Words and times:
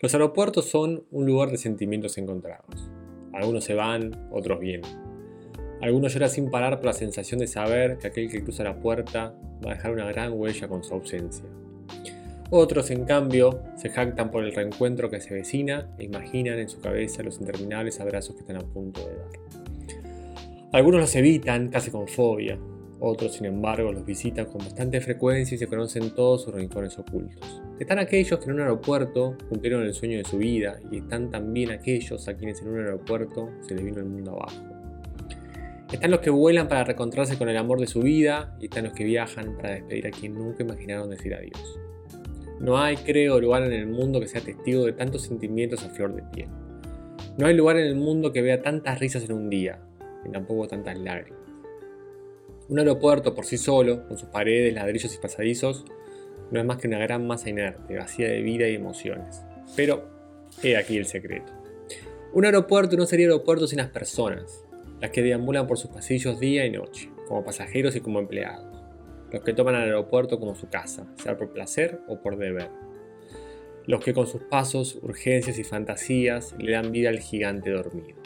Los 0.00 0.14
aeropuertos 0.14 0.66
son 0.66 1.04
un 1.10 1.26
lugar 1.26 1.50
de 1.50 1.56
sentimientos 1.56 2.18
encontrados. 2.18 2.88
Algunos 3.32 3.64
se 3.64 3.74
van, 3.74 4.28
otros 4.30 4.60
vienen. 4.60 4.88
Algunos 5.80 6.14
lloran 6.14 6.30
sin 6.30 6.50
parar 6.52 6.76
por 6.76 6.86
la 6.86 6.92
sensación 6.92 7.40
de 7.40 7.48
saber 7.48 7.98
que 7.98 8.06
aquel 8.06 8.30
que 8.30 8.44
cruza 8.44 8.62
la 8.62 8.78
puerta 8.78 9.34
va 9.64 9.72
a 9.72 9.74
dejar 9.74 9.92
una 9.92 10.06
gran 10.06 10.34
huella 10.34 10.68
con 10.68 10.84
su 10.84 10.94
ausencia. 10.94 11.44
Otros, 12.50 12.92
en 12.92 13.06
cambio, 13.06 13.60
se 13.76 13.90
jactan 13.90 14.30
por 14.30 14.44
el 14.44 14.54
reencuentro 14.54 15.10
que 15.10 15.20
se 15.20 15.34
vecina 15.34 15.88
e 15.98 16.04
imaginan 16.04 16.60
en 16.60 16.68
su 16.68 16.80
cabeza 16.80 17.24
los 17.24 17.40
interminables 17.40 17.98
abrazos 17.98 18.36
que 18.36 18.42
están 18.42 18.56
a 18.56 18.60
punto 18.60 19.00
de 19.04 19.16
dar. 19.16 19.28
Algunos 20.72 21.00
los 21.00 21.16
evitan, 21.16 21.70
casi 21.70 21.90
con 21.90 22.06
fobia. 22.06 22.56
Otros, 23.00 23.34
sin 23.34 23.46
embargo, 23.46 23.92
los 23.92 24.04
visitan 24.04 24.46
con 24.46 24.58
bastante 24.58 25.00
frecuencia 25.00 25.54
y 25.54 25.58
se 25.58 25.68
conocen 25.68 26.14
todos 26.14 26.42
sus 26.42 26.54
rincones 26.54 26.98
ocultos. 26.98 27.62
Están 27.78 28.00
aquellos 28.00 28.38
que 28.38 28.46
en 28.46 28.52
un 28.52 28.60
aeropuerto 28.60 29.36
cumplieron 29.48 29.84
el 29.84 29.94
sueño 29.94 30.18
de 30.18 30.24
su 30.24 30.38
vida 30.38 30.80
y 30.90 30.98
están 30.98 31.30
también 31.30 31.70
aquellos 31.70 32.26
a 32.26 32.34
quienes 32.34 32.60
en 32.60 32.68
un 32.68 32.80
aeropuerto 32.80 33.50
se 33.60 33.74
les 33.76 33.84
vino 33.84 33.98
el 33.98 34.06
mundo 34.06 34.32
abajo. 34.32 34.64
Están 35.92 36.10
los 36.10 36.20
que 36.20 36.30
vuelan 36.30 36.68
para 36.68 36.84
reencontrarse 36.84 37.38
con 37.38 37.48
el 37.48 37.56
amor 37.56 37.80
de 37.80 37.86
su 37.86 38.00
vida 38.00 38.56
y 38.60 38.64
están 38.64 38.84
los 38.84 38.92
que 38.92 39.04
viajan 39.04 39.56
para 39.56 39.74
despedir 39.74 40.06
a 40.08 40.10
quien 40.10 40.34
nunca 40.34 40.62
imaginaron 40.62 41.08
decir 41.08 41.34
adiós. 41.34 41.78
No 42.60 42.76
hay, 42.76 42.96
creo, 42.96 43.40
lugar 43.40 43.62
en 43.62 43.72
el 43.72 43.86
mundo 43.86 44.20
que 44.20 44.26
sea 44.26 44.40
testigo 44.40 44.84
de 44.84 44.92
tantos 44.92 45.22
sentimientos 45.22 45.84
a 45.84 45.90
flor 45.90 46.14
de 46.14 46.22
piel. 46.22 46.48
No 47.38 47.46
hay 47.46 47.54
lugar 47.54 47.78
en 47.78 47.86
el 47.86 47.94
mundo 47.94 48.32
que 48.32 48.42
vea 48.42 48.60
tantas 48.60 48.98
risas 48.98 49.24
en 49.24 49.32
un 49.32 49.48
día, 49.48 49.78
y 50.26 50.30
tampoco 50.30 50.66
tantas 50.66 50.98
lágrimas. 50.98 51.37
Un 52.68 52.78
aeropuerto 52.78 53.34
por 53.34 53.44
sí 53.44 53.56
solo, 53.58 54.06
con 54.06 54.18
sus 54.18 54.28
paredes, 54.28 54.74
ladrillos 54.74 55.14
y 55.14 55.18
pasadizos, 55.18 55.84
no 56.50 56.60
es 56.60 56.66
más 56.66 56.78
que 56.78 56.88
una 56.88 56.98
gran 56.98 57.26
masa 57.26 57.50
inerte, 57.50 57.96
vacía 57.96 58.28
de 58.28 58.42
vida 58.42 58.68
y 58.68 58.74
emociones. 58.74 59.42
Pero, 59.76 60.08
he 60.62 60.76
aquí 60.76 60.96
el 60.96 61.06
secreto. 61.06 61.52
Un 62.32 62.44
aeropuerto 62.44 62.96
no 62.96 63.06
sería 63.06 63.26
aeropuerto 63.26 63.66
sin 63.66 63.78
las 63.78 63.90
personas, 63.90 64.64
las 65.00 65.10
que 65.10 65.22
deambulan 65.22 65.66
por 65.66 65.78
sus 65.78 65.90
pasillos 65.90 66.40
día 66.40 66.66
y 66.66 66.70
noche, 66.70 67.10
como 67.26 67.44
pasajeros 67.44 67.96
y 67.96 68.00
como 68.00 68.18
empleados 68.18 68.78
los 69.32 69.42
que 69.42 69.52
toman 69.52 69.74
al 69.74 69.82
aeropuerto 69.82 70.38
como 70.38 70.54
su 70.54 70.68
casa, 70.68 71.06
sea 71.16 71.36
por 71.36 71.52
placer 71.52 72.00
o 72.08 72.20
por 72.20 72.38
deber. 72.38 72.70
Los 73.86 74.02
que 74.04 74.14
con 74.14 74.26
sus 74.26 74.42
pasos, 74.42 74.98
urgencias 75.02 75.58
y 75.58 75.64
fantasías 75.64 76.54
le 76.58 76.72
dan 76.72 76.92
vida 76.92 77.08
al 77.08 77.18
gigante 77.18 77.70
dormido. 77.70 78.20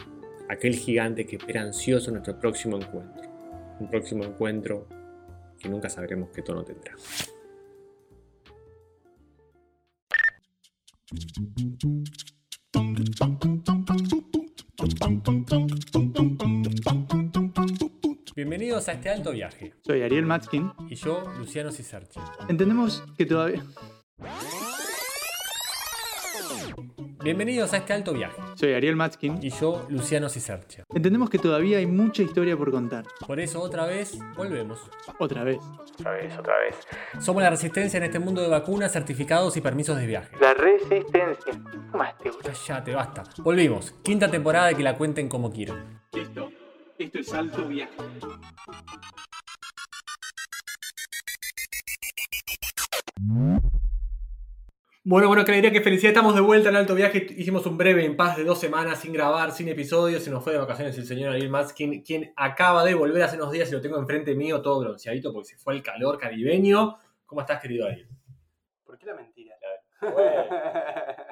Aquel 0.48 0.74
gigante 0.74 1.26
que 1.26 1.36
espera 1.36 1.62
ansioso 1.62 2.10
nuestro 2.10 2.38
próximo 2.38 2.76
encuentro. 2.76 3.31
Un 3.80 3.88
próximo 3.90 4.24
encuentro 4.24 4.86
que 5.58 5.68
nunca 5.68 5.88
sabremos 5.88 6.30
qué 6.30 6.42
tono 6.42 6.64
tendrá. 6.64 6.94
Bienvenidos 18.34 18.88
a 18.88 18.92
este 18.92 19.10
alto 19.10 19.32
viaje. 19.32 19.74
Soy 19.84 20.02
Ariel 20.02 20.26
Matskin. 20.26 20.72
Y 20.88 20.94
yo, 20.94 21.22
Luciano 21.38 21.70
Cisarchi. 21.70 22.20
Entendemos 22.48 23.04
que 23.16 23.26
todavía... 23.26 23.62
Bienvenidos 27.22 27.72
a 27.72 27.76
este 27.76 27.92
alto 27.92 28.12
viaje. 28.12 28.34
Soy 28.56 28.72
Ariel 28.72 28.96
Matskin. 28.96 29.38
Y 29.40 29.50
yo, 29.50 29.86
Luciano 29.88 30.28
Cisarcha. 30.28 30.82
Entendemos 30.92 31.30
que 31.30 31.38
todavía 31.38 31.78
hay 31.78 31.86
mucha 31.86 32.24
historia 32.24 32.56
por 32.56 32.72
contar. 32.72 33.04
Por 33.24 33.38
eso 33.38 33.60
otra 33.60 33.86
vez 33.86 34.18
volvemos. 34.36 34.80
Otra 35.20 35.44
vez. 35.44 35.60
Otra 36.00 36.10
vez, 36.10 36.36
otra 36.36 36.58
vez. 36.58 36.76
Somos 37.20 37.40
la 37.44 37.50
resistencia 37.50 37.98
en 37.98 38.04
este 38.04 38.18
mundo 38.18 38.42
de 38.42 38.48
vacunas, 38.48 38.90
certificados 38.90 39.56
y 39.56 39.60
permisos 39.60 39.96
de 39.98 40.06
viaje. 40.08 40.36
La 40.40 40.52
resistencia. 40.52 41.52
Más 41.92 42.18
te 42.18 42.30
Cállate, 42.42 42.92
basta. 42.92 43.22
Volvimos. 43.38 43.94
Quinta 44.02 44.28
temporada 44.28 44.72
y 44.72 44.74
que 44.74 44.82
la 44.82 44.96
cuenten 44.96 45.28
como 45.28 45.52
quieran. 45.52 46.02
Listo. 46.12 46.50
Esto 46.98 47.18
es 47.20 47.32
alto 47.32 47.68
viaje. 47.68 47.92
Bueno, 55.12 55.28
bueno, 55.28 55.44
que 55.44 55.52
diría 55.52 55.70
que 55.70 55.82
felicidad, 55.82 56.12
estamos 56.12 56.34
de 56.34 56.40
vuelta 56.40 56.70
en 56.70 56.76
Alto 56.76 56.94
Viaje. 56.94 57.26
Hicimos 57.36 57.66
un 57.66 57.76
breve 57.76 58.02
impasse 58.02 58.40
de 58.40 58.46
dos 58.46 58.58
semanas 58.58 58.98
sin 58.98 59.12
grabar, 59.12 59.52
sin 59.52 59.68
episodios. 59.68 60.22
Se 60.22 60.30
nos 60.30 60.42
fue 60.42 60.54
de 60.54 60.58
vacaciones 60.58 60.96
el 60.96 61.04
señor 61.04 61.32
Ariel 61.34 61.50
Matskin, 61.50 62.02
quien 62.02 62.32
acaba 62.34 62.82
de 62.82 62.94
volver 62.94 63.22
hace 63.22 63.36
unos 63.36 63.52
días 63.52 63.68
y 63.68 63.72
lo 63.72 63.82
tengo 63.82 63.98
enfrente 63.98 64.34
mío, 64.34 64.62
todo 64.62 64.80
bronceadito, 64.80 65.30
porque 65.30 65.50
se 65.50 65.58
fue 65.58 65.74
el 65.74 65.82
calor 65.82 66.16
caribeño. 66.16 66.96
¿Cómo 67.26 67.42
estás, 67.42 67.60
querido 67.60 67.88
Ariel? 67.88 68.08
¿Por 68.86 68.96
qué 68.96 69.04
la 69.04 69.14
mentira? 69.14 69.54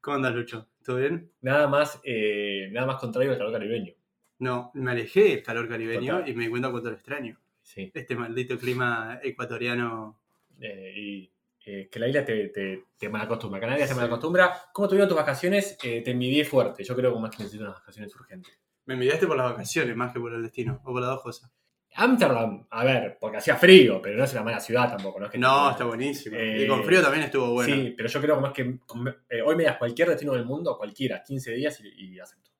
¿Cómo 0.00 0.16
andas, 0.16 0.34
Lucho? 0.34 0.66
¿Todo 0.84 0.96
bien? 0.96 1.30
Nada 1.42 1.68
más, 1.68 2.00
eh, 2.02 2.70
nada 2.72 2.88
más 2.88 2.96
contrario 2.96 3.30
al 3.30 3.38
calor 3.38 3.52
caribeño. 3.52 3.94
No, 4.40 4.72
me 4.74 4.90
alejé 4.90 5.28
del 5.28 5.44
calor 5.44 5.68
caribeño 5.68 6.26
y 6.26 6.34
me 6.34 6.42
di 6.42 6.50
cuenta 6.50 6.72
cuánto 6.72 6.90
lo 6.90 6.96
extraño. 6.96 7.38
Sí. 7.62 7.92
Este 7.94 8.16
maldito 8.16 8.58
clima 8.58 9.20
ecuatoriano. 9.22 10.18
Eh, 10.60 10.92
y 10.96 11.30
eh, 11.64 11.88
que 11.90 11.98
la 11.98 12.08
isla 12.08 12.24
te, 12.24 12.48
te, 12.48 12.84
te 12.96 13.08
malacostumbra, 13.08 13.60
Canarias 13.60 13.88
te 13.88 13.94
malacostumbra. 13.94 14.52
¿Cómo 14.72 14.88
tuvieron 14.88 15.08
tus 15.08 15.16
vacaciones? 15.16 15.76
Eh, 15.82 16.02
te 16.02 16.10
envidié 16.12 16.44
fuerte. 16.44 16.84
Yo 16.84 16.94
creo 16.96 17.12
que 17.12 17.20
más 17.20 17.30
que 17.30 17.42
necesito 17.42 17.64
unas 17.64 17.78
vacaciones 17.78 18.14
urgentes. 18.14 18.58
Me 18.86 18.94
envidiaste 18.94 19.26
por 19.26 19.36
las 19.36 19.52
vacaciones 19.52 19.94
más 19.94 20.12
que 20.12 20.20
por 20.20 20.32
el 20.32 20.42
destino, 20.42 20.80
o 20.84 20.92
por 20.92 21.00
las 21.00 21.10
dos 21.10 21.22
cosas. 21.22 21.50
Amsterdam, 21.94 22.66
a 22.70 22.84
ver, 22.84 23.18
porque 23.20 23.38
hacía 23.38 23.56
frío, 23.56 24.00
pero 24.00 24.16
no 24.16 24.24
es 24.24 24.32
una 24.32 24.44
mala 24.44 24.60
ciudad 24.60 24.88
tampoco. 24.88 25.18
No, 25.18 25.26
es 25.26 25.32
que 25.32 25.38
no 25.38 25.70
está 25.70 25.84
buenísimo. 25.84 26.36
y 26.38 26.66
con 26.66 26.84
frío 26.84 27.02
también 27.02 27.24
estuvo 27.24 27.52
bueno. 27.52 27.74
Sí, 27.74 27.94
pero 27.96 28.08
yo 28.08 28.20
creo 28.20 28.36
que 28.36 28.40
más 28.40 28.52
que 28.52 29.42
hoy 29.42 29.56
me 29.56 29.64
das 29.64 29.76
cualquier 29.76 30.08
destino 30.08 30.32
del 30.32 30.44
mundo, 30.44 30.78
cualquiera, 30.78 31.22
15 31.22 31.52
días 31.52 31.80
y, 31.80 32.14
y 32.14 32.20
acepto. 32.20 32.50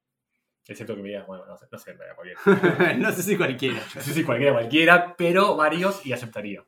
Excepto 0.66 0.94
que 0.94 1.02
me 1.02 1.08
digas, 1.08 1.26
bueno, 1.26 1.44
no 1.46 1.56
sé, 1.56 1.66
no 1.70 1.78
sé, 1.78 1.96
cualquiera. 2.14 2.94
no 2.98 3.10
sé 3.12 3.22
si 3.22 3.36
cualquiera. 3.36 3.80
No 3.94 4.00
sé 4.00 4.12
si 4.12 4.22
cualquiera, 4.22 4.52
cualquiera, 4.52 5.14
pero 5.16 5.56
varios 5.56 6.04
y 6.06 6.12
aceptaría. 6.12 6.64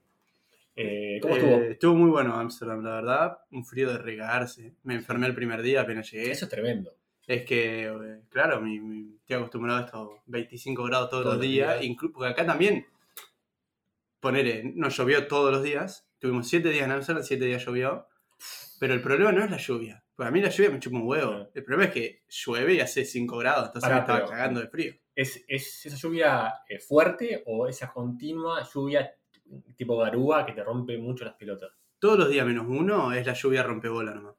Eh, 0.75 1.19
¿Cómo 1.21 1.37
estuvo? 1.37 1.57
Eh, 1.57 1.73
estuvo 1.73 1.95
muy 1.95 2.11
bueno 2.11 2.35
Amsterdam, 2.35 2.83
la 2.83 2.95
verdad. 2.95 3.39
Un 3.51 3.65
frío 3.65 3.91
de 3.91 3.99
regarse. 3.99 4.75
Me 4.83 4.95
enfermé 4.95 5.27
el 5.27 5.35
primer 5.35 5.63
día 5.63 5.83
apenas 5.83 6.11
llegué. 6.11 6.31
Eso 6.31 6.47
es 6.47 6.51
tremendo. 6.51 6.93
Es 7.27 7.45
que, 7.45 7.85
eh, 7.85 8.21
claro, 8.29 8.61
mi, 8.61 9.17
estoy 9.21 9.37
acostumbrado 9.37 9.81
a 9.81 9.85
estos 9.85 10.09
25 10.27 10.85
grados 10.85 11.11
todos, 11.11 11.25
los 11.25 11.41
días. 11.41 11.81
porque 12.13 12.31
acá 12.31 12.45
también, 12.45 12.87
ponele, 14.19 14.73
no 14.75 14.89
llovió 14.89 15.27
todos 15.27 15.53
los 15.53 15.63
días. 15.63 16.09
Tuvimos 16.19 16.49
7 16.49 16.69
días 16.71 16.85
en 16.85 16.93
Amsterdam, 16.93 17.23
7 17.23 17.45
días 17.45 17.65
llovió. 17.65 18.09
Pero 18.81 18.95
el 18.95 19.03
problema 19.03 19.31
no 19.31 19.45
es 19.45 19.51
la 19.51 19.59
lluvia. 19.59 20.05
Pues 20.17 20.29
a 20.29 20.33
mí 20.33 20.41
la 20.41 20.49
lluvia 20.49 20.71
me 20.71 20.81
chupa 20.81 20.97
un 20.97 21.07
huevo. 21.07 21.51
El 21.55 21.65
problema 21.65 21.89
es 21.89 21.95
que 21.95 22.23
llueve 22.29 22.75
y 22.75 22.81
hace 22.81 23.05
5 23.05 23.37
grados. 23.39 23.67
Entonces 23.67 23.91
me 23.91 23.99
estaba 23.99 24.25
cagando 24.25 24.61
de 24.61 24.69
frío. 24.69 24.95
¿Es, 25.15 25.45
¿Es, 25.47 25.87
esa 25.87 25.97
lluvia 25.97 26.53
fuerte 26.89 27.43
o 27.47 27.69
esa 27.69 27.93
continua 27.93 28.67
lluvia 28.73 29.15
tipo 29.77 29.97
garúa 29.97 30.45
que 30.47 30.53
te 30.53 30.63
rompe 30.63 30.99
mucho 30.99 31.25
las 31.25 31.35
pelotas. 31.35 31.71
Todos 31.99 32.19
los 32.19 32.29
días 32.29 32.47
menos 32.47 32.67
uno 32.69 33.13
es 33.13 33.27
la 33.27 33.33
lluvia 33.33 33.63
rompebola 33.63 34.15
nomás. 34.15 34.35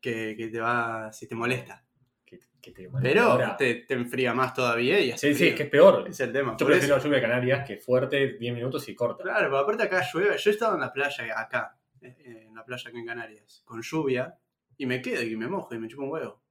Que, 0.00 0.34
que 0.36 0.48
te 0.48 0.60
va, 0.60 1.12
si 1.12 1.28
te 1.28 1.34
molesta. 1.34 1.84
Que, 2.24 2.72
te 2.72 2.90
Pero 3.00 3.38
te, 3.56 3.74
te, 3.76 3.94
enfría 3.94 4.34
más 4.34 4.52
todavía 4.52 4.98
y 4.98 5.12
así. 5.12 5.28
Sí, 5.28 5.34
sí, 5.34 5.48
es 5.48 5.54
que 5.54 5.62
es 5.64 5.70
peor. 5.70 6.04
Es 6.08 6.18
el 6.18 6.32
tema. 6.32 6.56
Yo 6.58 6.66
prefiero 6.66 6.96
la 6.96 7.02
lluvia 7.02 7.16
de 7.16 7.22
Canarias 7.22 7.64
que 7.64 7.76
fuerte, 7.76 8.36
10 8.38 8.54
minutos 8.54 8.88
y 8.88 8.94
corta. 8.96 9.22
Claro, 9.22 9.46
pero 9.46 9.58
aparte 9.58 9.84
acá 9.84 10.04
llueve. 10.12 10.36
Yo 10.36 10.50
he 10.50 10.52
estado 10.52 10.74
en 10.74 10.80
la 10.80 10.92
playa 10.92 11.40
acá, 11.40 11.78
en 12.00 12.52
la 12.52 12.64
playa 12.64 12.88
aquí 12.88 12.98
en 12.98 13.06
Canarias, 13.06 13.62
con 13.64 13.82
lluvia, 13.82 14.36
y 14.76 14.86
me 14.86 15.00
quedo 15.00 15.22
y 15.22 15.36
me 15.36 15.46
mojo 15.46 15.72
y 15.76 15.78
me 15.78 15.86
chupo 15.86 16.02
un 16.02 16.10
huevo. 16.10 16.42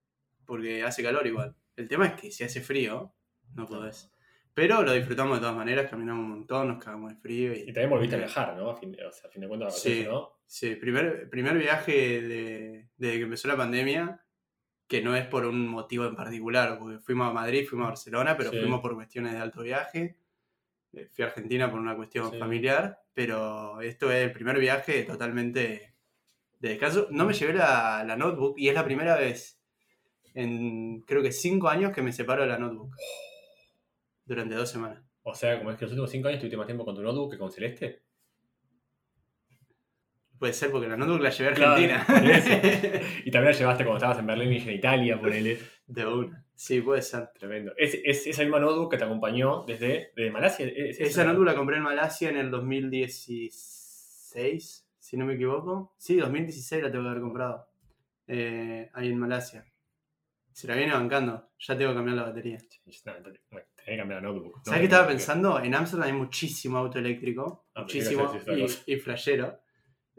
Porque 0.46 0.84
hace 0.84 1.04
calor 1.04 1.28
igual. 1.28 1.54
El 1.76 1.90
tema 1.90 2.06
es 2.06 2.14
que 2.14 2.32
si 2.32 2.46
hace 2.46 2.62
frío, 2.62 3.14
no 3.54 3.66
podés. 3.66 4.10
Pero 4.56 4.84
lo 4.84 4.94
disfrutamos 4.94 5.36
de 5.36 5.42
todas 5.42 5.56
maneras, 5.56 5.90
caminamos 5.90 6.24
un 6.24 6.30
montón, 6.30 6.70
nos 6.70 6.84
cagamos 6.84 7.14
de 7.14 7.18
frío. 7.18 7.54
Y, 7.54 7.66
también 7.66 7.90
volviste 7.90 8.16
a 8.16 8.20
viajar, 8.20 8.56
¿no? 8.56 8.70
A 8.70 8.78
fin 8.78 8.94
de, 8.94 9.06
o 9.06 9.12
sea, 9.12 9.28
a 9.28 9.32
fin 9.32 9.42
de 9.42 9.50
cuentas, 9.50 9.78
sí, 9.78 10.06
¿no? 10.08 10.32
Sí, 10.48 10.76
primer, 10.76 11.30
primer 11.30 11.58
viaje 11.58 12.22
de, 12.22 12.88
desde 12.96 13.18
que 13.18 13.24
empezó 13.24 13.50
la 13.50 13.58
pandemia, 13.58 14.24
que 14.88 15.02
no 15.02 15.14
es 15.14 15.28
por 15.28 15.46
un 15.46 15.68
motivo 15.68 16.06
en 16.06 16.16
particular, 16.16 16.80
porque 16.80 17.00
fuimos 17.00 17.30
a 17.30 17.34
Madrid, 17.34 17.68
fuimos 17.68 17.88
a 17.88 17.90
Barcelona, 17.90 18.38
pero 18.38 18.52
fuimos 18.52 18.80
por 18.80 18.96
cuestiones 18.96 19.34
de 19.34 19.40
alto 19.40 19.62
viaje. 19.62 20.16
Eh, 20.94 21.10
fui 21.12 21.26
a 21.26 21.28
Argentina 21.28 21.70
por 21.70 21.82
una 21.82 21.98
cuestión 21.98 22.32
familiar, 22.40 23.02
pero 23.14 23.82
esto 23.82 24.10
es 24.10 24.24
el 24.24 24.32
primer 24.32 24.58
viaje 24.58 25.04
totalmente 25.04 25.96
de 26.60 26.70
descanso. 26.70 27.10
No 27.12 27.26
me 27.26 27.34
llevé 27.34 27.56
la, 27.56 28.06
la 28.08 28.16
notebook 28.16 28.58
y 28.58 28.70
es 28.70 28.74
la 28.74 28.86
primera 28.86 29.18
vez 29.18 29.60
en 30.34 31.02
creo 31.02 31.22
que 31.22 31.34
cinco 31.34 31.68
años 31.68 31.92
que 31.92 32.02
me 32.02 32.14
separo 32.14 32.44
de 32.44 32.48
la 32.48 32.58
notebook 32.58 32.96
durante 34.26 34.56
dos 34.56 34.70
semanas. 34.70 35.02
O 35.24 35.34
sea, 35.34 35.58
como 35.58 35.72
es 35.72 35.78
que 35.78 35.86
los 35.86 35.92
últimos 35.94 36.12
cinco 36.12 36.28
años 36.28 36.40
tuviste 36.40 36.58
más 36.58 36.68
tiempo 36.68 36.84
con 36.86 36.96
tu 36.96 37.02
notebook 37.02 37.32
que 37.32 37.38
con 37.38 37.52
Celeste. 37.52 38.04
Puede 40.38 40.52
ser 40.54 40.70
porque 40.70 40.90
la 40.90 40.98
notebook 40.98 41.22
la 41.22 41.30
llevé 41.30 41.50
a 41.50 41.54
Argentina. 41.54 42.06
y 43.26 43.32
también 43.32 43.54
la 43.54 43.58
llevaste 43.58 43.84
cuando 43.86 43.98
estabas 43.98 44.20
en 44.20 44.28
Berlín 44.28 44.52
y 44.52 44.58
en 44.58 44.70
Italia, 44.72 45.18
ponele. 45.20 45.58
De 45.88 46.06
una. 46.06 46.46
Sí, 46.54 46.82
puede 46.82 47.02
ser. 47.02 47.30
Tremendo. 47.40 47.72
Es, 47.78 47.98
es 48.04 48.28
esa 48.28 48.42
misma 48.44 48.60
notebook 48.60 48.92
que 48.92 48.98
te 48.98 49.06
acompañó 49.06 49.64
desde, 49.66 50.12
Malasia. 50.32 50.68
esa 50.68 51.24
notebook 51.24 51.46
la 51.46 51.56
compré 51.56 51.78
en 51.78 51.84
Malasia 51.84 52.30
en 52.30 52.36
el 52.38 52.52
2016, 52.52 54.90
si 55.00 55.16
no 55.18 55.26
me 55.26 55.36
equivoco. 55.36 55.94
Sí, 55.98 56.18
2016 56.18 56.84
la 56.84 56.92
tengo 56.92 57.06
que 57.06 57.10
haber 57.10 57.22
comprado. 57.22 57.68
eh, 58.28 58.90
ahí 58.94 59.08
en 59.10 59.18
Malasia. 59.20 59.66
Se 60.56 60.68
la 60.68 60.76
viene 60.76 60.94
bancando. 60.94 61.50
Ya 61.60 61.78
tengo 61.78 61.92
que 61.92 61.96
cambiar 61.98 62.16
la 62.16 62.24
batería. 62.24 62.58
tenés 62.58 63.04
que 63.04 63.98
cambiar 63.98 64.22
la 64.24 64.30
notebook. 64.30 64.62
¿Sabes 64.64 64.80
qué 64.80 64.86
estaba 64.86 65.06
pensando? 65.06 65.60
En 65.60 65.76
Amsterdam 65.76 66.08
hay 66.08 66.14
muchísimo 66.14 66.78
auto 66.78 66.98
eléctrico. 66.98 67.68
Ah, 67.76 67.82
muchísimo. 67.82 68.34
Y, 68.56 68.94
y 68.94 68.96
flashero. 68.96 69.60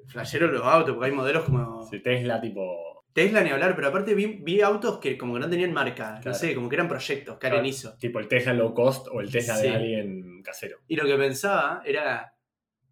Flashero 0.07 0.49
los 0.49 0.63
autos, 0.63 0.95
porque 0.95 1.09
hay 1.09 1.17
modelos 1.17 1.45
como. 1.45 1.83
Sí, 1.89 2.01
Tesla, 2.01 2.39
tipo. 2.39 3.07
Tesla 3.15 3.41
ni 3.41 3.49
hablar, 3.49 3.75
pero 3.75 3.89
aparte 3.89 4.15
vi, 4.15 4.61
autos 4.61 4.99
que 4.99 5.17
como 5.17 5.33
que 5.33 5.41
no 5.41 5.49
tenían 5.49 5.73
marca, 5.73 6.21
no 6.23 6.35
sé, 6.35 6.55
como 6.55 6.69
que 6.69 6.77
eran 6.77 6.87
proyectos 6.87 7.39
que 7.39 7.47
alguien 7.47 7.65
hizo. 7.65 7.97
Tipo 7.97 8.19
el 8.19 8.29
Tesla 8.29 8.53
low 8.53 8.75
cost 8.75 9.09
o 9.11 9.23
el 9.23 9.31
Tesla 9.31 9.57
de 9.57 9.71
alguien 9.71 10.43
casero. 10.43 10.81
Y 10.87 10.97
lo 10.97 11.07
que 11.07 11.17
pensaba 11.17 11.81
era, 11.87 12.35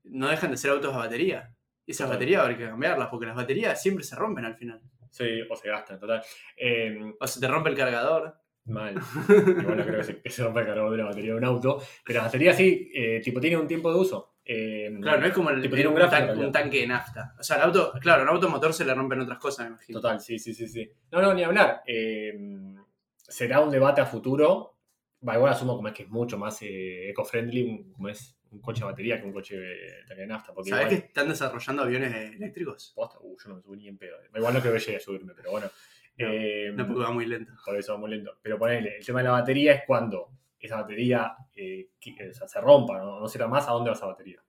no 0.04 0.28
dejan 0.28 0.50
de 0.50 0.56
ser 0.56 0.70
autos 0.70 0.94
a 0.94 0.96
batería. 0.96 1.54
Y 1.84 1.90
esas 1.90 2.08
baterías 2.08 2.46
hay 2.46 2.56
que 2.56 2.64
cambiarlas, 2.64 3.08
porque 3.08 3.26
las 3.26 3.36
baterías 3.36 3.82
siempre 3.82 4.02
se 4.02 4.16
rompen 4.16 4.46
al 4.46 4.56
final. 4.56 4.80
Sí, 5.14 5.42
o 5.48 5.54
se 5.54 5.68
gastan, 5.68 6.00
total. 6.00 6.24
Em, 6.56 7.14
o 7.20 7.26
se 7.28 7.38
te 7.38 7.46
rompe 7.46 7.70
el 7.70 7.76
cargador. 7.76 8.36
Mal. 8.64 8.94
Igual 9.28 9.76
no 9.76 9.84
creo 9.86 10.04
que 10.04 10.28
se, 10.28 10.42
rompa 10.42 10.62
el 10.62 10.66
cargador 10.66 10.90
de 10.90 10.96
una 10.96 11.04
batería 11.04 11.30
de 11.30 11.38
un 11.38 11.44
auto. 11.44 11.80
Pero 12.04 12.16
las 12.16 12.26
baterías 12.26 12.56
sí, 12.56 12.90
eh, 12.92 13.20
tipo, 13.22 13.40
tienen 13.40 13.60
un 13.60 13.68
tiempo 13.68 13.92
de 13.92 14.00
uso. 14.00 14.38
Em, 14.44 15.00
claro, 15.00 15.20
no 15.20 15.26
es 15.28 15.32
como 15.32 15.50
el, 15.50 15.62
tipo, 15.62 15.76
tiene 15.76 15.88
un, 15.88 16.02
un, 16.02 16.50
tanque 16.50 16.80
de 16.80 16.86
nafta. 16.88 17.32
O 17.38 17.44
sea, 17.44 17.58
el 17.58 17.62
auto, 17.62 17.92
claro, 18.00 18.24
un 18.24 18.28
automotor 18.30 18.74
se 18.74 18.84
le 18.84 18.92
rompen 18.92 19.20
otras 19.20 19.38
cosas, 19.38 19.66
me 19.66 19.74
imagino. 19.76 20.00
Total, 20.00 20.18
sí, 20.18 20.40
sí, 20.40 20.52
sí. 20.52 20.66
sí. 20.66 20.90
No, 21.12 21.22
no, 21.22 21.32
ni 21.32 21.44
hablar. 21.44 21.82
Em, 21.86 22.74
será 23.16 23.60
un 23.60 23.70
debate 23.70 24.00
a 24.00 24.06
futuro. 24.06 24.78
Va, 25.26 25.36
igual 25.36 25.52
asumo 25.52 25.76
como 25.76 25.86
es 25.86 25.94
que 25.94 26.02
es 26.02 26.10
mucho 26.10 26.38
más 26.38 26.60
eh, 26.62 27.10
eco-friendly, 27.10 27.92
como 27.92 28.08
es 28.08 28.36
un 28.54 28.60
coche 28.60 28.80
de 28.80 28.86
batería 28.86 29.20
que 29.20 29.26
un 29.26 29.32
coche 29.32 29.56
de 29.56 30.04
tanque 30.06 30.22
de 30.22 30.26
nafta. 30.26 30.52
¿Sabes 30.64 30.88
que 30.88 30.94
están 30.94 31.28
desarrollando 31.28 31.82
aviones 31.82 32.14
eléctricos? 32.34 32.92
Posta, 32.94 33.18
uh, 33.20 33.36
yo 33.36 33.48
no 33.48 33.56
me 33.56 33.62
subí 33.62 33.76
ni 33.76 33.88
en 33.88 33.98
pedo. 33.98 34.16
Igual 34.34 34.54
no 34.54 34.60
creo 34.60 34.72
que 34.72 34.80
llegue 34.80 34.96
a 34.96 35.00
subirme, 35.00 35.32
pero 35.34 35.50
bueno. 35.50 35.70
No, 36.16 36.28
no, 36.72 36.86
porque 36.86 37.02
va 37.02 37.10
muy 37.10 37.26
lento. 37.26 37.52
Por 37.64 37.76
eso 37.76 37.92
va 37.94 37.98
muy 37.98 38.10
lento. 38.10 38.38
Pero 38.40 38.58
ponele, 38.58 38.98
el 38.98 39.04
tema 39.04 39.18
de 39.20 39.24
la 39.24 39.32
batería 39.32 39.72
es 39.72 39.82
cuando 39.86 40.30
esa 40.58 40.76
batería 40.76 41.36
eh, 41.54 41.90
se 41.98 42.60
rompa, 42.60 42.98
¿no? 42.98 43.20
no 43.20 43.28
será 43.28 43.46
más, 43.48 43.68
¿a 43.68 43.72
dónde 43.72 43.90
va 43.90 43.96
esa 43.96 44.06
batería? 44.06 44.42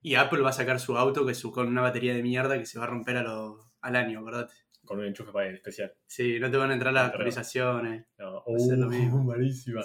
Y 0.00 0.14
Apple 0.14 0.40
va 0.40 0.50
a 0.50 0.54
sacar 0.54 0.80
su 0.80 0.96
auto 0.96 1.26
que 1.26 1.34
su, 1.34 1.52
con 1.52 1.68
una 1.68 1.82
batería 1.82 2.14
de 2.14 2.22
mierda 2.22 2.58
que 2.58 2.64
se 2.64 2.78
va 2.78 2.84
a 2.86 2.88
romper 2.88 3.18
al 3.18 3.96
año, 3.96 4.24
¿verdad? 4.24 4.48
Con 4.90 4.98
un 4.98 5.04
enchufe 5.04 5.30
para 5.30 5.48
especial. 5.50 5.94
Sí, 6.04 6.40
no 6.40 6.50
te 6.50 6.56
van 6.56 6.72
a 6.72 6.74
entrar 6.74 6.92
las 6.92 7.10
actualizaciones. 7.10 8.06
No, 8.18 8.42
uh, 8.44 8.72
lo 8.72 8.88
mismo. 8.88 9.22
malísima. 9.24 9.84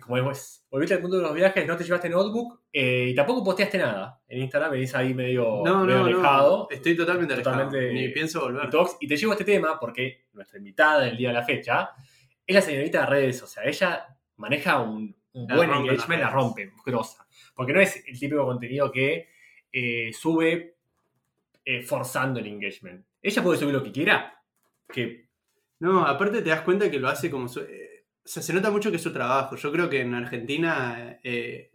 como 0.00 0.14
vemos, 0.14 0.64
volviste 0.70 0.94
al 0.94 1.02
mundo 1.02 1.16
de 1.16 1.24
los 1.24 1.34
viajes, 1.34 1.66
no 1.66 1.76
te 1.76 1.82
llevaste 1.82 2.08
notebook 2.08 2.60
eh, 2.72 3.08
y 3.10 3.14
tampoco 3.16 3.42
posteaste 3.42 3.76
nada. 3.78 4.22
En 4.28 4.42
Instagram 4.42 4.70
venís 4.70 4.94
ahí 4.94 5.14
medio, 5.14 5.62
no, 5.64 5.84
medio 5.84 6.04
alejado. 6.04 6.68
Estoy 6.70 6.96
totalmente, 6.96 7.34
totalmente 7.34 7.76
alejado. 7.76 7.92
Ni 7.92 8.08
pienso 8.10 8.42
volver. 8.42 8.70
Y 9.00 9.08
te 9.08 9.16
llevo 9.16 9.32
este 9.32 9.44
tema 9.44 9.80
porque 9.80 10.26
nuestra 10.32 10.58
invitada 10.58 11.00
del 11.00 11.16
día 11.16 11.30
de 11.30 11.34
la 11.34 11.42
fecha 11.42 11.90
es 12.46 12.54
la 12.54 12.62
señorita 12.62 13.00
de 13.00 13.06
redes. 13.06 13.42
O 13.42 13.48
sea, 13.48 13.64
ella 13.64 14.16
maneja 14.36 14.80
un, 14.80 15.12
buen 15.32 15.72
engagement, 15.72 16.22
la 16.22 16.30
rompe, 16.30 16.70
grosa. 16.86 17.26
Porque 17.52 17.72
no 17.72 17.80
es 17.80 17.96
el 18.06 18.16
típico 18.16 18.44
contenido 18.44 18.92
que 18.92 19.28
eh, 19.72 20.12
sube 20.12 20.76
eh, 21.64 21.82
forzando 21.82 22.38
el 22.38 22.46
engagement. 22.46 23.07
Ella 23.22 23.42
puede 23.42 23.58
subir 23.58 23.74
lo 23.74 23.82
que 23.82 23.92
quiera. 23.92 24.42
Que... 24.88 25.28
No, 25.80 26.04
aparte 26.06 26.42
te 26.42 26.50
das 26.50 26.62
cuenta 26.62 26.90
que 26.90 26.98
lo 26.98 27.08
hace 27.08 27.30
como... 27.30 27.46
Eh, 27.46 28.06
o 28.24 28.28
sea, 28.30 28.42
se 28.42 28.52
nota 28.52 28.70
mucho 28.70 28.90
que 28.90 28.96
es 28.96 29.02
su 29.02 29.12
trabajo. 29.12 29.56
Yo 29.56 29.72
creo 29.72 29.88
que 29.88 30.00
en 30.00 30.14
Argentina 30.14 31.18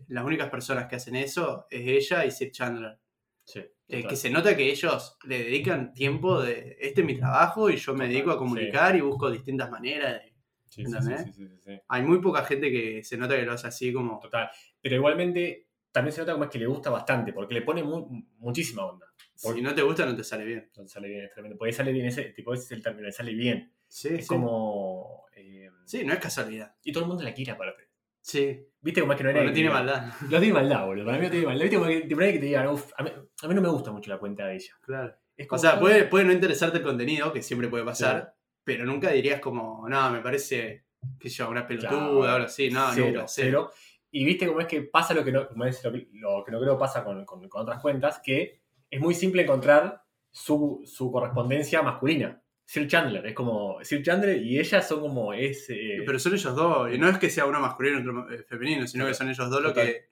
las 0.07 0.23
únicas 0.23 0.49
personas 0.49 0.87
que 0.87 0.97
hacen 0.97 1.15
eso 1.15 1.65
es 1.69 1.87
ella 1.87 2.25
y 2.25 2.31
Sid 2.31 2.51
Chandler. 2.51 2.99
Sí, 3.43 3.61
que 3.87 4.15
se 4.15 4.29
nota 4.29 4.55
que 4.55 4.71
ellos 4.71 5.17
le 5.25 5.39
dedican 5.39 5.93
tiempo 5.93 6.41
de 6.41 6.77
este 6.79 7.01
es 7.01 7.07
mi 7.07 7.17
trabajo 7.17 7.69
y 7.69 7.77
yo 7.77 7.93
me 7.93 8.07
dedico 8.07 8.31
a 8.31 8.37
comunicar 8.37 8.95
y 8.95 9.01
busco 9.01 9.29
distintas 9.29 9.69
maneras 9.69 10.21
de, 10.21 10.33
Sí, 10.73 10.83
sí, 10.85 11.33
sí, 11.33 11.81
Hay 11.87 12.01
muy 12.01 12.19
poca 12.19 12.43
gente 12.45 12.71
que 12.71 13.03
se 13.03 13.15
nota 13.15 13.35
que 13.35 13.43
lo 13.43 13.53
hace 13.53 13.67
así 13.67 13.93
como. 13.93 14.19
Total. 14.19 14.49
Pero 14.81 14.95
igualmente 14.95 15.67
también 15.91 16.13
se 16.13 16.21
nota 16.21 16.33
como 16.33 16.45
es 16.45 16.49
que 16.49 16.57
le 16.57 16.65
gusta 16.65 16.89
bastante, 16.89 17.31
porque 17.31 17.53
le 17.53 17.61
pone 17.61 17.83
muchísima 17.83 18.85
onda. 18.85 19.05
Si 19.35 19.61
no 19.61 19.73
te 19.73 19.81
gusta, 19.81 20.05
no 20.05 20.15
te 20.15 20.23
sale 20.23 20.45
bien. 20.45 20.69
No 20.75 20.83
te 20.83 20.89
sale 20.89 21.07
bien, 21.07 21.25
es 21.25 21.31
tremendo. 21.31 21.57
Porque 21.57 21.73
sale 21.73 21.91
bien, 21.91 22.05
ese, 22.05 22.23
tipo, 22.25 22.53
ese 22.53 22.63
es 22.63 22.71
el 22.71 22.81
término, 22.81 23.07
le 23.07 23.11
sale 23.11 23.33
bien. 23.33 23.71
Sí, 23.87 24.09
es 24.15 24.27
como. 24.27 25.25
Eh, 25.35 25.69
sí, 25.85 26.05
no 26.05 26.13
es 26.13 26.19
casualidad. 26.19 26.75
Y 26.83 26.91
todo 26.91 27.03
el 27.03 27.09
mundo 27.09 27.23
la 27.23 27.33
quiere 27.33 27.51
aparte. 27.51 27.89
Sí. 28.21 28.65
¿Viste 28.81 29.01
como 29.01 29.13
es 29.13 29.17
que 29.17 29.23
no 29.23 29.29
era. 29.29 29.43
No 29.43 29.53
tiene 29.53 29.69
maldad. 29.69 30.13
No 30.21 30.39
tiene 30.39 30.53
maldad, 30.53 30.85
boludo. 30.85 31.05
Para 31.05 31.17
mí 31.17 31.25
no 31.25 31.31
tiene 31.31 31.45
maldad. 31.45 31.63
¿Viste 31.63 31.77
como 31.77 31.89
que 31.89 32.01
te 32.01 32.07
que 32.07 32.39
te 32.39 32.45
digan, 32.45 32.67
uff, 32.67 32.91
a 32.97 33.03
mí, 33.03 33.11
no 33.53 33.61
me 33.61 33.69
gusta 33.69 33.91
mucho 33.91 34.09
la 34.09 34.17
cuenta 34.17 34.47
de 34.47 34.55
ella. 34.55 34.73
Claro. 34.81 35.15
o 35.49 35.57
sea, 35.57 35.79
puede, 35.79 36.05
puede, 36.05 36.25
no 36.25 36.31
interesarte 36.31 36.77
el 36.77 36.83
contenido, 36.83 37.31
que 37.33 37.41
siempre 37.41 37.67
puede 37.67 37.83
pasar, 37.83 38.35
pero 38.63 38.85
nunca 38.85 39.11
dirías 39.11 39.39
como, 39.41 39.87
no, 39.89 40.09
me 40.09 40.21
parece, 40.21 40.85
que 41.19 41.29
yo, 41.29 41.49
una 41.49 41.67
pelotuda, 41.67 42.31
ahora 42.33 42.47
sí, 42.47 42.69
no, 42.69 42.91
cero, 42.93 43.25
cero. 43.27 43.71
Y 44.15 44.25
viste 44.25 44.47
cómo 44.47 44.61
es 44.61 44.67
que 44.67 44.83
pasa 44.83 45.13
lo 45.13 45.23
que 45.23 45.31
no, 45.31 45.47
como 45.47 45.65
es 45.65 45.83
lo, 45.83 45.91
que, 45.91 46.51
no 46.51 46.59
creo 46.59 46.77
pasa 46.77 47.03
con, 47.03 47.25
otras 47.51 47.81
cuentas, 47.81 48.21
que 48.23 48.61
es 48.93 48.99
muy 48.99 49.15
simple 49.15 49.41
encontrar 49.41 50.03
su, 50.31 50.83
correspondencia 51.11 51.81
masculina. 51.81 52.39
Sir 52.65 52.87
Chandler, 52.87 53.25
es 53.25 53.33
como 53.33 53.83
Sir 53.83 54.03
Chandler 54.03 54.41
y 54.41 54.59
ella 54.59 54.81
son 54.81 55.01
como 55.01 55.33
ese... 55.33 56.03
Pero 56.05 56.19
son 56.19 56.33
ellos 56.33 56.55
dos, 56.55 56.93
y 56.93 56.97
no 56.97 57.09
es 57.09 57.17
que 57.17 57.29
sea 57.29 57.45
uno 57.45 57.59
masculino 57.59 57.97
y 57.97 58.01
otro 58.01 58.31
eh, 58.31 58.43
femenino, 58.43 58.87
sino 58.87 59.05
que 59.05 59.13
son 59.13 59.29
ellos 59.29 59.49
dos 59.49 59.61
los 59.61 59.73
que 59.73 60.09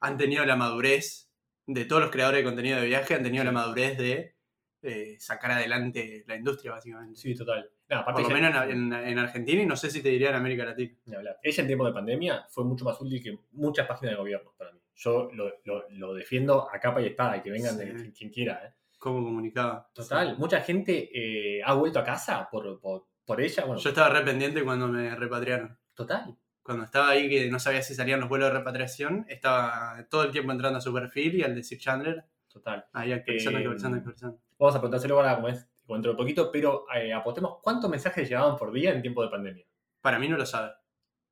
han 0.00 0.18
tenido 0.18 0.44
la 0.44 0.54
madurez 0.54 1.30
de 1.66 1.84
todos 1.86 2.02
los 2.02 2.10
creadores 2.10 2.40
de 2.40 2.44
contenido 2.44 2.78
de 2.78 2.86
viaje, 2.86 3.14
han 3.14 3.22
tenido 3.22 3.42
la 3.42 3.52
madurez 3.52 3.96
de 3.96 4.36
eh, 4.82 5.16
sacar 5.18 5.52
adelante 5.52 6.24
la 6.26 6.36
industria, 6.36 6.72
básicamente. 6.72 7.18
Sí, 7.18 7.34
total. 7.34 7.70
Por 8.04 8.22
lo 8.22 8.28
menos 8.28 8.54
en, 8.68 9.18
Argentina 9.18 9.62
y 9.62 9.66
no 9.66 9.76
sé 9.76 9.90
si 9.90 10.02
te 10.02 10.10
diría 10.10 10.28
en 10.28 10.36
América 10.36 10.64
Latina. 10.64 10.94
Ella 11.42 11.60
en 11.62 11.66
tiempo 11.66 11.86
de 11.86 11.92
pandemia 11.92 12.46
fue 12.50 12.64
mucho 12.64 12.84
más 12.84 13.00
útil 13.00 13.22
que 13.22 13.38
muchas 13.52 13.86
páginas 13.86 14.12
de 14.12 14.18
gobierno 14.18 14.52
para 14.56 14.72
mí. 14.72 14.80
Yo 15.00 15.30
lo, 15.32 16.14
defiendo 16.14 16.68
a 16.70 16.78
capa 16.78 17.00
y 17.00 17.06
espada 17.06 17.38
y 17.38 17.40
que 17.40 17.50
vengan 17.50 17.78
de 17.78 18.12
quien, 18.12 18.30
quiera. 18.30 18.60
¿eh? 18.66 18.74
¿Cómo 18.98 19.24
comunicaba? 19.24 19.88
Total. 19.94 20.36
Mucha 20.36 20.60
gente 20.60 21.08
eh, 21.14 21.62
ha 21.64 21.72
vuelto 21.72 21.98
a 22.00 22.04
casa 22.04 22.46
por, 22.50 22.78
por, 22.80 23.40
ella. 23.40 23.64
Yo 23.76 23.88
estaba 23.88 24.10
re 24.10 24.22
pendiente 24.22 24.62
cuando 24.62 24.88
me 24.88 25.16
repatriaron. 25.16 25.78
Total. 25.94 26.36
Cuando 26.62 26.84
estaba 26.84 27.08
ahí 27.08 27.30
que 27.30 27.50
no 27.50 27.58
sabía 27.58 27.80
si 27.80 27.94
salían 27.94 28.20
los 28.20 28.28
vuelos 28.28 28.52
de 28.52 28.58
repatriación, 28.58 29.24
estaba 29.28 30.06
todo 30.10 30.24
el 30.24 30.32
tiempo 30.32 30.52
entrando 30.52 30.76
a 30.76 30.82
su 30.82 30.92
perfil 30.92 31.36
y 31.36 31.42
al 31.44 31.54
decir 31.54 31.78
Chandler. 31.78 32.26
Total. 32.46 32.84
Ahí 32.92 33.12
actualizando, 33.12 33.58
eh, 33.58 33.62
actualizando, 33.62 33.96
actualizando. 33.96 34.40
Vamos 34.58 34.74
a 34.74 34.78
preguntárselo 34.80 35.16
ahora 35.16 35.36
cómo 35.36 35.48
es 35.48 35.66
dentro 35.88 36.10
de 36.10 36.18
poquito, 36.18 36.52
pero 36.52 36.84
eh, 36.94 37.14
apostemos 37.14 37.58
cuántos 37.62 37.88
mensajes 37.88 38.28
llegaban 38.28 38.58
por 38.58 38.70
día 38.70 38.92
en 38.92 39.00
tiempo 39.00 39.22
de 39.22 39.30
pandemia. 39.30 39.64
Para 40.02 40.18
mí 40.18 40.28
no 40.28 40.36
lo 40.36 40.44
sabe. 40.44 40.72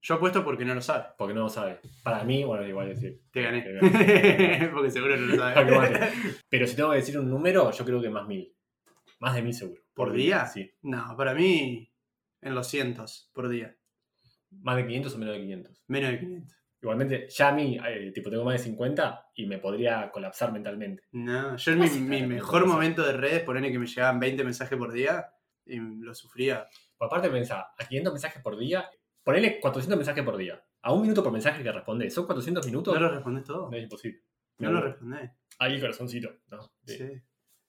Yo 0.01 0.15
apuesto 0.15 0.45
porque 0.45 0.65
no 0.65 0.75
lo 0.75 0.81
sabe. 0.81 1.07
Porque 1.17 1.35
no 1.35 1.41
lo 1.41 1.49
sabe. 1.49 1.81
Para 2.03 2.25
mí, 2.25 2.45
bueno, 2.45 2.67
igual 2.67 2.89
decir. 2.89 3.21
Te 3.33 3.43
gané. 3.43 4.71
porque 4.73 4.91
seguro 4.91 5.17
no 5.17 5.27
lo 5.27 5.37
sabe. 5.37 6.11
pero 6.49 6.67
si 6.67 6.77
tengo 6.77 6.91
que 6.91 6.97
decir 6.97 7.19
un 7.19 7.29
número, 7.29 7.71
yo 7.71 7.85
creo 7.85 8.01
que 8.01 8.11
más 8.11 8.27
mil. 8.27 8.55
Más 9.21 9.35
de 9.35 9.43
mil 9.43 9.55
seguro. 9.55 9.83
¿Por, 9.95 10.13
día? 10.13 10.47
Sí. 10.47 10.71
No, 10.83 11.17
para 11.17 11.35
mí 11.35 11.93
en 12.41 12.55
los 12.55 12.69
cientos 12.69 13.31
por 13.33 13.49
día. 13.49 13.77
¿Más 14.51 14.77
de 14.77 14.87
500 14.87 15.15
o 15.15 15.19
menos 15.19 15.35
de 15.35 15.41
500? 15.41 15.85
Menos 15.89 16.11
de 16.13 16.19
500. 16.21 16.59
Igualmente, 16.81 17.27
ya 17.29 17.49
a 17.49 17.53
mí, 17.53 17.77
eh, 17.85 18.13
tipo, 18.15 18.31
tengo 18.31 18.45
más 18.45 18.55
de 18.55 18.65
50 18.65 19.31
y 19.35 19.47
me 19.47 19.59
podría 19.59 20.11
colapsar 20.11 20.53
mentalmente. 20.53 21.03
No, 21.11 21.57
yo 21.57 21.73
en 21.73 22.09
mi, 22.09 22.23
mejor 22.23 22.67
momento 22.67 23.05
de 23.05 23.15
redes, 23.15 23.43
ponerle 23.43 23.73
que 23.73 23.81
me 23.81 23.87
llegaban 23.87 24.21
20 24.21 24.45
mensajes 24.45 24.79
por 24.79 24.93
día 24.93 25.27
y 25.67 25.77
lo 25.79 26.15
sufría. 26.15 26.69
Por 26.97 27.07
aparte, 27.07 27.31
pensá, 27.31 27.73
a 27.77 27.85
500 27.85 28.13
mensajes 28.13 28.43
por 28.43 28.57
día, 28.57 28.89
ponele 29.29 29.61
400 29.61 29.99
mensajes 29.99 30.25
por 30.25 30.39
día. 30.39 30.65
A 30.81 30.95
un 30.95 31.03
minuto 31.03 31.23
por 31.23 31.31
mensaje 31.31 31.63
que 31.63 31.71
responde. 31.71 32.09
¿Son 32.09 32.25
400 32.25 32.65
minutos? 32.65 32.95
¿No 32.95 33.01
lo 33.01 33.11
respondes 33.11 33.45
todo? 33.45 33.71
No 33.71 33.77
es 33.77 33.83
imposible. 33.83 34.23
No, 34.57 34.73
lo 34.73 34.81
respondés. 34.81 35.33
Ahí 35.59 35.75
el 35.75 35.81
corazoncito, 35.83 36.31
¿no? 36.51 36.73
sí. 36.87 37.21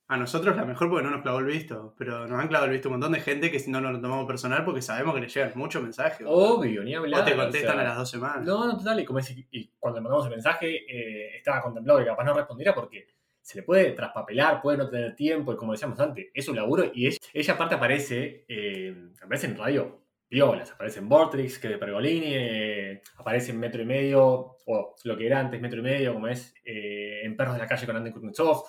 A 0.07 0.15
nosotros 0.15 0.55
la 0.55 0.63
mejor 0.63 0.89
porque 0.89 1.03
no 1.03 1.11
nos 1.11 1.21
clavó 1.21 1.39
el 1.39 1.45
visto, 1.47 1.93
pero 1.97 2.25
nos 2.27 2.39
han 2.39 2.47
clavado 2.47 2.67
el 2.67 2.71
visto 2.71 2.87
un 2.87 2.93
montón 2.93 3.11
de 3.11 3.19
gente 3.19 3.51
que 3.51 3.61
no 3.67 3.81
lo 3.81 3.99
tomamos 3.99 4.25
personal 4.25 4.63
porque 4.63 4.81
sabemos 4.81 5.13
que 5.13 5.19
le 5.19 5.27
llegan 5.27 5.51
muchos 5.55 5.83
mensajes. 5.83 6.25
Obvio, 6.29 6.81
ni 6.81 6.95
hablar. 6.95 7.23
O 7.23 7.25
te 7.25 7.35
contestan 7.35 7.77
a 7.77 7.83
las 7.83 7.97
dos 7.97 8.09
semanas. 8.09 8.45
No, 8.45 8.65
no, 8.65 8.77
total. 8.77 9.01
Y, 9.01 9.05
como 9.05 9.19
y 9.19 9.67
cuando 9.77 9.99
le 9.99 10.03
mandamos 10.03 10.25
el 10.27 10.31
mensaje 10.31 10.85
eh, 10.87 11.37
estaba 11.39 11.61
contemplado 11.61 11.99
que 11.99 12.05
capaz 12.05 12.23
no 12.23 12.33
respondiera 12.35 12.73
porque 12.73 13.05
se 13.41 13.57
le 13.57 13.63
puede 13.63 13.91
traspapelar, 13.91 14.61
puede 14.61 14.77
no 14.77 14.89
tener 14.89 15.13
tiempo, 15.13 15.51
y 15.51 15.57
como 15.57 15.73
decíamos 15.73 15.99
antes, 15.99 16.27
es 16.33 16.47
un 16.47 16.55
laburo 16.55 16.89
y 16.93 17.09
ella, 17.33 17.53
aparte 17.53 17.75
aparece, 17.75 18.45
eh, 18.47 19.11
aparece 19.21 19.47
en 19.47 19.57
radio 19.57 20.08
piolas, 20.29 20.71
aparece 20.71 20.99
en 20.99 21.09
Vortrix, 21.09 21.59
que 21.59 21.67
de 21.67 21.77
Pergolini, 21.77 22.33
eh, 22.33 23.01
aparece 23.17 23.51
en 23.51 23.59
Metro 23.59 23.81
y 23.81 23.85
Medio, 23.85 24.57
o 24.65 24.95
lo 25.03 25.17
que 25.17 25.25
era 25.25 25.39
antes 25.39 25.59
Metro 25.59 25.79
y 25.79 25.83
Medio, 25.83 26.13
como 26.13 26.27
es 26.27 26.53
en 26.63 27.35
Perros 27.35 27.55
de 27.55 27.59
la 27.59 27.67
Calle 27.67 27.85
con 27.85 27.97
Andy 27.97 28.11
Kuznetsov, 28.11 28.63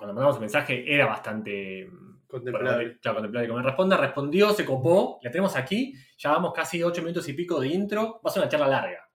cuando 0.00 0.14
mandamos 0.14 0.36
el 0.36 0.40
mensaje 0.40 0.94
era 0.94 1.04
bastante 1.04 1.84
mm, 1.84 2.26
contemplable. 2.26 2.98
claro, 3.00 3.16
contemplable. 3.16 3.48
Como 3.48 3.60
me 3.60 3.66
responda, 3.66 3.98
respondió, 3.98 4.50
se 4.54 4.64
copó, 4.64 5.18
la 5.22 5.30
tenemos 5.30 5.54
aquí, 5.56 5.94
ya 6.16 6.30
vamos 6.30 6.54
casi 6.54 6.82
ocho 6.82 7.02
minutos 7.02 7.28
y 7.28 7.34
pico 7.34 7.60
de 7.60 7.68
intro, 7.68 8.18
va 8.24 8.30
a 8.30 8.32
ser 8.32 8.42
una 8.42 8.48
charla 8.48 8.66
larga, 8.66 9.10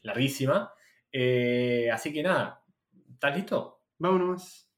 larguísima. 0.00 0.72
Eh, 1.12 1.90
así 1.92 2.14
que 2.14 2.22
nada, 2.22 2.64
¿estás 3.12 3.36
listo? 3.36 3.82
Vámonos. 3.98 4.70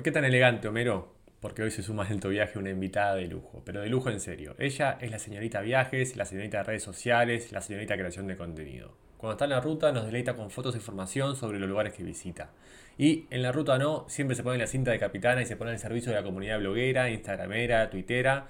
¿Por 0.00 0.04
qué 0.04 0.12
tan 0.12 0.24
elegante, 0.24 0.66
Homero? 0.66 1.12
Porque 1.40 1.62
hoy 1.62 1.70
se 1.70 1.82
suma 1.82 2.06
al 2.06 2.12
alto 2.12 2.30
viaje 2.30 2.58
una 2.58 2.70
invitada 2.70 3.16
de 3.16 3.26
lujo, 3.26 3.60
pero 3.66 3.82
de 3.82 3.90
lujo 3.90 4.08
en 4.08 4.18
serio. 4.18 4.54
Ella 4.58 4.96
es 4.98 5.10
la 5.10 5.18
señorita 5.18 5.60
viajes, 5.60 6.16
la 6.16 6.24
señorita 6.24 6.62
redes 6.62 6.82
sociales, 6.82 7.52
la 7.52 7.60
señorita 7.60 7.98
creación 7.98 8.26
de 8.26 8.38
contenido. 8.38 8.96
Cuando 9.18 9.32
está 9.32 9.44
en 9.44 9.50
la 9.50 9.60
ruta 9.60 9.92
nos 9.92 10.06
deleita 10.06 10.36
con 10.36 10.50
fotos 10.50 10.74
e 10.74 10.78
información 10.78 11.36
sobre 11.36 11.58
los 11.58 11.68
lugares 11.68 11.92
que 11.92 12.02
visita. 12.02 12.48
Y 12.96 13.26
en 13.28 13.42
la 13.42 13.52
ruta 13.52 13.76
no, 13.76 14.06
siempre 14.08 14.34
se 14.34 14.42
pone 14.42 14.56
la 14.56 14.66
cinta 14.66 14.90
de 14.90 14.98
capitana 14.98 15.42
y 15.42 15.44
se 15.44 15.56
pone 15.56 15.72
al 15.72 15.78
servicio 15.78 16.12
de 16.12 16.16
la 16.16 16.24
comunidad 16.24 16.60
bloguera, 16.60 17.10
instagramera, 17.10 17.90
twittera, 17.90 18.46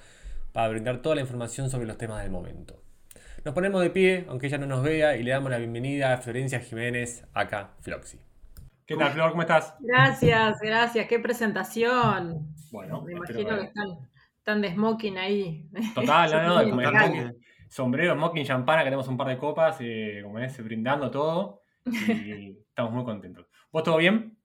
para 0.53 0.69
brindar 0.69 1.03
toda 1.03 1.17
la 1.17 1.23
información 1.23 1.69
sobre 1.69 1.89
los 1.89 1.99
temas 1.99 2.23
del 2.23 2.31
momento. 2.31 2.81
Nos 3.45 3.55
ponemos 3.55 3.83
de 3.83 3.91
pie, 3.91 4.25
aunque 4.29 4.47
ella 4.47 4.59
no 4.59 4.67
nos 4.67 4.85
vea, 4.85 5.17
y 5.17 5.25
le 5.25 5.33
damos 5.33 5.51
la 5.51 5.59
bienvenida 5.59 6.15
a 6.15 6.19
Florencia 6.19 6.61
Jiménez, 6.61 7.25
acá 7.35 7.71
Floxy. 7.81 8.21
¿Qué 8.91 8.97
tal, 8.97 9.13
Flor? 9.13 9.31
¿Cómo 9.31 9.43
estás? 9.43 9.77
Gracias, 9.79 10.59
gracias. 10.61 11.07
Qué 11.07 11.21
presentación. 11.21 12.53
Bueno, 12.73 13.03
me 13.03 13.13
imagino 13.13 13.57
que 13.57 13.71
están, 14.35 14.61
de 14.61 14.73
smoking 14.73 15.17
ahí. 15.17 15.71
Total, 15.95 16.29
no, 16.49 16.65
no, 16.65 16.71
como 16.71 16.83
sombrero, 17.69 18.15
smoking, 18.15 18.45
champana, 18.45 18.81
que 18.81 18.87
tenemos 18.87 19.07
un 19.07 19.17
par 19.17 19.29
de 19.29 19.39
copas, 19.39 19.77
eh, 19.79 20.23
como 20.25 20.41
es, 20.41 20.61
brindando 20.65 21.09
todo. 21.09 21.63
Y 21.87 22.59
estamos 22.69 22.93
muy 22.93 23.05
contentos. 23.05 23.47
¿Vos 23.71 23.85
todo 23.85 23.97
bien? 23.99 24.37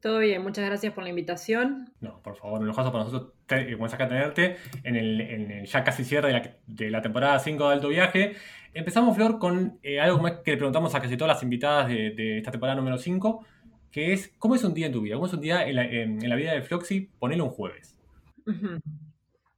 Todo 0.00 0.18
bien, 0.18 0.42
muchas 0.42 0.64
gracias 0.64 0.94
por 0.94 1.04
la 1.04 1.10
invitación. 1.10 1.92
No, 2.00 2.22
por 2.22 2.36
favor, 2.36 2.60
un 2.60 2.66
lujazo 2.66 2.90
para 2.90 3.04
nosotros 3.04 3.32
comenzar 3.46 4.02
a 4.02 4.08
tenerte 4.08 4.56
en 4.82 4.96
el, 4.96 5.66
ya 5.66 5.84
casi 5.84 6.04
cierre 6.04 6.42
de 6.66 6.90
la, 6.90 7.02
temporada 7.02 7.38
5 7.38 7.68
de 7.68 7.74
Alto 7.74 7.88
Viaje. 7.88 8.36
Empezamos, 8.72 9.14
Flor, 9.14 9.38
con 9.38 9.78
eh, 9.82 10.00
algo 10.00 10.22
que 10.42 10.52
le 10.52 10.56
preguntamos 10.56 10.94
a 10.94 11.00
casi 11.00 11.18
todas 11.18 11.34
las 11.34 11.42
invitadas 11.42 11.88
de, 11.88 12.38
esta 12.38 12.50
temporada 12.50 12.76
número 12.76 12.96
5, 12.96 13.44
que 13.90 14.12
es, 14.12 14.32
¿cómo 14.38 14.54
es 14.54 14.64
un 14.64 14.74
día 14.74 14.86
en 14.86 14.92
tu 14.92 15.00
vida? 15.00 15.14
¿Cómo 15.16 15.26
es 15.26 15.32
un 15.32 15.40
día 15.40 15.66
en 15.66 16.28
la, 16.28 16.36
vida 16.36 16.52
de 16.52 16.62
Floxy? 16.62 17.10
Ponelo 17.18 17.44
un 17.44 17.50
jueves. 17.50 17.96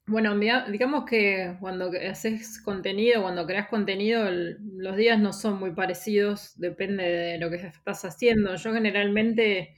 Bueno, 0.06 0.36
digamos 0.70 1.04
que 1.04 1.56
cuando 1.60 1.90
haces 2.10 2.60
contenido, 2.60 3.22
cuando 3.22 3.46
creas 3.46 3.68
contenido, 3.68 4.28
los 4.30 4.96
días 4.96 5.18
no 5.20 5.32
son 5.32 5.58
muy 5.58 5.72
parecidos, 5.72 6.58
depende 6.58 7.04
de 7.04 7.38
lo 7.38 7.50
que 7.50 7.56
estás 7.56 8.04
haciendo. 8.04 8.54
Yo 8.56 8.72
generalmente 8.72 9.74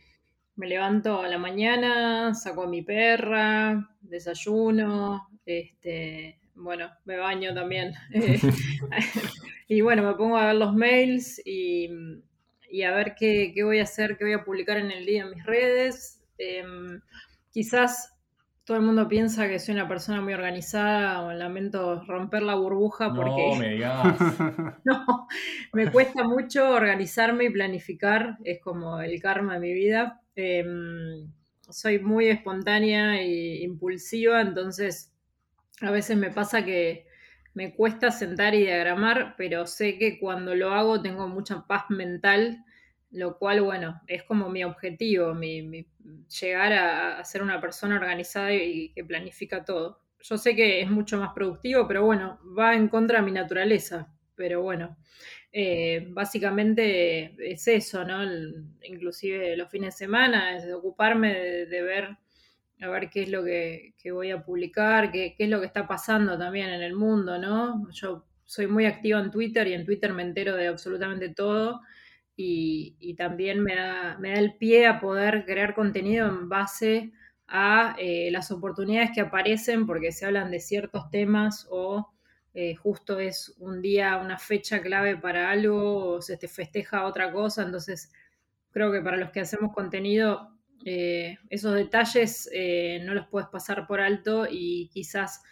me 0.56 0.66
levanto 0.66 1.20
a 1.20 1.28
la 1.28 1.38
mañana, 1.38 2.34
saco 2.34 2.62
a 2.62 2.68
mi 2.68 2.82
perra, 2.82 3.90
desayuno, 4.00 5.28
este, 5.44 6.38
bueno, 6.54 6.90
me 7.04 7.16
baño 7.16 7.52
también. 7.54 7.92
y 9.68 9.80
bueno, 9.80 10.02
me 10.02 10.14
pongo 10.14 10.37
a 10.37 10.46
ver 10.46 10.56
los 10.56 10.75
mails 10.75 11.42
y, 11.44 11.90
a 12.82 12.90
ver 12.94 13.14
qué, 13.14 13.52
voy 13.62 13.78
a 13.78 13.84
hacer, 13.84 14.16
qué 14.16 14.24
voy 14.24 14.34
a 14.34 14.44
publicar 14.44 14.78
en 14.78 14.90
el 14.90 15.06
día 15.06 15.22
en 15.22 15.30
mis 15.30 15.44
redes. 15.44 16.20
Em, 16.38 17.00
quizás 17.50 18.14
todo 18.64 18.78
el 18.78 18.82
mundo 18.82 19.06
piensa 19.08 19.46
que 19.46 19.58
soy 19.58 19.74
una 19.74 19.86
persona 19.86 20.20
muy 20.20 20.32
organizada, 20.32 21.22
o 21.22 21.32
lamento 21.32 22.02
romper 22.06 22.42
la 22.42 22.54
burbuja 22.54 23.12
porque... 23.14 23.50
No, 23.50 23.56
me 23.56 23.68
digas. 23.70 24.18
no, 24.84 25.28
me 25.72 25.90
cuesta 25.90 26.24
mucho 26.24 26.70
organizarme 26.70 27.44
y 27.44 27.50
planificar, 27.50 28.38
es 28.44 28.60
como 28.60 29.00
el 29.00 29.20
karma 29.20 29.54
de 29.54 29.60
mi 29.60 29.74
vida. 29.74 30.22
Em, 30.34 31.30
soy 31.60 31.98
muy 31.98 32.28
espontánea 32.28 33.20
e 33.20 33.62
impulsiva, 33.62 34.40
entonces 34.40 35.12
a 35.80 35.90
veces 35.90 36.16
me 36.16 36.30
pasa 36.30 36.64
que 36.64 37.06
me 37.54 37.75
cuesta 37.75 38.11
sentar 38.11 38.54
y 38.54 38.62
diagramar, 38.62 39.34
pero 39.37 39.66
sé 39.66 39.96
que 39.99 40.18
cuando 40.18 40.54
lo 40.54 40.73
hago 40.73 41.00
tengo 41.00 41.28
mucha 41.28 41.66
paz 41.66 41.84
mental 41.88 42.64
lo 43.14 43.38
cual, 43.38 43.62
bueno, 43.62 44.00
es 44.08 44.25
como 44.25 44.50
mi 44.50 44.64
objetivo, 44.64 45.34
mi, 45.34 45.87
llegar 46.40 46.73
a, 46.73 47.25
ser 47.25 47.42
una 47.42 47.61
persona 47.61 47.94
organizada 47.94 48.52
y, 48.52 48.92
que 48.92 49.04
planifica 49.04 49.64
todo. 49.64 50.00
Yo 50.20 50.37
sé 50.37 50.56
que 50.56 50.80
es 50.80 50.90
mucho 50.90 51.16
más 51.18 51.32
productivo, 51.32 51.87
pero 51.87 52.04
bueno, 52.04 52.40
va 52.58 52.75
en 52.75 52.88
contra 52.88 53.20
de 53.20 53.25
mi 53.25 53.30
naturaleza. 53.30 54.12
Pero 54.34 54.62
bueno, 54.62 54.96
eh, 55.52 56.08
básicamente 56.11 57.37
es 57.52 57.68
eso, 57.68 58.04
¿no? 58.04 58.25
inclusive 58.82 59.56
los 59.56 59.70
fines 59.70 59.94
de 59.94 60.06
semana, 60.06 60.56
es 60.56 60.73
ocuparme 60.73 61.32
de, 61.66 61.82
ver 61.82 62.16
a 62.84 62.90
ver 62.90 63.10
qué 63.10 63.22
es 63.22 63.28
lo 63.28 63.44
que, 63.44 63.94
voy 64.12 64.30
a 64.30 64.42
publicar, 64.44 65.10
qué, 65.10 65.34
es 65.38 65.48
lo 65.48 65.60
que 65.60 65.66
está 65.66 65.86
pasando 65.86 66.38
también 66.38 66.68
en 66.68 66.82
el 66.82 66.94
mundo, 66.94 67.38
¿no? 67.38 67.90
Yo 67.92 68.26
soy 68.44 68.66
muy 68.66 68.86
activa 68.86 69.20
en 69.20 69.30
Twitter 69.30 69.66
y 69.68 69.74
en 69.74 69.84
Twitter 69.84 70.12
me 70.12 70.22
entero 70.22 70.54
de 70.56 70.68
absolutamente 70.68 71.30
todo 71.30 71.80
y, 72.36 73.14
también 73.16 73.62
me 73.62 73.76
da, 73.76 74.18
me 74.18 74.30
da, 74.30 74.38
el 74.38 74.56
pie 74.56 74.86
a 74.86 75.00
poder 75.00 75.44
crear 75.44 75.74
contenido 75.74 76.28
en 76.28 76.48
base 76.48 77.12
a 77.46 77.94
eh, 77.98 78.30
las 78.30 78.50
oportunidades 78.50 79.10
que 79.14 79.20
aparecen 79.20 79.86
porque 79.86 80.12
se 80.12 80.26
hablan 80.26 80.50
de 80.50 80.60
ciertos 80.60 81.10
temas 81.10 81.66
o 81.70 82.10
eh, 82.54 82.76
justo 82.76 83.18
es 83.18 83.54
un 83.58 83.82
día, 83.82 84.16
una 84.18 84.38
fecha 84.38 84.80
clave 84.80 85.16
para 85.16 85.50
algo 85.50 86.14
o 86.14 86.22
se 86.22 86.36
te 86.36 86.48
festeja 86.48 87.04
otra 87.04 87.32
cosa. 87.32 87.62
Entonces, 87.62 88.12
creo 88.70 88.92
que 88.92 89.00
para 89.00 89.16
los 89.16 89.30
que 89.30 89.40
hacemos 89.40 89.72
contenido, 89.72 90.53
eh, 90.84 91.38
esos 91.50 91.74
detalles 91.74 92.50
no 93.02 93.14
los 93.14 93.26
puedes 93.28 93.48
pasar 93.48 93.86
por 93.86 94.00
alto 94.00 94.46
y 94.50 94.88
quizás 94.92 95.42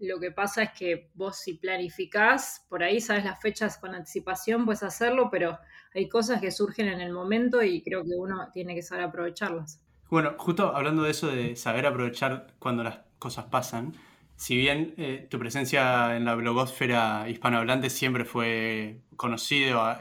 lo 0.00 0.18
que 0.18 0.30
pasa 0.30 0.62
es 0.62 0.70
que 0.70 1.10
vos 1.14 1.38
si 1.38 1.54
planificás, 1.54 2.64
por 2.68 2.82
ahí 2.82 3.00
sabes 3.00 3.24
las 3.24 3.40
fechas 3.40 3.76
con 3.76 3.94
anticipación, 3.94 4.64
puedes 4.64 4.82
hacerlo, 4.82 5.28
pero 5.30 5.58
hay 5.94 6.08
cosas 6.08 6.40
que 6.40 6.50
surgen 6.50 6.88
en 6.88 7.00
el 7.00 7.12
momento 7.12 7.62
y 7.62 7.82
creo 7.82 8.02
que 8.02 8.14
uno 8.16 8.48
tiene 8.52 8.74
que 8.74 8.82
saber 8.82 9.04
aprovecharlas. 9.04 9.82
Bueno, 10.08 10.34
justo 10.38 10.74
hablando 10.74 11.02
de 11.02 11.10
eso 11.10 11.28
de 11.28 11.54
saber 11.54 11.86
aprovechar 11.86 12.54
cuando 12.58 12.82
las 12.82 13.00
cosas 13.18 13.44
pasan, 13.46 13.94
si 14.36 14.56
bien 14.56 14.94
eh, 14.96 15.26
tu 15.30 15.38
presencia 15.38 16.16
en 16.16 16.24
la 16.24 16.34
blogosfera 16.34 17.28
hispanohablante 17.28 17.90
siempre 17.90 18.24
fue 18.24 19.02
conocido, 19.16 19.82
ah, 19.82 20.00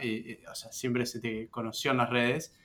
o 0.50 0.55
sea, 0.55 0.72
siempre 0.72 1.05
se 1.05 1.19
te 1.19 1.50
conoció 1.50 1.91
en 1.91 1.98
las 1.98 2.10
redes, 2.10 2.55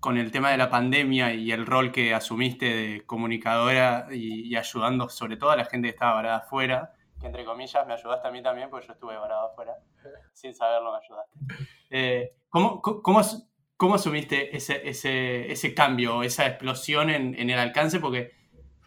con 0.00 0.16
el 0.16 0.30
tema 0.30 0.50
de 0.50 0.56
la 0.56 0.70
pandemia 0.70 1.34
y 1.34 1.50
el 1.50 1.66
rol 1.66 1.90
que 1.90 2.14
asumiste 2.14 2.66
de 2.66 3.06
comunicadora 3.06 4.06
y, 4.12 4.54
ayudando 4.54 5.08
sobre 5.08 5.36
todo 5.36 5.50
a 5.50 5.56
la 5.56 5.64
gente 5.64 5.88
que 5.88 5.94
estaba 5.94 6.14
varada 6.14 6.36
afuera, 6.38 6.94
que 7.20 7.26
entre 7.26 7.44
comillas 7.44 7.86
me 7.86 7.94
ayudaste 7.94 8.28
a 8.28 8.30
mí 8.30 8.42
también 8.42 8.70
porque 8.70 8.86
yo 8.86 8.92
estuve 8.92 9.16
varado 9.16 9.48
afuera, 9.48 9.74
sin 10.32 10.54
saberlo 10.54 10.92
me 10.92 10.98
ayudaste. 10.98 11.38
Eh, 11.90 12.36
¿cómo, 12.48 12.80
cómo, 12.80 13.94
asumiste 13.94 14.56
ese, 14.56 14.88
ese, 14.88 15.50
ese, 15.50 15.74
cambio, 15.74 16.22
esa 16.22 16.46
explosión 16.46 17.10
en, 17.10 17.34
en, 17.34 17.50
el 17.50 17.58
alcance? 17.58 17.98
Porque 17.98 18.32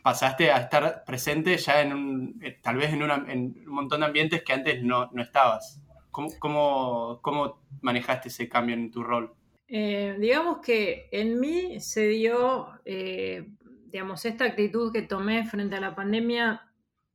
pasaste 0.02 0.52
a 0.52 0.58
estar 0.58 1.04
presente 1.04 1.58
ya 1.58 1.82
en 1.82 1.94
un, 1.94 2.40
eh, 2.42 2.58
tal 2.62 2.78
vez 2.78 2.94
en, 2.94 3.02
en 3.02 3.68
un 3.68 3.74
montón 3.74 4.00
de 4.00 4.06
ambientes 4.06 4.44
que 4.44 4.54
antes 4.54 4.82
no, 4.82 5.10
no 5.12 5.22
estabas. 5.22 5.82
¿Cómo, 6.10 6.30
cómo, 6.40 7.20
cómo 7.22 7.62
manejaste 7.82 8.30
ese 8.30 8.48
cambio 8.48 8.76
en 8.76 8.92
tu 8.92 9.04
rol? 9.04 9.34
Eh, 9.74 10.18
digamos 10.20 10.60
que 10.60 11.08
en 11.12 11.40
mí 11.40 11.80
se 11.80 12.06
dio, 12.10 12.68
eh, 12.84 13.48
digamos, 13.86 14.26
esta 14.26 14.44
actitud 14.44 14.92
que 14.92 15.02
tomé 15.02 15.46
frente 15.46 15.78
a 15.78 15.80
la 15.80 15.96
pandemia 15.96 16.70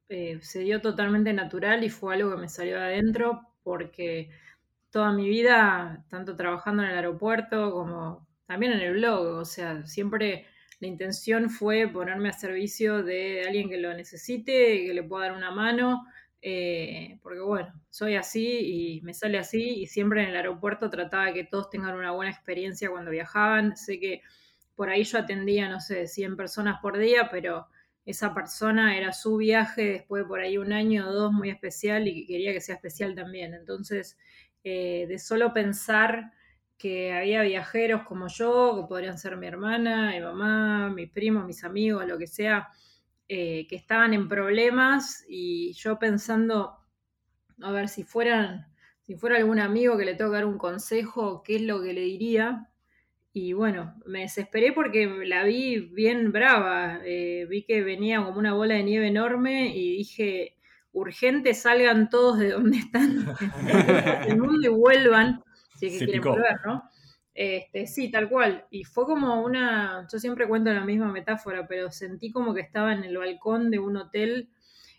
eh, 0.09 0.39
se 0.41 0.61
dio 0.61 0.81
totalmente 0.81 1.35
natural 1.35 1.85
y 1.85 1.91
fue 1.91 2.15
algo 2.15 2.31
que 2.31 2.41
me 2.41 2.49
salió 2.49 2.77
de 2.79 2.85
adentro 2.85 3.43
porque 3.63 4.31
toda 4.91 5.13
mi 5.13 5.29
vida, 5.29 6.07
tanto 6.09 6.35
trabajando 6.35 6.83
en 6.83 6.89
el 6.91 6.97
aeropuerto 6.97 7.73
como 7.73 8.27
también 8.47 8.73
en 8.73 8.81
el 8.81 8.95
blog, 8.95 9.27
o 9.39 9.45
sea, 9.45 9.85
siempre 9.85 10.47
la 10.81 10.89
intención 10.89 11.51
fue 11.51 11.89
ponerme 11.89 12.31
a 12.31 12.33
servicio 12.33 13.03
de 13.03 13.43
alguien 13.47 13.69
que 13.69 13.77
lo 13.77 13.93
necesite, 13.93 14.87
que 14.87 14.95
le 14.95 15.03
pueda 15.03 15.27
dar 15.27 15.37
una 15.37 15.51
mano 15.51 16.07
eh, 16.43 17.19
porque 17.23 17.41
bueno, 17.41 17.73
soy 17.91 18.17
así 18.17 18.99
y 18.99 19.01
me 19.03 19.15
sale 19.15 19.39
así 19.39 19.81
y 19.81 19.87
siempre 19.87 20.23
en 20.23 20.31
el 20.31 20.37
aeropuerto 20.37 20.91
trataba 20.91 21.27
de 21.27 21.35
que 21.35 21.45
todos 21.45 21.71
tengan 21.71 21.95
una 21.95 22.13
buena 22.13 22.31
experiencia 22.31 22.91
cuando 22.91 23.11
viajaban. 23.11 23.77
Sé 23.77 23.99
que 23.99 24.23
por 24.75 24.91
ahí 24.91 25.05
yo 25.05 25.19
atendía, 25.19 25.69
no 25.69 25.81
sé, 25.81 26.07
100 26.07 26.37
personas 26.37 26.79
por 26.81 26.99
día, 26.99 27.29
pero 27.31 27.67
esa 28.05 28.33
persona 28.35 28.97
era 28.97 29.13
su 29.13 29.37
viaje 29.37 29.83
después 29.85 30.23
de 30.23 30.29
por 30.29 30.41
ahí 30.41 30.59
un 30.59 30.73
año 30.73 31.09
o 31.09 31.13
dos 31.13 31.33
muy 31.33 31.51
especial 31.51 32.07
y 32.07 32.27
quería 32.27 32.53
que 32.53 32.61
sea 32.61 32.77
especial 32.77 33.15
también. 33.15 33.55
Entonces, 33.55 34.17
eh, 34.63 35.07
de 35.09 35.19
solo 35.19 35.53
pensar 35.53 36.33
que 36.79 37.13
había 37.13 37.43
viajeros 37.43 38.03
como 38.03 38.29
yo, 38.29 38.77
que 38.77 38.89
podrían 38.89 39.19
ser 39.19 39.37
mi 39.37 39.47
hermana, 39.47 40.13
mi 40.13 40.21
mamá, 40.21 40.91
mi 40.91 41.07
primo, 41.07 41.45
mis 41.45 41.65
amigos, 41.65 42.07
lo 42.07 42.19
que 42.19 42.27
sea, 42.27 42.69
eh, 43.29 43.67
que 43.69 43.77
estaban 43.77 44.15
en 44.15 44.29
problemas 44.29 45.25
y 45.29 45.73
yo 45.73 45.99
pensando, 45.99 46.77
a 47.61 47.73
ver, 47.73 47.89
si 47.89 48.05
fueran, 48.05 48.69
si 49.03 49.17
fuera 49.17 49.37
algún 49.37 49.59
amigo 49.59 49.97
que 49.99 50.05
le 50.05 50.15
tengo 50.15 50.31
que 50.31 50.37
dar 50.37 50.47
un 50.47 50.59
consejo, 50.59 51.43
¿qué 51.43 51.57
es 51.57 51.63
lo 51.63 51.83
que 51.83 51.93
le 51.93 52.03
diría? 52.03 52.71
Y 53.33 53.53
bueno, 53.53 53.95
me 54.07 54.21
desesperé 54.21 54.73
porque 54.73 55.07
la 55.27 55.45
vi 55.45 55.81
bien 55.81 56.33
brava, 56.33 57.01
eh, 57.05 57.47
vi 57.51 57.65
que 57.65 57.83
venía 57.83 58.25
como 58.25 58.39
una 58.39 58.55
bola 58.55 58.75
de 58.75 58.85
nieve 58.85 59.09
enorme 59.09 59.77
y 59.77 59.99
dije, 59.99 60.57
urgente, 60.93 61.53
salgan 61.53 62.09
todos 62.09 62.39
de 62.39 62.53
donde 62.53 62.79
están 62.79 63.37
en 63.69 64.31
el 64.31 64.39
mundo 64.39 64.69
y 64.69 64.73
vuelvan, 64.73 65.43
si 65.75 65.87
es 65.87 65.99
que 65.99 66.05
quieren 66.07 66.23
volver, 66.23 66.61
¿no? 66.65 66.89
Este, 67.37 67.87
sí, 67.87 68.11
tal 68.11 68.31
cual. 68.31 68.65
Y 68.71 68.85
fue 68.85 69.05
como 69.05 69.43
una, 69.45 70.07
yo 70.11 70.19
siempre 70.19 70.49
cuento 70.49 70.73
la 70.73 70.87
misma 70.87 71.13
metáfora, 71.13 71.67
pero 71.69 71.91
sentí 71.91 72.33
como 72.33 72.55
que 72.55 72.63
estaba 72.63 72.95
en 72.95 73.05
el 73.05 73.19
balcón 73.19 73.71
de 73.71 73.79
un 73.79 73.99
hotel 73.99 74.49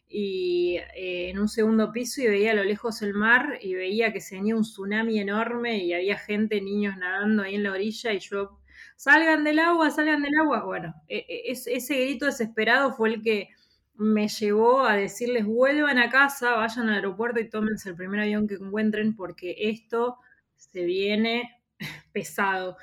y 0.07 0.77
eh, 0.95 1.31
en 1.31 1.39
un 1.39 1.49
segundo 1.49 1.91
piso 1.91 2.21
y 2.21 2.27
veía 2.27 2.51
a 2.51 2.53
lo 2.55 2.63
lejos 2.63 3.01
el 3.01 3.15
mar 3.15 3.57
y 3.59 3.73
veía 3.73 4.13
que 4.13 4.21
se 4.21 4.35
venía 4.35 4.55
un 4.55 4.61
tsunami 4.61 5.19
enorme 5.19 5.79
y 5.79 5.93
había 5.93 6.15
gente, 6.19 6.61
niños 6.61 6.95
nadando 6.97 7.41
ahí 7.41 7.55
en 7.55 7.63
la 7.63 7.71
orilla 7.71 8.13
y 8.13 8.19
yo, 8.19 8.59
salgan 8.95 9.43
del 9.43 9.57
agua, 9.57 9.89
salgan 9.89 10.21
del 10.21 10.37
agua. 10.39 10.63
Bueno, 10.63 10.93
e, 11.07 11.25
e, 11.27 11.51
ese 11.51 11.95
grito 11.95 12.27
desesperado 12.27 12.93
fue 12.93 13.09
el 13.15 13.23
que 13.23 13.49
me 13.95 14.27
llevó 14.27 14.85
a 14.85 14.95
decirles 14.95 15.43
vuelvan 15.43 15.97
a 15.97 16.11
casa, 16.11 16.51
vayan 16.51 16.89
al 16.89 16.95
aeropuerto 16.97 17.39
y 17.39 17.49
tómense 17.49 17.89
el 17.89 17.95
primer 17.95 18.19
avión 18.19 18.47
que 18.47 18.55
encuentren 18.55 19.15
porque 19.15 19.55
esto 19.57 20.19
se 20.55 20.85
viene 20.85 21.56
pesado. 22.13 22.77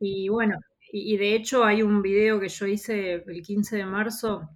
Y 0.00 0.28
bueno, 0.28 0.58
y, 0.92 1.16
de 1.16 1.34
hecho 1.34 1.64
hay 1.64 1.82
un 1.82 2.02
video 2.02 2.40
que 2.40 2.48
yo 2.48 2.66
hice 2.66 3.24
el 3.26 3.42
15 3.42 3.76
de 3.76 3.84
marzo, 3.86 4.48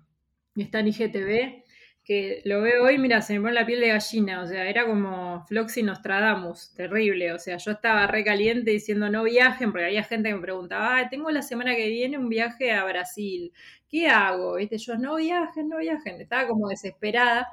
está 0.56 0.80
en 0.80 0.88
IGTV, 0.88 1.64
que 2.04 2.42
lo 2.44 2.60
veo 2.60 2.84
hoy, 2.84 2.98
mira, 2.98 3.22
se 3.22 3.34
me 3.34 3.40
pone 3.40 3.54
la 3.54 3.64
piel 3.66 3.80
de 3.80 3.88
gallina, 3.88 4.42
o 4.42 4.46
sea, 4.46 4.68
era 4.68 4.86
como 4.86 5.46
Floxy 5.46 5.82
Nostradamus, 5.82 6.74
terrible, 6.74 7.32
o 7.32 7.38
sea, 7.38 7.56
yo 7.56 7.72
estaba 7.72 8.06
re 8.06 8.22
caliente 8.24 8.70
diciendo 8.72 9.08
no 9.08 9.24
viajen, 9.24 9.72
porque 9.72 9.86
había 9.86 10.04
gente 10.04 10.28
que 10.28 10.34
me 10.34 10.42
preguntaba, 10.42 11.08
tengo 11.08 11.30
la 11.30 11.40
semana 11.40 11.74
que 11.74 11.88
viene 11.88 12.18
un 12.18 12.28
viaje 12.28 12.72
a 12.72 12.84
Brasil, 12.84 13.52
¿qué 13.88 14.08
hago? 14.08 14.56
¿Viste? 14.56 14.76
Yo, 14.78 14.98
no 14.98 15.16
viajen, 15.16 15.68
no 15.68 15.78
viajen, 15.78 16.20
estaba 16.20 16.46
como 16.46 16.68
desesperada, 16.68 17.48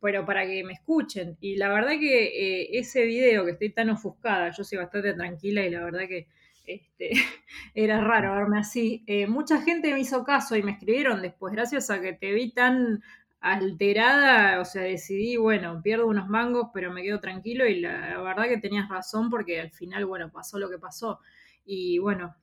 pero 0.00 0.24
para 0.24 0.46
que 0.46 0.62
me 0.64 0.74
escuchen, 0.74 1.36
y 1.40 1.56
la 1.56 1.68
verdad 1.68 1.98
que 1.98 2.26
eh, 2.62 2.78
ese 2.78 3.04
video 3.04 3.44
que 3.44 3.52
estoy 3.52 3.70
tan 3.70 3.90
ofuscada, 3.90 4.50
yo 4.50 4.64
soy 4.64 4.78
bastante 4.78 5.14
tranquila 5.14 5.64
y 5.64 5.70
la 5.70 5.84
verdad 5.84 6.06
que 6.08 6.26
este, 6.66 7.10
era 7.74 8.00
raro 8.00 8.34
verme 8.34 8.58
así. 8.58 9.04
Eh, 9.06 9.26
mucha 9.26 9.62
gente 9.62 9.92
me 9.92 10.00
hizo 10.00 10.24
caso 10.24 10.56
y 10.56 10.62
me 10.62 10.72
escribieron 10.72 11.22
después, 11.22 11.52
gracias 11.52 11.90
a 11.90 12.00
que 12.00 12.12
te 12.12 12.32
vi 12.32 12.52
tan 12.52 13.02
alterada, 13.40 14.60
o 14.60 14.64
sea, 14.64 14.82
decidí, 14.82 15.36
bueno, 15.36 15.80
pierdo 15.82 16.06
unos 16.06 16.28
mangos, 16.28 16.70
pero 16.74 16.92
me 16.92 17.02
quedo 17.02 17.20
tranquilo 17.20 17.66
y 17.66 17.80
la, 17.80 18.20
verdad 18.20 18.44
que 18.44 18.58
tenías 18.58 18.88
razón 18.88 19.30
porque 19.30 19.60
al 19.60 19.70
final, 19.70 20.04
bueno, 20.04 20.30
pasó 20.30 20.58
lo 20.58 20.68
que 20.68 20.78
pasó. 20.78 21.20
Y 21.64 21.98
bueno, 21.98 22.34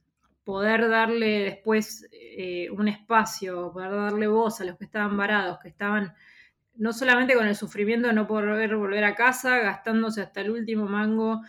poder 0.43 0.89
darle 0.89 1.43
después 1.43 2.07
eh, 2.11 2.69
un 2.71 2.87
espacio, 2.87 3.71
poder 3.73 3.91
darle 3.91 4.27
voz 4.27 4.61
a 4.61 4.65
los 4.65 4.77
que 4.77 4.85
estaban 4.85 5.17
varados, 5.17 5.59
que 5.59 5.69
estaban 5.69 6.13
no 6.75 6.93
solamente 6.93 7.35
con 7.35 7.47
el 7.47 7.55
sufrimiento 7.55 8.07
de 8.07 8.13
no 8.13 8.27
poder 8.27 8.75
volver 8.75 9.03
a 9.03 9.15
casa, 9.15 9.59
gastándose 9.59 10.21
hasta 10.21 10.41
el 10.41 10.51
último 10.51 10.85
mango 10.85 11.41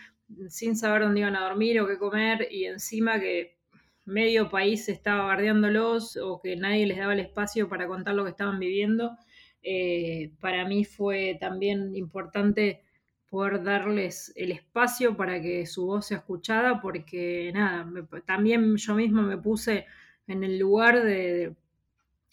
sin 0.48 0.76
saber 0.76 1.02
dónde 1.02 1.20
iban 1.20 1.36
a 1.36 1.44
dormir 1.44 1.80
o 1.80 1.86
qué 1.86 1.98
comer 1.98 2.48
y 2.50 2.64
encima 2.64 3.20
que 3.20 3.56
medio 4.04 4.50
país 4.50 4.88
estaba 4.88 5.24
bardeándolos 5.24 6.16
o 6.16 6.40
que 6.42 6.56
nadie 6.56 6.86
les 6.86 6.98
daba 6.98 7.14
el 7.14 7.20
espacio 7.20 7.68
para 7.68 7.86
contar 7.86 8.14
lo 8.14 8.24
que 8.24 8.30
estaban 8.30 8.58
viviendo. 8.58 9.16
Eh, 9.62 10.32
para 10.40 10.66
mí 10.66 10.84
fue 10.84 11.38
también 11.40 11.96
importante 11.96 12.82
poder 13.30 13.62
darles 13.62 14.32
el 14.36 14.52
espacio 14.52 15.16
para 15.16 15.40
que 15.40 15.66
su 15.66 15.86
voz 15.86 16.06
sea 16.06 16.18
escuchada, 16.18 16.80
porque 16.80 17.50
nada, 17.54 17.90
también 18.26 18.76
yo 18.76 18.94
misma 18.94 19.22
me 19.22 19.38
puse 19.38 19.86
en 20.26 20.44
el 20.44 20.58
lugar 20.58 21.02
de, 21.02 21.32
de, 21.32 21.56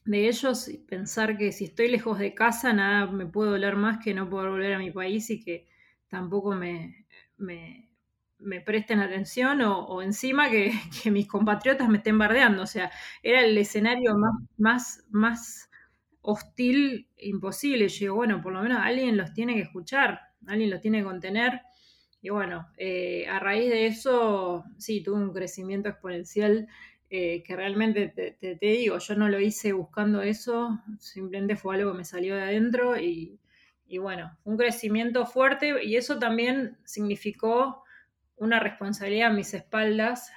ellos 0.06 0.68
y 0.68 0.78
pensar 0.78 1.38
que 1.38 1.52
si 1.52 1.66
estoy 1.66 1.90
lejos 1.90 2.20
de 2.20 2.34
casa, 2.34 2.74
nada 2.74 3.08
me 3.08 3.26
puede 3.26 3.52
doler 3.52 3.76
más 3.76 4.04
que 4.04 4.14
no 4.14 4.30
poder 4.30 4.50
volver 4.50 4.74
a 4.74 4.80
mi 4.80 4.92
país 4.92 5.30
y 5.30 5.44
que 5.44 5.68
tampoco 6.08 6.54
me, 6.54 7.06
me, 7.38 7.88
presten 8.66 9.00
atención 9.00 9.62
o, 9.62 10.02
encima 10.02 10.50
que, 10.50 10.72
que, 11.04 11.12
mis 11.12 11.28
compatriotas 11.28 11.88
me 11.90 11.98
estén 11.98 12.18
bardeando. 12.18 12.64
O 12.64 12.68
sea, 12.68 12.92
era 13.24 13.42
el 13.42 13.58
escenario 13.58 14.16
más, 14.18 14.34
más, 14.58 15.06
más 15.12 15.70
hostil 16.22 17.08
imposible. 17.18 17.88
Yo 17.88 18.00
digo, 18.00 18.16
bueno, 18.16 18.42
por 18.42 18.54
lo 18.54 18.62
menos 18.62 18.80
alguien 18.82 19.18
los 19.18 19.34
tiene 19.34 19.56
que 19.56 19.62
escuchar, 19.62 20.22
alguien 20.48 20.70
los 20.70 20.82
tiene 20.82 21.00
que 21.00 21.06
contener. 21.06 21.62
Y 22.22 22.30
bueno, 22.30 22.68
eh, 22.78 23.28
a 23.28 23.40
raíz 23.40 23.70
de 23.70 23.88
eso, 23.88 24.64
sí, 24.78 25.02
tuve 25.02 25.24
un 25.24 25.34
crecimiento 25.34 25.90
exponencial 25.90 26.68
eh, 27.14 27.44
que 27.44 27.58
realmente 27.58 28.08
te, 28.08 28.58
digo, 28.62 28.98
yo 28.98 29.16
no 29.16 29.28
lo 29.28 29.38
hice 29.38 29.74
buscando 29.74 30.22
eso, 30.22 30.80
simplemente 30.98 31.58
fue 31.58 31.76
algo 31.76 31.92
que 31.92 31.98
me 31.98 32.06
salió 32.06 32.38
de 32.38 32.44
adentro 32.44 32.98
y, 32.98 33.38
y 33.86 33.98
bueno, 33.98 34.38
un 34.46 34.56
crecimiento 34.56 35.26
fuerte 35.26 35.84
y 35.84 35.98
eso 35.98 36.20
también 36.20 36.78
significó 36.86 37.84
una 38.38 38.62
responsabilidad 38.62 39.32
a 39.32 39.34
mis 39.34 39.54
espaldas 39.54 40.32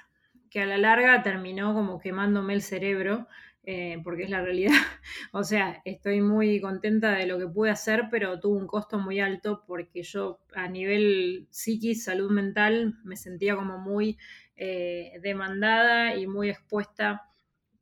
que 0.49 0.63
a 0.63 0.65
la 0.65 0.77
larga 0.77 1.23
terminó 1.23 1.73
como 1.73 1.97
quemándome 1.97 2.53
el 2.53 2.61
cerebro 2.61 3.25
eh, 3.67 3.99
porque 4.03 4.23
es 4.23 4.29
la 4.29 4.41
realidad. 4.41 4.73
o 5.31 5.43
sea, 5.43 5.81
estoy 5.85 6.21
muy 6.21 6.61
contenta 6.61 7.13
de 7.13 7.25
lo 7.25 7.39
que 7.39 7.47
pude 7.47 7.71
hacer, 7.71 8.09
pero 8.11 8.39
tuvo 8.39 8.57
un 8.57 8.67
costo 8.67 8.99
muy 8.99 9.19
alto 9.19 9.63
porque 9.65 10.03
yo 10.03 10.39
a 10.53 10.67
nivel 10.67 11.47
psiquis, 11.49 12.03
salud 12.03 12.29
mental, 12.29 12.99
me 13.03 13.15
sentía 13.15 13.55
como 13.55 13.79
muy 13.79 14.17
eh, 14.55 15.13
demandada 15.21 16.15
y 16.15 16.27
muy 16.27 16.49
expuesta 16.49 17.23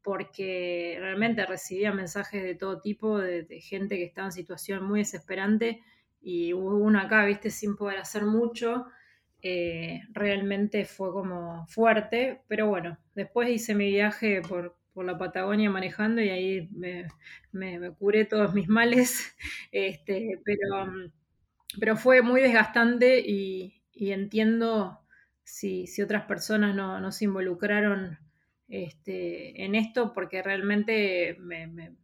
porque 0.02 0.98
realmente 1.00 1.46
recibía 1.46 1.94
mensajes 1.94 2.44
de 2.44 2.56
todo 2.56 2.82
tipo, 2.82 3.20
de, 3.20 3.46
gente 3.62 3.98
que 3.98 4.04
estaba 4.04 4.28
en 4.28 4.34
situación 4.34 4.84
muy 4.84 5.00
desesperante 5.00 5.82
y 6.22 6.54
hubo 6.54 6.78
uno 6.78 7.00
acá, 7.00 7.26
viste, 7.26 7.50
sin 7.50 7.76
poder 7.76 8.00
hacer 8.00 8.26
mucho. 8.26 8.86
Eh, 9.42 10.02
realmente 10.14 10.86
fue 10.86 11.12
como 11.12 11.66
fuerte, 11.68 12.44
pero 12.48 12.68
bueno, 12.68 12.98
después 13.14 13.50
hice 13.50 13.76
mi 13.76 13.90
viaje 13.90 14.42
por, 14.42 14.78
por 14.94 15.06
la 15.06 15.18
Patagonia 15.18 15.70
manejando 15.70 16.22
y 16.22 16.30
ahí 16.30 16.70
me, 16.72 17.92
curé 17.98 18.26
todos 18.26 18.54
mis 18.54 18.68
males, 18.68 19.36
este, 19.72 20.40
pero, 20.46 21.10
pero 21.80 21.98
fue 21.98 22.22
muy 22.22 22.42
desgastante 22.42 23.20
y, 23.20 23.82
entiendo 23.96 25.00
si, 25.44 25.86
otras 26.02 26.26
personas 26.26 26.76
no, 26.76 27.12
se 27.12 27.26
involucraron 27.26 28.18
este, 28.68 29.64
en 29.64 29.76
esto 29.76 30.14
porque 30.14 30.42
realmente 30.42 31.38
me, 31.40 31.96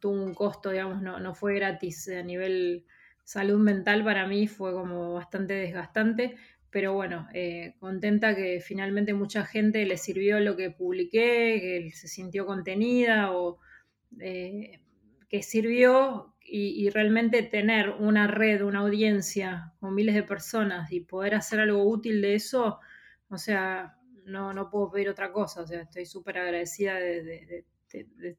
tuvo 0.00 0.22
un 0.22 0.34
costo, 0.34 0.70
digamos, 0.70 1.00
no, 1.02 1.20
no 1.20 1.34
fue 1.34 1.54
gratis 1.54 2.08
a 2.08 2.22
nivel 2.22 2.84
salud 3.24 3.58
mental 3.58 4.04
para 4.04 4.26
mí 4.26 4.48
fue 4.48 4.72
como 4.72 5.14
bastante 5.14 5.54
desgastante, 5.54 6.36
pero 6.70 6.94
bueno, 6.94 7.28
eh, 7.34 7.74
contenta 7.78 8.34
que 8.34 8.60
finalmente 8.60 9.14
mucha 9.14 9.44
gente 9.44 9.84
le 9.84 9.96
sirvió 9.98 10.40
lo 10.40 10.56
que 10.56 10.70
publiqué, 10.70 11.58
que 11.60 11.90
se 11.92 12.08
sintió 12.08 12.46
contenida 12.46 13.32
o 13.32 13.58
eh, 14.20 14.80
que 15.28 15.42
sirvió 15.42 16.31
y, 16.44 16.90
realmente 16.90 17.42
tener 17.42 17.90
una 17.90 18.26
red, 18.26 18.62
una 18.62 18.80
audiencia 18.80 19.72
con 19.80 19.94
miles 19.94 20.14
de 20.14 20.22
personas 20.22 20.92
y 20.92 21.00
poder 21.00 21.34
hacer 21.34 21.60
algo 21.60 21.84
útil 21.84 22.20
de 22.20 22.34
eso, 22.34 22.80
o 23.28 23.38
sea, 23.38 23.96
no, 24.24 24.52
no 24.52 24.70
puedo 24.70 24.90
pedir 24.90 25.08
otra 25.08 25.32
cosa, 25.32 25.62
o 25.62 25.66
sea, 25.66 25.82
estoy 25.82 26.06
súper 26.06 26.38
agradecida 26.38 26.94
de, 26.96 27.64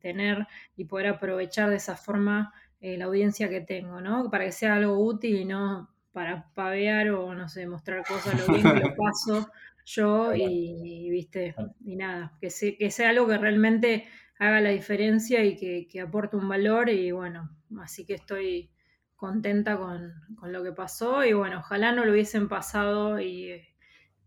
tener 0.02 0.48
y 0.76 0.86
poder 0.86 1.08
aprovechar 1.08 1.70
de 1.70 1.76
esa 1.76 1.96
forma 1.96 2.52
eh, 2.82 2.98
la 2.98 3.06
audiencia 3.06 3.50
que 3.50 3.62
tengo, 3.62 4.02
¿no? 4.02 4.32
Para 4.32 4.46
que 4.46 4.52
sea 4.52 4.76
algo 4.76 4.98
útil 4.98 5.36
y 5.36 5.46
no 5.46 5.94
para 6.12 6.52
pavear 6.54 7.10
o 7.12 7.36
no 7.36 7.48
sé, 7.50 7.68
mostrar 7.68 8.04
cosas 8.04 8.40
lo 8.40 8.54
bien 8.54 8.64
que 8.64 8.80
lo 8.80 8.96
paso 8.96 9.48
yo 9.86 10.34
y, 10.34 11.10
viste, 11.10 11.56
y 11.84 11.96
nada, 11.96 12.34
que, 12.40 12.50
que 12.78 12.92
sea 12.92 13.10
algo 13.10 13.28
que 13.28 13.38
realmente 13.38 14.06
haga 14.40 14.62
la 14.62 14.70
diferencia 14.70 15.44
y 15.44 15.56
que, 15.56 16.02
aporte 16.02 16.38
un 16.38 16.48
valor 16.48 16.90
y 16.90 17.12
bueno, 17.12 17.50
así 17.82 18.06
que 18.06 18.16
estoy 18.16 18.70
contenta 19.16 19.78
con, 19.78 20.14
lo 20.52 20.64
que 20.64 20.72
pasó 20.74 21.24
y 21.24 21.34
bueno, 21.34 21.60
ojalá 21.60 21.94
no 21.94 22.04
lo 22.06 22.12
hubiesen 22.12 22.50
pasado 22.50 23.22
y 23.22 23.62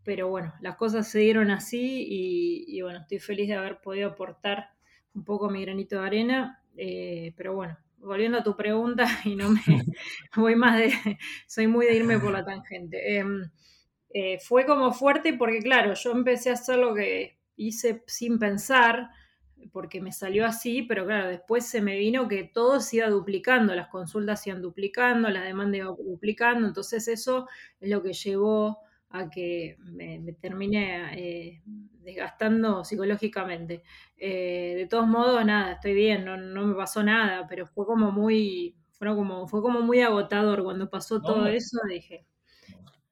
pero 0.03 0.29
bueno, 0.29 0.55
las 0.61 0.77
cosas 0.77 1.09
se 1.11 1.19
dieron 1.19 1.51
así 1.51 2.07
y, 2.09 2.81
bueno, 2.81 3.01
estoy 3.01 3.19
feliz 3.19 3.49
de 3.49 3.57
haber 3.57 3.81
podido 3.81 4.11
aportar 4.11 4.71
un 5.15 5.25
poco 5.25 5.51
mi 5.51 5.63
granito 5.63 6.01
de 6.01 6.07
arena, 6.07 6.63
eh, 6.77 7.35
pero 7.37 7.55
bueno, 7.55 7.77
volviendo 7.99 8.39
a 8.39 8.45
tu 8.45 8.57
pregunta, 8.57 9.07
y 9.25 9.35
no 9.35 9.51
me 9.51 9.61
voy 10.37 10.55
más 10.55 10.79
de, 10.79 11.19
soy 11.47 11.67
muy 11.67 11.87
de 11.87 11.97
irme 11.97 12.19
por 12.21 12.33
la 12.33 12.45
tangente. 12.45 13.19
Em, 13.19 13.51
eh, 14.11 14.39
fue 14.39 14.65
como 14.65 14.93
fuerte 14.93 15.35
porque, 15.35 15.59
claro, 15.59 15.95
yo 15.95 16.13
empecé 16.13 16.51
a 16.51 16.55
hacer 16.55 16.79
lo 16.79 16.95
que 16.95 17.39
hice 17.57 18.03
sin 18.07 18.39
pensar, 18.39 19.11
porque 19.73 20.01
me 20.01 20.13
salió 20.13 20.47
así, 20.47 20.83
pero 20.83 21.07
claro, 21.07 21.29
después 21.29 21.67
se 21.67 21.81
me 21.81 21.97
vino 21.97 22.29
que 22.29 22.45
todo 22.45 22.81
se 22.81 22.97
iba 22.97 23.09
duplicando, 23.09 23.75
las 23.75 23.89
consultas 23.89 24.43
se 24.43 24.51
iban 24.51 24.63
duplicando, 24.63 25.29
la 25.29 25.43
demanda 25.43 25.77
iba 25.77 25.91
duplicando, 25.91 26.67
entonces 26.67 27.09
eso 27.09 27.49
es 27.81 27.91
lo 27.91 28.03
que 28.03 28.13
llevó 28.13 28.79
a 29.11 29.31
que 29.31 29.77
me, 29.79 30.33
termine 30.41 31.15
eh, 31.15 31.63
desgastando 32.03 32.85
psicológicamente. 32.85 33.83
Eh, 34.17 34.75
de 34.77 34.87
todos 34.87 35.07
modos, 35.07 35.45
nada, 35.45 35.73
estoy 35.73 35.95
bien, 35.95 36.25
no, 36.25 36.67
me 36.67 36.75
pasó 36.75 37.03
nada, 37.03 37.47
pero 37.49 37.67
fue 37.67 37.87
como 37.87 38.11
muy, 38.11 38.77
fue 38.93 39.09
como, 39.15 39.47
fue 39.47 39.63
como 39.63 39.81
muy 39.81 40.01
agotador 40.01 40.63
cuando 40.63 40.89
pasó 40.91 41.21
todo 41.21 41.47
eso, 41.47 41.79
dije. 41.89 42.27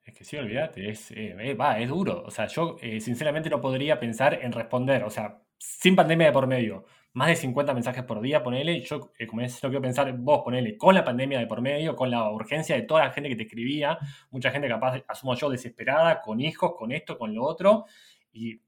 Es 0.05 0.15
que 0.15 0.25
sí, 0.25 0.37
olvídate, 0.37 0.91
es, 0.91 1.11
eh, 1.13 1.35
eh, 1.39 1.55
va, 1.55 1.79
es 1.79 1.89
duro. 1.89 2.23
O 2.27 2.31
sea, 2.31 2.47
yo 2.47 2.77
sinceramente 3.01 3.51
no 3.51 3.61
podría 3.61 3.99
pensar 3.99 4.39
en 4.43 4.53
responder, 4.53 5.05
o 5.05 5.11
sea, 5.11 5.44
sin 5.59 5.97
pandemia 5.97 6.29
de 6.29 6.33
por 6.33 6.47
medio, 6.47 6.85
más 7.15 7.29
de 7.29 7.37
50 7.37 7.75
mensajes 7.75 8.03
por 8.05 8.21
día, 8.21 8.43
ponele, 8.43 8.81
yo 8.81 9.13
como 9.29 9.43
es 9.43 9.63
lo 9.63 9.69
quiero 9.69 9.83
pensar, 9.83 10.13
vos 10.19 10.43
ponele, 10.43 10.77
con 10.77 10.95
la 10.95 11.05
pandemia 11.05 11.39
de 11.39 11.47
por 11.47 11.61
medio, 11.61 11.95
con 11.95 12.11
la 12.11 12.29
urgencia 12.31 12.75
de 12.75 12.83
toda 12.83 13.05
la 13.05 13.13
gente 13.13 13.31
que 13.31 13.37
te 13.37 13.45
escribía, 13.45 13.99
mucha 14.31 14.51
gente 14.51 14.69
capaz, 14.69 15.03
asumo 15.07 15.35
yo, 15.37 15.49
desesperada, 15.49 16.21
con 16.21 16.41
hijos, 16.41 16.73
con 16.77 16.91
esto, 16.91 17.17
con 17.17 17.35
lo 17.35 17.45
otro, 17.45 17.85
y, 18.33 18.61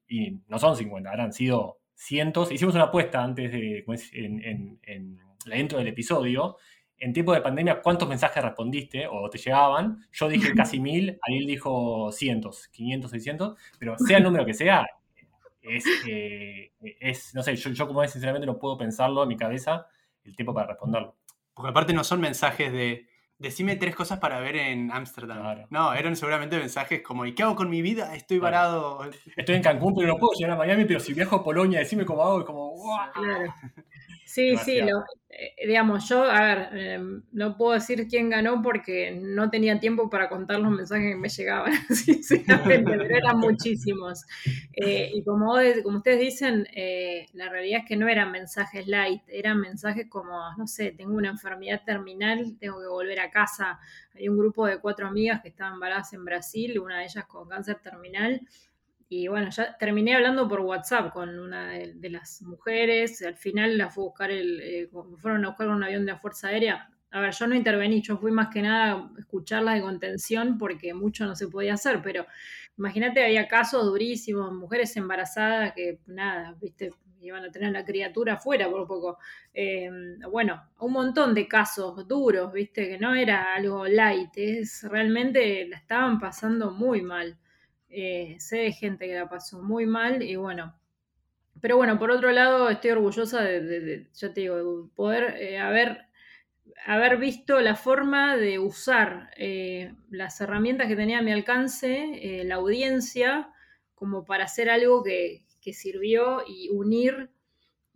no 0.46 0.58
son 0.60 0.76
50, 0.76 1.10
habrán 1.10 1.32
sido 1.32 1.80
cientos. 1.94 2.52
Hicimos 2.52 2.76
una 2.76 2.84
apuesta 2.84 3.22
antes 3.22 3.50
de, 3.50 3.84
en, 4.12 4.44
en, 4.44 4.78
en 4.82 5.20
la 5.44 5.58
intro 5.58 5.78
del 5.78 5.88
episodio, 5.88 6.56
en 6.98 7.12
tiempo 7.12 7.34
de 7.34 7.40
pandemia, 7.40 7.82
¿cuántos 7.82 8.08
mensajes 8.08 8.42
respondiste 8.42 9.06
o 9.06 9.28
te 9.28 9.38
llegaban? 9.38 10.06
Yo 10.12 10.28
dije 10.28 10.52
casi 10.56 10.80
mil, 10.80 11.18
Ariel 11.22 11.46
dijo 11.46 12.10
cientos, 12.12 12.68
500, 12.68 13.10
600, 13.10 13.58
pero 13.78 13.98
sea 13.98 14.18
el 14.18 14.24
número 14.24 14.46
que 14.46 14.54
sea, 14.54 14.86
es, 15.68 15.84
eh, 16.08 16.72
es 17.00 17.34
no 17.34 17.42
sé, 17.42 17.56
yo, 17.56 17.86
como 17.86 18.02
es, 18.02 18.12
sinceramente 18.12 18.46
no 18.46 18.58
puedo 18.58 18.76
pensarlo 18.76 19.22
en 19.22 19.28
mi 19.28 19.36
cabeza 19.36 19.86
el 20.24 20.34
tiempo 20.34 20.54
para 20.54 20.68
responderlo. 20.68 21.16
Porque 21.54 21.70
aparte 21.70 21.92
no 21.92 22.04
son 22.04 22.20
mensajes 22.20 22.72
de, 22.72 23.06
decime 23.38 23.76
tres 23.76 23.94
cosas 23.94 24.18
para 24.18 24.40
ver 24.40 24.56
en 24.56 24.90
Ámsterdam. 24.90 25.66
No, 25.70 25.94
eran 25.94 26.16
seguramente 26.16 26.58
mensajes 26.58 27.02
como, 27.02 27.26
¿y 27.26 27.34
qué 27.34 27.42
hago 27.42 27.56
con 27.56 27.70
mi 27.70 27.82
vida? 27.82 28.14
Estoy 28.14 28.38
varado. 28.38 29.00
Estoy 29.36 29.56
en 29.56 29.62
Cancún, 29.62 29.94
pero 29.94 30.08
no 30.08 30.18
puedo 30.18 30.32
llegar 30.38 30.52
a 30.52 30.56
Miami, 30.56 30.84
pero 30.84 31.00
si 31.00 31.14
viajo 31.14 31.36
a 31.36 31.44
Polonia, 31.44 31.78
decime 31.78 32.04
cómo 32.04 32.22
hago, 32.22 32.40
y 32.40 32.44
como, 32.44 32.74
Sí, 34.26 34.56
sí, 34.56 34.80
eh, 34.80 35.66
digamos, 35.68 36.08
yo, 36.08 36.24
a 36.24 36.40
ver, 36.40 36.68
em, 36.72 37.22
no 37.30 37.56
puedo 37.56 37.74
decir 37.74 38.08
quién 38.08 38.28
ganó 38.28 38.60
porque 38.60 39.12
no 39.12 39.50
tenía 39.50 39.78
tiempo 39.78 40.10
para 40.10 40.28
contar 40.28 40.58
los 40.58 40.72
mensajes 40.72 41.12
que 41.12 41.16
me 41.16 41.28
llegaban, 41.28 41.72
sinceramente, 41.90 42.90
pero 42.90 43.04
eran 43.04 43.38
muchísimos. 43.38 44.24
Eh, 44.72 45.12
y 45.14 45.22
como, 45.22 45.54
como 45.84 45.98
ustedes 45.98 46.18
dicen, 46.18 46.66
eh, 46.74 47.26
la 47.34 47.48
realidad 47.48 47.82
es 47.82 47.86
que 47.86 47.96
no 47.96 48.08
eran 48.08 48.32
mensajes 48.32 48.88
light, 48.88 49.22
eran 49.28 49.60
mensajes 49.60 50.06
como, 50.08 50.40
no 50.58 50.66
sé, 50.66 50.90
tengo 50.90 51.14
una 51.14 51.28
enfermedad 51.28 51.82
terminal, 51.86 52.56
tengo 52.58 52.80
que 52.80 52.88
volver 52.88 53.20
a 53.20 53.30
casa. 53.30 53.78
Hay 54.12 54.28
un 54.28 54.36
grupo 54.38 54.66
de 54.66 54.80
cuatro 54.80 55.06
amigas 55.06 55.40
que 55.40 55.50
estaban 55.50 55.74
embarazadas 55.74 56.14
en 56.14 56.24
Brasil, 56.24 56.80
una 56.80 56.98
de 56.98 57.04
ellas 57.04 57.26
con 57.26 57.48
cáncer 57.48 57.78
terminal 57.80 58.40
y 59.08 59.28
bueno, 59.28 59.50
ya 59.50 59.76
terminé 59.76 60.16
hablando 60.16 60.48
por 60.48 60.60
WhatsApp 60.60 61.12
con 61.12 61.38
una 61.38 61.70
de, 61.70 62.10
las 62.10 62.42
mujeres. 62.42 63.22
Al 63.22 63.36
final 63.36 63.78
la 63.78 63.88
fue 63.88 64.04
a 64.04 64.06
buscar 64.06 64.30
el, 64.30 64.60
eh, 64.60 64.90
fueron 65.18 65.44
a 65.44 65.48
buscar 65.48 65.68
un 65.68 65.84
avión 65.84 66.04
de 66.04 66.12
la 66.12 66.18
Fuerza 66.18 66.48
Aérea. 66.48 66.90
A 67.12 67.20
ver, 67.20 67.32
yo 67.32 67.46
no 67.46 67.54
intervení, 67.54 68.02
yo 68.02 68.18
fui 68.18 68.32
más 68.32 68.48
que 68.48 68.62
nada 68.62 68.94
a 68.94 69.18
escucharla 69.18 69.74
de 69.74 69.80
contención 69.80 70.58
porque 70.58 70.92
mucho 70.92 71.24
no 71.24 71.36
se 71.36 71.48
podía 71.48 71.74
hacer, 71.74 72.02
pero 72.02 72.26
imagínate, 72.76 73.24
había 73.24 73.46
casos 73.46 73.84
durísimos, 73.84 74.52
mujeres 74.52 74.96
embarazadas 74.96 75.72
que 75.72 76.00
nada, 76.06 76.56
viste, 76.60 76.90
iban 77.20 77.44
a 77.44 77.50
tener 77.50 77.72
la 77.72 77.84
criatura 77.84 78.34
afuera 78.34 78.68
por 78.68 78.86
poco. 78.86 79.18
Eh, 79.54 79.88
bueno, 80.30 80.62
un 80.80 80.92
montón 80.92 81.32
de 81.32 81.46
casos 81.46 82.06
duros, 82.08 82.52
viste, 82.52 82.88
que 82.88 82.98
no 82.98 83.14
era 83.14 83.54
algo 83.54 83.86
light, 83.86 84.30
es 84.36 84.82
realmente 84.82 85.66
la 85.68 85.76
estaban 85.76 86.18
pasando 86.18 86.72
muy 86.72 87.02
mal. 87.02 87.38
Eh, 87.88 88.36
sé 88.38 88.58
de 88.58 88.72
gente 88.72 89.06
que 89.06 89.14
la 89.14 89.28
pasó 89.28 89.62
muy 89.62 89.86
mal 89.86 90.22
y 90.22 90.36
bueno. 90.36 90.74
Pero 91.60 91.76
bueno, 91.76 91.98
por 91.98 92.10
otro 92.10 92.30
lado, 92.32 92.68
estoy 92.68 92.90
orgullosa 92.90 93.42
de, 93.42 94.08
ya 94.12 94.32
te 94.32 94.42
digo, 94.42 94.90
poder 94.94 95.36
eh, 95.40 95.58
haber, 95.58 96.06
haber 96.84 97.16
visto 97.16 97.60
la 97.60 97.74
forma 97.76 98.36
de 98.36 98.58
usar 98.58 99.30
eh, 99.36 99.94
las 100.10 100.40
herramientas 100.40 100.88
que 100.88 100.96
tenía 100.96 101.20
a 101.20 101.22
mi 101.22 101.32
alcance, 101.32 102.42
la 102.44 102.56
audiencia, 102.56 103.50
como 103.94 104.24
para 104.24 104.44
hacer 104.44 104.68
algo 104.68 105.02
que, 105.02 105.46
que 105.62 105.72
sirvió 105.72 106.42
y 106.46 106.68
unir 106.70 107.30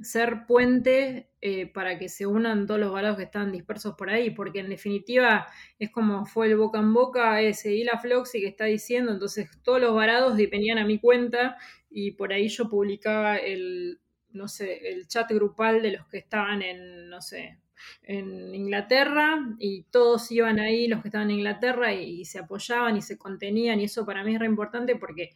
ser 0.02 0.46
puente 0.46 1.30
eh, 1.40 1.66
para 1.66 1.98
que 1.98 2.08
se 2.08 2.26
unan 2.26 2.66
todos 2.66 2.80
los 2.80 2.92
varados 2.92 3.16
que 3.16 3.24
están 3.24 3.52
dispersos 3.52 3.94
por 3.96 4.10
ahí, 4.10 4.30
porque 4.30 4.60
en 4.60 4.68
definitiva 4.68 5.46
es 5.78 5.90
como 5.90 6.26
fue 6.26 6.46
el 6.46 6.56
boca 6.56 6.78
en 6.78 6.92
boca, 6.92 7.40
ese 7.40 7.74
y 7.74 7.84
la 7.84 7.98
Floxy 7.98 8.40
que 8.40 8.48
está 8.48 8.64
diciendo, 8.64 9.12
entonces 9.12 9.48
todos 9.62 9.80
los 9.80 9.94
varados 9.94 10.36
dependían 10.36 10.78
a 10.78 10.84
mi 10.84 10.98
cuenta 10.98 11.56
y 11.90 12.12
por 12.12 12.32
ahí 12.32 12.48
yo 12.48 12.68
publicaba 12.68 13.36
el, 13.36 14.00
no 14.32 14.48
sé, 14.48 14.90
el 14.92 15.06
chat 15.08 15.30
grupal 15.30 15.82
de 15.82 15.92
los 15.92 16.06
que 16.06 16.18
estaban 16.18 16.62
en, 16.62 17.08
no 17.08 17.20
sé, 17.20 17.58
en 18.02 18.54
Inglaterra 18.54 19.38
y 19.58 19.84
todos 19.84 20.30
iban 20.30 20.60
ahí, 20.60 20.88
los 20.88 21.02
que 21.02 21.08
estaban 21.08 21.30
en 21.30 21.38
Inglaterra, 21.38 21.94
y, 21.94 22.24
se 22.24 22.38
apoyaban 22.38 22.96
y 22.96 23.02
se 23.02 23.18
contenían 23.18 23.80
y 23.80 23.84
eso 23.84 24.04
para 24.06 24.24
mí 24.24 24.34
es 24.34 24.40
re 24.40 24.46
importante 24.46 24.96
porque 24.96 25.30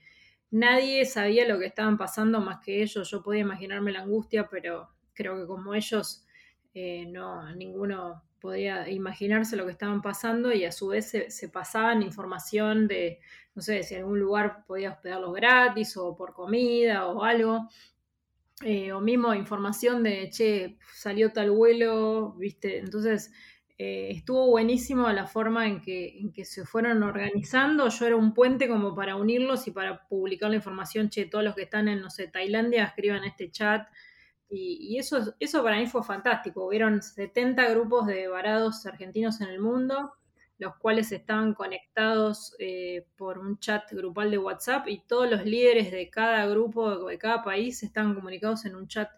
nadie 0.54 1.04
sabía 1.04 1.48
lo 1.48 1.58
que 1.58 1.66
estaban 1.66 1.98
pasando 1.98 2.40
más 2.40 2.60
que 2.64 2.82
ellos. 2.82 3.10
Yo 3.10 3.22
podía 3.22 3.40
imaginarme 3.40 3.90
la 3.90 4.02
angustia, 4.02 4.48
pero 4.48 4.88
creo 5.12 5.36
que 5.36 5.46
como 5.46 5.74
ellos, 5.74 6.24
eh, 6.74 7.06
no, 7.06 7.52
ninguno 7.56 8.22
podía 8.40 8.88
imaginarse 8.88 9.56
lo 9.56 9.66
que 9.66 9.72
estaban 9.72 10.00
pasando 10.00 10.52
y 10.52 10.64
a 10.64 10.70
su 10.70 10.88
vez 10.88 11.10
se, 11.10 11.48
pasaban 11.48 12.02
información 12.02 12.86
de, 12.86 13.18
no 13.54 13.62
sé, 13.62 13.82
si 13.82 13.96
algún 13.96 14.20
lugar 14.20 14.64
podía 14.66 14.92
hospedarlos 14.92 15.34
gratis 15.34 15.96
o 15.96 16.14
por 16.16 16.32
comida 16.34 17.06
o 17.06 17.24
algo. 17.24 17.68
Eh, 18.62 18.92
o 18.92 19.00
mismo 19.00 19.34
información 19.34 20.04
de, 20.04 20.30
che, 20.30 20.78
salió 20.94 21.32
tal 21.32 21.50
vuelo, 21.50 22.34
viste. 22.34 22.78
Entonces, 22.78 23.32
eh, 23.76 24.10
estuvo 24.12 24.46
buenísimo 24.50 25.10
la 25.10 25.26
forma 25.26 25.66
en 25.66 25.80
que, 25.80 26.30
se 26.44 26.64
fueron 26.64 27.02
organizando. 27.02 27.88
Yo 27.88 28.06
era 28.06 28.16
un 28.16 28.32
puente 28.32 28.68
como 28.68 28.94
para 28.94 29.16
unirlos 29.16 29.66
y 29.66 29.72
para 29.72 30.06
publicar 30.06 30.50
la 30.50 30.56
información, 30.56 31.10
che, 31.10 31.26
todos 31.26 31.44
los 31.44 31.54
que 31.54 31.62
están 31.62 31.88
en, 31.88 32.00
no 32.00 32.10
sé, 32.10 32.28
Tailandia, 32.28 32.84
escriban 32.84 33.24
este 33.24 33.50
chat. 33.50 33.88
Y, 34.48 34.98
eso, 34.98 35.34
eso 35.40 35.62
para 35.64 35.78
mí 35.78 35.87
fue 35.87 36.04
fantástico. 36.04 36.66
Hubieron 36.66 37.02
70 37.02 37.68
grupos 37.70 38.06
de 38.06 38.28
varados 38.28 38.87
argentinos 38.87 39.40
en 39.40 39.48
el 39.48 39.60
mundo, 39.60 40.12
los 40.58 40.76
cuales 40.76 41.10
estaban 41.10 41.54
conectados 41.54 42.54
eh, 42.60 43.08
por 43.16 43.38
un 43.38 43.58
chat 43.58 43.90
grupal 43.90 44.30
de 44.30 44.38
WhatsApp 44.38 44.87
y 44.87 45.00
todos 45.00 45.28
los 45.28 45.44
líderes 45.44 45.90
de 45.90 46.08
cada 46.10 46.46
grupo, 46.46 47.06
de 47.08 47.18
cada 47.18 47.42
país, 47.42 47.82
estaban 47.82 48.14
comunicados 48.14 48.64
en 48.66 48.76
un 48.76 48.87
chat 48.87 49.10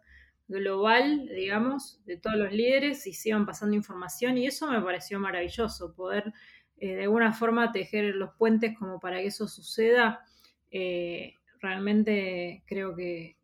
global, 0.48 1.28
digamos, 1.28 2.00
de 2.06 2.16
todos 2.16 2.36
los 2.36 2.52
líderes 2.52 3.06
y 3.06 3.12
se 3.12 3.30
iban 3.30 3.46
pasando 3.46 3.76
información 3.76 4.38
y 4.38 4.46
eso 4.46 4.70
me 4.70 4.80
pareció 4.80 5.18
maravilloso, 5.18 5.94
poder 5.94 6.32
eh, 6.78 6.94
de 6.94 7.02
alguna 7.04 7.32
forma 7.32 7.72
tejer 7.72 8.14
los 8.14 8.34
puentes 8.34 8.76
como 8.78 9.00
para 9.00 9.18
que 9.18 9.26
eso 9.26 9.48
suceda. 9.48 10.20
Eh, 10.70 11.34
realmente 11.60 12.62
creo 12.66 12.94
que, 12.94 13.36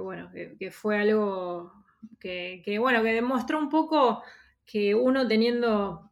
bueno, 0.00 0.30
que, 0.32 0.70
fue 0.70 0.98
algo 0.98 1.72
que, 2.18 2.78
bueno, 2.80 3.02
que 3.02 3.12
demostró 3.12 3.58
un 3.58 3.68
poco 3.68 4.22
que 4.64 4.94
uno 4.94 5.26
teniendo 5.26 6.10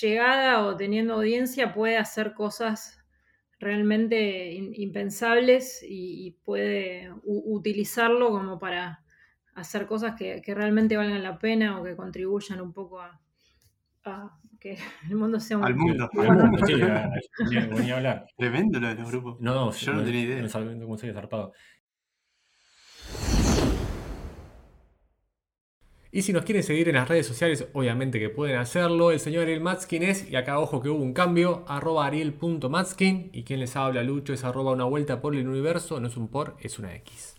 llegada 0.00 0.64
o 0.66 0.76
teniendo 0.76 1.14
audiencia 1.14 1.72
puede 1.72 1.96
hacer 1.96 2.34
cosas 2.34 2.98
realmente 3.58 4.52
impensables 4.52 5.84
y, 5.86 6.36
puede 6.44 7.12
utilizarlo 7.24 8.30
como 8.30 8.58
para 8.58 9.04
hacer 9.56 9.86
cosas 9.86 10.14
que, 10.14 10.42
realmente 10.46 10.96
valgan 10.96 11.22
la 11.22 11.38
pena 11.38 11.80
o 11.80 11.84
que 11.84 11.96
contribuyan 11.96 12.60
un 12.60 12.72
poco 12.72 13.00
a, 13.00 13.18
que 14.60 14.76
el 15.10 15.16
mundo 15.16 15.40
sea 15.40 15.58
un 15.58 15.64
Al 15.64 15.74
mundo. 15.74 16.08
Al 16.16 16.36
mundo, 16.36 16.66
sí, 16.66 16.80
a, 16.80 17.94
a 17.94 17.96
hablar. 17.96 18.26
Tremendo 18.36 18.78
lo 18.78 18.88
de 18.88 18.94
los 18.94 19.10
grupos. 19.10 19.40
No, 19.40 19.72
yo 19.72 19.92
no, 19.92 20.04
tenía 20.04 20.22
idea. 20.22 20.42
No 20.42 20.48
sabía 20.48 20.78
cómo 20.78 20.96
se 20.96 21.12
zarpado. 21.12 21.52
Y 26.12 26.22
si 26.22 26.32
nos 26.32 26.44
quieren 26.44 26.62
seguir 26.62 26.88
en 26.88 26.94
las 26.94 27.08
redes 27.08 27.26
sociales, 27.26 27.68
obviamente 27.74 28.18
que 28.18 28.30
pueden 28.30 28.56
hacerlo. 28.56 29.10
El 29.10 29.20
señor 29.20 29.42
Ariel 29.42 29.60
Matskin 29.60 30.02
es, 30.02 30.30
y 30.30 30.36
acá 30.36 30.58
ojo 30.60 30.80
que 30.80 30.88
hubo 30.88 31.02
un 31.02 31.12
cambio, 31.12 31.64
arroba 31.68 32.06
ariel.matskin. 32.06 33.30
Y 33.32 33.44
quien 33.44 33.60
les 33.60 33.76
habla, 33.76 34.02
Lucho, 34.02 34.32
es 34.32 34.44
arroba 34.44 34.72
una 34.72 34.84
vuelta 34.84 35.20
por 35.20 35.34
el 35.34 35.46
universo. 35.46 36.00
No 36.00 36.08
es 36.08 36.16
un 36.16 36.28
por, 36.28 36.56
es 36.60 36.78
una 36.78 36.94
X. 36.94 37.36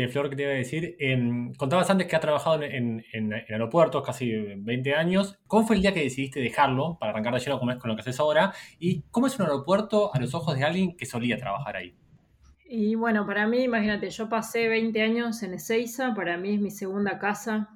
Che, 0.00 0.08
Flor, 0.08 0.30
¿qué 0.30 0.36
te 0.36 0.42
iba 0.44 0.52
a 0.52 0.54
decir? 0.54 0.96
Em, 0.98 1.52
contabas 1.52 1.90
antes 1.90 2.06
que 2.06 2.16
ha 2.16 2.20
trabajado 2.20 2.62
en, 2.62 3.04
aeropuertos 3.50 4.02
casi 4.02 4.32
20 4.32 4.94
años. 4.94 5.38
¿Cómo 5.46 5.66
fue 5.66 5.76
el 5.76 5.82
día 5.82 5.92
que 5.92 6.02
decidiste 6.02 6.40
dejarlo 6.40 6.96
para 6.98 7.12
arrancar 7.12 7.34
de 7.34 7.40
lleno 7.40 7.58
como 7.58 7.72
es 7.72 7.76
con 7.76 7.90
lo 7.90 7.96
que 7.96 8.00
haces 8.00 8.18
ahora? 8.18 8.54
¿Y 8.78 9.02
cómo 9.10 9.26
es 9.26 9.38
un 9.38 9.44
aeropuerto 9.44 10.14
a 10.14 10.18
los 10.18 10.32
ojos 10.32 10.56
de 10.56 10.64
alguien 10.64 10.96
que 10.96 11.04
solía 11.04 11.36
trabajar 11.36 11.76
ahí? 11.76 11.94
Y 12.64 12.94
bueno, 12.94 13.26
para 13.26 13.46
mí, 13.46 13.64
imagínate, 13.64 14.08
yo 14.08 14.30
pasé 14.30 14.68
20 14.68 15.02
años 15.02 15.42
en 15.42 15.52
Ezeiza, 15.52 16.14
para 16.14 16.38
mí 16.38 16.54
es 16.54 16.60
mi 16.62 16.70
segunda 16.70 17.18
casa. 17.18 17.68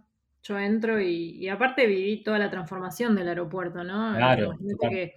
Yo 0.45 0.59
entro 0.59 1.03
y, 1.03 1.47
aparte 1.51 1.87
viví 1.87 2.23
toda 2.23 2.39
la 2.39 2.49
transformación 2.49 3.15
del 3.17 3.29
aeropuerto, 3.29 3.85
¿no? 3.85 4.17
Claro. 4.17 4.59
Que, 4.81 5.13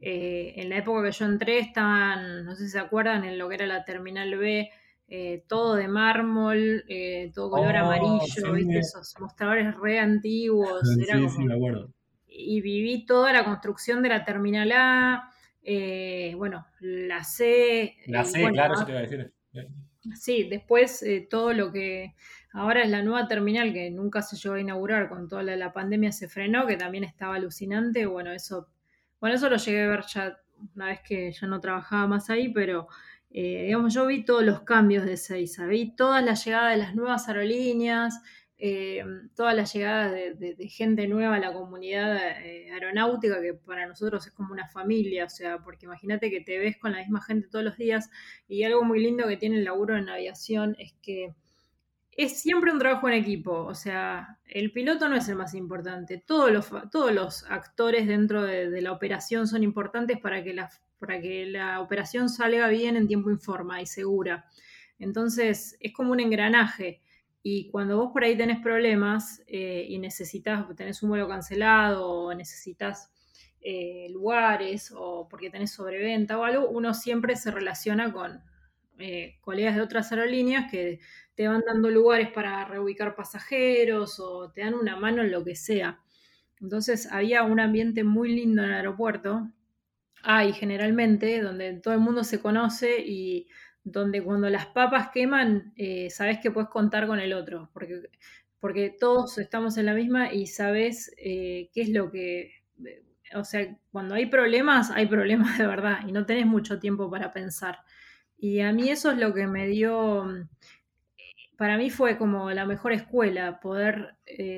eh, 0.00 0.52
en 0.56 0.68
la 0.68 0.76
época 0.76 1.02
que 1.02 1.12
yo 1.12 1.24
entré 1.24 1.60
estaban, 1.60 2.44
no 2.44 2.54
sé 2.56 2.64
si 2.64 2.72
se 2.72 2.78
acuerdan, 2.78 3.24
en 3.24 3.38
lo 3.38 3.48
que 3.48 3.54
era 3.54 3.66
la 3.66 3.86
Terminal 3.86 4.36
B, 4.36 4.68
eh, 5.14 5.44
todo 5.46 5.74
de 5.74 5.88
mármol, 5.88 6.84
eh, 6.88 7.30
todo 7.34 7.50
color 7.50 7.74
oh, 7.74 7.78
amarillo, 7.80 8.52
¿viste? 8.54 8.78
Esos 8.78 9.14
mostradores 9.20 9.76
re 9.76 9.98
antiguos. 9.98 10.80
sí, 10.88 11.04
sí, 11.04 11.44
me 11.44 11.52
acuerdo. 11.52 11.92
y 12.26 12.62
viví 12.62 13.04
toda 13.04 13.30
la 13.30 13.44
construcción 13.44 14.02
de 14.02 14.08
la 14.08 14.24
Terminal 14.24 14.72
A, 14.72 15.30
eh, 15.62 16.32
bueno, 16.38 16.66
la 16.80 17.24
C. 17.24 17.94
La 18.06 18.24
C, 18.24 18.48
claro, 18.52 18.72
eso 18.72 18.86
te 18.86 18.92
iba 18.92 19.00
a 19.00 19.02
decir. 19.02 19.34
Sí, 20.14 20.48
después 20.48 21.04
todo 21.28 21.52
lo 21.52 21.70
que 21.70 22.14
ahora 22.54 22.82
es 22.82 22.88
la 22.88 23.02
nueva 23.02 23.28
terminal 23.28 23.74
que 23.74 23.90
nunca 23.90 24.22
se 24.22 24.36
llegó 24.36 24.54
a 24.54 24.60
inaugurar, 24.60 25.10
con 25.10 25.28
toda 25.28 25.42
la, 25.42 25.74
pandemia 25.74 26.10
se 26.10 26.26
frenó, 26.26 26.66
que 26.66 26.78
también 26.78 27.04
estaba 27.04 27.34
alucinante. 27.34 28.06
Bueno, 28.06 28.32
eso, 28.32 28.68
bueno, 29.20 29.36
eso 29.36 29.50
lo 29.50 29.58
llegué 29.58 29.82
a 29.82 29.88
ver 29.88 30.04
ya 30.06 30.38
una 30.74 30.86
vez 30.86 31.00
que 31.06 31.32
ya 31.32 31.46
no 31.46 31.60
trabajaba 31.60 32.06
más 32.06 32.30
ahí, 32.30 32.50
pero 32.50 32.88
eh, 33.34 33.64
digamos, 33.64 33.94
yo 33.94 34.06
vi 34.06 34.24
todos 34.24 34.44
los 34.44 34.60
cambios 34.60 35.06
de 35.06 35.16
Seiza, 35.16 35.66
vi 35.66 35.94
toda 35.96 36.20
la 36.20 36.34
llegada 36.34 36.70
de 36.70 36.76
las 36.76 36.94
nuevas 36.94 37.28
aerolíneas, 37.28 38.20
eh, 38.58 39.04
toda 39.34 39.54
la 39.54 39.64
llegada 39.64 40.08
de, 40.10 40.68
gente 40.68 41.08
nueva 41.08 41.36
a 41.36 41.40
la 41.40 41.52
comunidad 41.52 42.16
eh, 42.44 42.70
aeronáutica, 42.72 43.40
que 43.40 43.54
para 43.54 43.86
nosotros 43.86 44.26
es 44.26 44.32
como 44.32 44.52
una 44.52 44.68
familia, 44.68 45.24
o 45.24 45.28
sea, 45.30 45.58
porque 45.58 45.86
imagínate 45.86 46.30
que 46.30 46.42
te 46.42 46.58
ves 46.58 46.76
con 46.78 46.92
la 46.92 46.98
misma 46.98 47.22
gente 47.22 47.48
todos 47.48 47.64
los 47.64 47.76
días 47.76 48.08
y 48.46 48.62
algo 48.64 48.84
muy 48.84 49.00
lindo 49.00 49.26
que 49.26 49.36
tiene 49.36 49.56
el 49.58 49.64
laburo 49.64 49.96
en 49.96 50.08
aviación 50.08 50.76
es 50.78 50.92
que 51.02 51.34
es 52.12 52.40
siempre 52.40 52.70
un 52.70 52.78
trabajo 52.78 53.08
en 53.08 53.14
equipo, 53.14 53.64
o 53.64 53.74
sea, 53.74 54.38
el 54.44 54.70
piloto 54.72 55.08
no 55.08 55.16
es 55.16 55.28
el 55.28 55.36
más 55.36 55.54
importante, 55.54 56.22
todos 56.24 56.52
los, 56.52 56.70
todos 56.90 57.12
los 57.12 57.44
actores 57.50 58.06
dentro 58.06 58.42
de, 58.42 58.80
la 58.82 58.92
operación 58.92 59.48
son 59.48 59.62
importantes 59.64 60.20
para 60.20 60.44
que, 60.44 60.52
la, 60.52 60.70
para 61.02 61.20
que 61.20 61.46
la 61.46 61.80
operación 61.80 62.28
salga 62.28 62.68
bien 62.68 62.96
en 62.96 63.08
tiempo 63.08 63.28
informa 63.28 63.82
y 63.82 63.86
segura. 63.86 64.46
Entonces, 65.00 65.76
es 65.80 65.92
como 65.92 66.12
un 66.12 66.20
engranaje. 66.20 67.02
Y 67.42 67.68
cuando 67.70 67.96
vos 67.96 68.12
por 68.12 68.22
ahí 68.22 68.36
tenés 68.36 68.60
problemas 68.60 69.42
eh, 69.48 69.84
y 69.88 69.98
necesitas, 69.98 70.64
tenés 70.76 71.02
un 71.02 71.08
vuelo 71.08 71.26
cancelado 71.26 72.08
o 72.08 72.34
necesitas 72.34 73.10
eh, 73.60 74.06
lugares 74.10 74.92
o 74.96 75.26
porque 75.28 75.50
tenés 75.50 75.72
sobreventa 75.72 76.38
o 76.38 76.44
algo, 76.44 76.68
uno 76.68 76.94
siempre 76.94 77.34
se 77.34 77.50
relaciona 77.50 78.12
con 78.12 78.40
eh, 79.00 79.38
colegas 79.40 79.74
de 79.74 79.82
otras 79.82 80.12
aerolíneas 80.12 80.70
que 80.70 81.00
te 81.34 81.48
van 81.48 81.64
dando 81.66 81.90
lugares 81.90 82.30
para 82.30 82.64
reubicar 82.64 83.16
pasajeros 83.16 84.20
o 84.20 84.52
te 84.52 84.60
dan 84.60 84.74
una 84.74 84.94
mano 84.94 85.22
en 85.22 85.32
lo 85.32 85.42
que 85.42 85.56
sea. 85.56 85.98
Entonces 86.60 87.10
había 87.10 87.42
un 87.42 87.58
ambiente 87.58 88.04
muy 88.04 88.32
lindo 88.32 88.62
en 88.62 88.68
el 88.68 88.74
aeropuerto. 88.76 89.48
Hay 90.22 90.52
generalmente 90.52 91.40
donde 91.40 91.74
todo 91.74 91.94
el 91.94 92.00
mundo 92.00 92.24
se 92.24 92.40
conoce 92.40 93.00
y 93.00 93.48
donde 93.84 94.22
cuando 94.22 94.48
las 94.48 94.66
papas 94.66 95.10
queman, 95.12 95.72
eh, 95.76 96.08
sabes 96.10 96.38
que 96.38 96.50
puedes 96.50 96.70
contar 96.70 97.06
con 97.06 97.18
el 97.18 97.32
otro, 97.32 97.70
porque, 97.72 98.02
porque 98.60 98.90
todos 98.90 99.38
estamos 99.38 99.76
en 99.76 99.86
la 99.86 99.94
misma 99.94 100.32
y 100.32 100.46
sabes 100.46 101.12
eh, 101.18 101.70
qué 101.72 101.82
es 101.82 101.88
lo 101.88 102.10
que... 102.10 102.62
Eh, 102.84 103.02
o 103.34 103.44
sea, 103.44 103.76
cuando 103.90 104.14
hay 104.14 104.26
problemas, 104.26 104.90
hay 104.90 105.06
problemas 105.06 105.58
de 105.58 105.66
verdad 105.66 106.00
y 106.06 106.12
no 106.12 106.26
tenés 106.26 106.46
mucho 106.46 106.78
tiempo 106.78 107.10
para 107.10 107.32
pensar. 107.32 107.78
Y 108.38 108.60
a 108.60 108.72
mí 108.72 108.88
eso 108.88 109.10
es 109.10 109.18
lo 109.18 109.32
que 109.34 109.46
me 109.46 109.68
dio, 109.68 110.26
para 111.56 111.78
mí 111.78 111.90
fue 111.90 112.18
como 112.18 112.50
la 112.50 112.66
mejor 112.66 112.92
escuela, 112.92 113.60
poder 113.60 114.16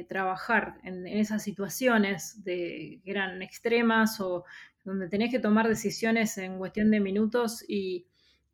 trabajar 0.08 0.78
en, 0.84 1.06
en, 1.06 1.18
esas 1.18 1.42
situaciones 1.42 2.42
de, 2.44 3.02
que 3.04 3.10
eran 3.10 3.42
extremas 3.42 4.20
o 4.20 4.44
donde 4.84 5.08
tenés 5.08 5.30
que 5.30 5.38
tomar 5.38 5.66
decisiones 5.66 6.36
en 6.38 6.58
cuestión 6.58 6.90
de 6.90 7.00
minutos 7.00 7.64
y 7.66 8.06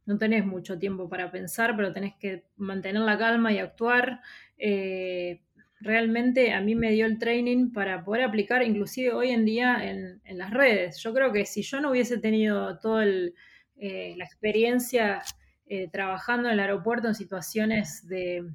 no 0.07 0.17
tenés 0.17 0.47
mucho 0.47 0.79
tiempo 0.79 1.09
para 1.09 1.31
pensar, 1.31 1.77
pero 1.77 1.93
tenés 1.93 2.15
que 2.19 2.45
mantener 2.57 3.03
la 3.03 3.19
calma 3.19 3.53
y 3.53 3.59
actuar. 3.59 4.21
Eh, 4.57 5.43
realmente 5.81 6.53
a 6.53 6.61
mí 6.61 6.75
me 6.75 6.93
dio 6.93 7.07
el 7.07 7.19
training 7.19 7.73
para 7.73 8.05
poder 8.05 8.23
aplicar 8.23 8.63
inclusive 8.63 9.13
hoy 9.13 9.31
en 9.31 9.45
día 9.45 9.79
en, 9.89 10.21
las 10.39 10.51
redes. 10.53 10.99
Yo 11.03 11.13
creo 11.13 11.33
que 11.33 11.45
si 11.47 11.63
yo 11.63 11.81
no 11.81 11.91
hubiese 11.91 12.19
tenido 12.19 12.79
toda 12.79 13.05
eh, 13.05 14.15
la 14.17 14.25
experiencia 14.25 15.23
eh, 15.67 15.89
trabajando 15.89 16.49
en 16.49 16.55
el 16.55 16.61
aeropuerto 16.61 17.09
en 17.09 17.15
situaciones 17.15 18.07
de, 18.09 18.49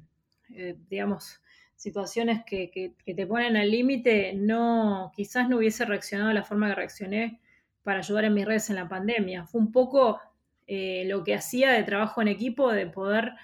digamos, 0.88 1.40
situaciones 1.74 2.42
que, 2.46 2.70
que 2.70 3.14
te 3.14 3.26
ponen 3.26 3.56
al 3.56 3.70
límite, 3.70 4.32
no, 4.34 5.12
quizás 5.14 5.48
no 5.48 5.58
hubiese 5.58 5.84
reaccionado 5.84 6.28
de 6.28 6.34
la 6.34 6.44
forma 6.44 6.68
que 6.68 6.74
reaccioné 6.74 7.40
para 7.86 8.00
ayudar 8.00 8.24
en 8.24 8.34
mis 8.34 8.44
redes 8.44 8.68
en 8.68 8.74
la 8.74 8.88
pandemia. 8.88 9.44
Fue 9.44 9.60
un 9.60 9.70
poco 9.70 10.18
eh, 10.66 11.04
lo 11.06 11.22
que 11.22 11.36
hacía 11.36 11.70
de 11.70 11.84
trabajo 11.84 12.20
en 12.20 12.26
equipo, 12.26 12.72
de 12.72 12.88
poder 12.88 13.34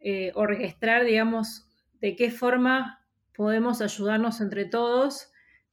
eh, 0.00 0.32
orquestar, 0.34 1.04
digamos, 1.04 1.68
de 2.00 2.16
qué 2.16 2.30
forma 2.30 3.04
podemos 3.34 3.82
ayudarnos 3.82 4.40
entre 4.40 4.64
todos. 4.64 5.30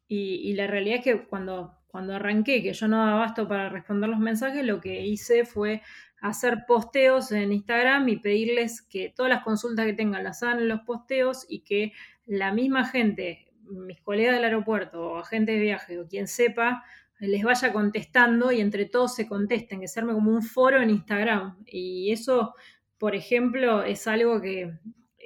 Y, 0.10 0.54
la 0.56 0.68
realidad 0.68 0.98
es 0.98 1.04
que 1.06 1.26
cuando, 1.26 1.80
cuando 1.88 2.16
arranqué, 2.16 2.62
que 2.62 2.74
yo 2.74 2.90
no 2.90 2.98
daba 2.98 3.14
abasto 3.14 3.48
para 3.48 3.70
responder 3.70 4.10
los 4.10 4.20
mensajes, 4.20 4.66
lo 4.66 4.82
que 4.82 5.06
hice 5.06 5.46
fue 5.46 5.82
hacer 6.20 6.66
posteos 6.68 7.32
en 7.32 7.54
Instagram 7.54 8.10
y 8.10 8.18
pedirles 8.18 8.82
que 8.82 9.14
todas 9.16 9.30
las 9.30 9.44
consultas 9.46 9.86
que 9.86 9.94
tengan 9.94 10.26
las 10.26 10.44
hagan 10.44 10.60
en 10.60 10.68
los 10.68 10.82
posteos 10.82 11.46
y 11.48 11.62
que 11.62 11.94
la 12.26 12.52
misma 12.52 12.84
gente, 12.84 13.54
mis 13.62 14.02
colegas 14.02 14.36
del 14.36 14.44
aeropuerto 14.44 15.12
o 15.12 15.18
agentes 15.18 15.56
de 15.56 15.62
viaje 15.62 15.98
o 15.98 16.10
quien 16.10 16.28
sepa, 16.28 16.84
les 17.20 17.44
vaya 17.44 17.74
contestando 17.74 18.52
y 18.52 18.62
entre 18.62 18.86
todos 18.86 19.16
se 19.16 19.28
contesten, 19.28 19.82
que 19.82 19.88
se 19.88 20.00
arme 20.00 20.14
como 20.14 20.32
un 20.32 20.44
foro 20.44 20.82
en 20.82 20.90
Instagram. 20.90 21.58
Y 21.66 22.12
eso, 22.12 22.54
por 22.98 23.16
ejemplo, 23.16 23.84
es 23.84 24.08
algo 24.08 24.42
que 24.42 24.72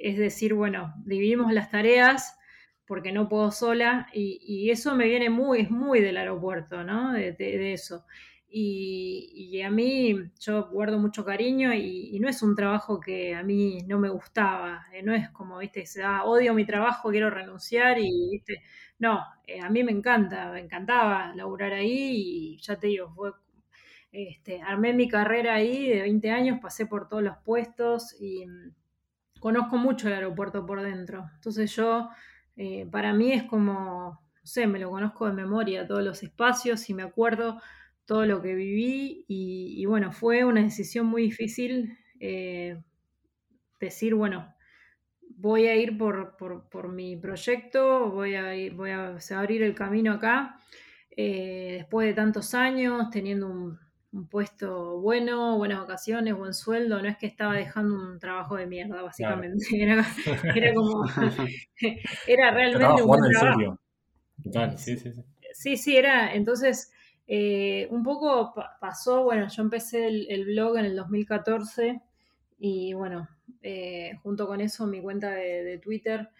es 0.02 0.18
decir, 0.18 0.54
bueno, 0.54 0.94
dividimos 1.04 1.52
las 1.52 1.70
tareas 1.70 2.36
porque 2.86 3.12
no 3.12 3.28
puedo 3.28 3.52
sola 3.52 4.08
y, 4.12 4.70
eso 4.70 4.94
me 4.94 5.06
viene 5.06 5.30
muy, 5.30 5.60
es 5.60 5.70
muy 5.70 6.00
del 6.00 6.16
aeropuerto, 6.16 6.82
¿no? 6.84 7.12
De, 7.12 7.72
eso. 7.72 8.04
Y, 8.54 9.62
a 9.62 9.70
mí 9.70 10.30
yo 10.40 10.68
guardo 10.68 10.98
mucho 10.98 11.24
cariño 11.24 11.72
y, 11.72 12.18
no 12.20 12.28
es 12.28 12.42
un 12.42 12.54
trabajo 12.54 13.00
que 13.00 13.34
a 13.34 13.42
mí 13.42 13.78
no 13.86 13.98
me 13.98 14.10
gustaba, 14.10 14.86
eh, 14.92 15.02
no 15.02 15.14
es 15.14 15.30
como, 15.30 15.58
viste, 15.58 15.86
se 15.86 16.04
odio 16.04 16.52
mi 16.52 16.66
trabajo, 16.66 17.10
quiero 17.10 17.30
renunciar 17.30 17.98
y, 17.98 18.10
viste, 18.30 18.62
no, 18.98 19.24
eh, 19.46 19.60
a 19.60 19.70
mí 19.70 19.82
me 19.84 19.92
encanta, 19.92 20.50
me 20.52 20.60
encantaba 20.60 21.34
laburar 21.34 21.72
ahí 21.72 22.56
y 22.56 22.58
ya 22.60 22.76
te 22.78 22.88
digo, 22.88 23.10
fue, 23.14 23.32
este, 24.12 24.60
armé 24.60 24.92
mi 24.92 25.08
carrera 25.08 25.54
ahí 25.54 25.88
de 25.88 26.02
20 26.02 26.30
años, 26.30 26.58
pasé 26.60 26.86
por 26.86 27.08
todos 27.08 27.22
los 27.22 27.38
puestos 27.38 28.14
y 28.20 28.46
mm, 28.46 28.74
conozco 29.40 29.78
mucho 29.78 30.08
el 30.08 30.14
aeropuerto 30.14 30.66
por 30.66 30.82
dentro. 30.82 31.24
Entonces 31.36 31.74
yo, 31.74 32.10
eh, 32.56 32.86
para 32.90 33.14
mí 33.14 33.32
es 33.32 33.44
como, 33.44 34.20
no 34.34 34.46
sé, 34.46 34.66
me 34.66 34.78
lo 34.78 34.90
conozco 34.90 35.26
de 35.26 35.32
memoria, 35.32 35.86
todos 35.86 36.02
los 36.02 36.22
espacios 36.22 36.90
y 36.90 36.94
me 36.94 37.02
acuerdo 37.02 37.58
todo 38.06 38.26
lo 38.26 38.42
que 38.42 38.54
viví 38.54 39.24
y, 39.28 39.84
bueno, 39.86 40.12
fue 40.12 40.44
una 40.44 40.62
decisión 40.62 41.06
muy 41.06 41.22
difícil 41.22 41.96
eh, 42.20 42.80
decir, 43.80 44.14
bueno, 44.14 44.54
voy 45.36 45.66
a 45.66 45.76
ir 45.76 45.96
por, 45.98 46.88
mi 46.92 47.16
proyecto, 47.16 48.10
voy 48.10 48.34
a, 48.34 48.52
voy 48.74 48.90
a, 48.90 49.16
abrir 49.36 49.62
el 49.62 49.74
camino 49.74 50.12
acá, 50.12 50.58
eh, 51.16 51.76
después 51.78 52.06
de 52.06 52.14
tantos 52.14 52.54
años, 52.54 53.10
teniendo 53.10 53.48
un, 53.48 53.78
puesto 54.30 55.00
bueno, 55.00 55.56
buenas 55.56 55.78
vacaciones, 55.80 56.36
buen 56.36 56.52
sueldo, 56.52 57.00
no 57.00 57.08
es 57.08 57.16
que 57.16 57.26
estaba 57.26 57.54
dejando 57.54 57.94
un 57.94 58.18
trabajo 58.18 58.56
de 58.56 58.66
mierda, 58.66 59.00
básicamente, 59.00 59.64
era, 60.54 60.74
como, 60.74 61.04
era 62.26 62.50
realmente 62.50 63.02
un 63.02 63.08
buen 63.08 63.30
trabajo. 63.30 63.78
sí, 64.76 64.96
sí, 64.96 65.12
sí. 65.12 65.22
Sí, 65.54 65.76
sí, 65.76 65.96
era, 65.96 66.34
entonces, 66.34 66.92
eh, 67.26 67.86
un 67.90 68.02
poco 68.02 68.54
pasó, 68.80 69.22
bueno, 69.22 69.48
yo 69.48 69.62
empecé 69.62 70.06
el, 70.06 70.44
blog 70.44 70.78
en 70.78 70.86
el 70.86 70.96
2014 70.96 72.00
y 72.58 72.92
bueno, 72.94 73.28
eh, 73.62 74.12
junto 74.22 74.46
con 74.46 74.60
eso 74.60 74.86
mi 74.86 75.00
cuenta 75.00 75.30
de, 75.30 75.78
Twitter. 75.78 76.30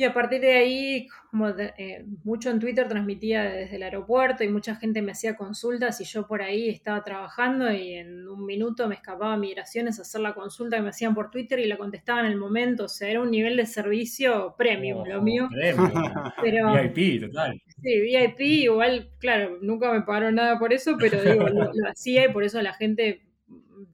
Y 0.00 0.04
a 0.04 0.14
partir 0.14 0.40
de 0.40 0.54
ahí, 0.54 1.08
como 1.30 1.50
eh, 1.50 2.06
mucho 2.24 2.48
en 2.48 2.58
Twitter 2.58 2.88
transmitía 2.88 3.42
desde 3.42 3.76
el 3.76 3.82
aeropuerto 3.82 4.42
y 4.42 4.48
mucha 4.48 4.74
gente 4.74 5.02
me 5.02 5.12
hacía 5.12 5.36
consultas 5.36 6.00
y 6.00 6.04
yo 6.04 6.26
por 6.26 6.40
ahí 6.40 6.70
estaba 6.70 7.04
trabajando 7.04 7.70
y 7.70 7.96
en 7.96 8.26
un 8.26 8.46
minuto 8.46 8.88
me 8.88 8.94
escapaba 8.94 9.34
a 9.34 9.36
migraciones 9.36 9.98
a 9.98 10.02
hacer 10.02 10.22
la 10.22 10.32
consulta 10.32 10.76
que 10.76 10.82
me 10.84 10.88
hacían 10.88 11.14
por 11.14 11.30
Twitter 11.30 11.58
y 11.58 11.66
la 11.66 11.76
contestaba 11.76 12.20
en 12.20 12.28
el 12.28 12.38
momento. 12.38 12.84
O 12.84 12.88
sea, 12.88 13.10
era 13.10 13.20
un 13.20 13.30
nivel 13.30 13.58
de 13.58 13.66
servicio 13.66 14.54
premium 14.56 15.06
lo 15.06 15.20
mío. 15.20 15.50
Pero, 16.40 16.72
VIP, 16.72 17.20
total. 17.20 17.60
Sí, 17.82 18.00
VIP, 18.00 18.40
igual, 18.40 19.10
claro, 19.18 19.58
nunca 19.60 19.92
me 19.92 20.00
pagaron 20.00 20.36
nada 20.36 20.58
por 20.58 20.72
eso, 20.72 20.96
pero 20.98 21.22
digo, 21.22 21.46
lo 21.46 21.90
hacía 21.90 22.24
y 22.24 22.32
por 22.32 22.42
eso 22.42 22.62
la 22.62 22.72
gente 22.72 23.20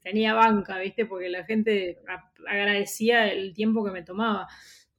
tenía 0.05 0.35
banca, 0.35 0.79
¿viste? 0.79 1.05
Porque 1.05 1.29
la 1.29 1.45
gente 1.45 1.99
agradecía 2.47 3.27
el 3.33 3.55
tiempo 3.55 3.85
que 3.85 3.91
me 3.91 4.03
tomaba. 4.03 4.47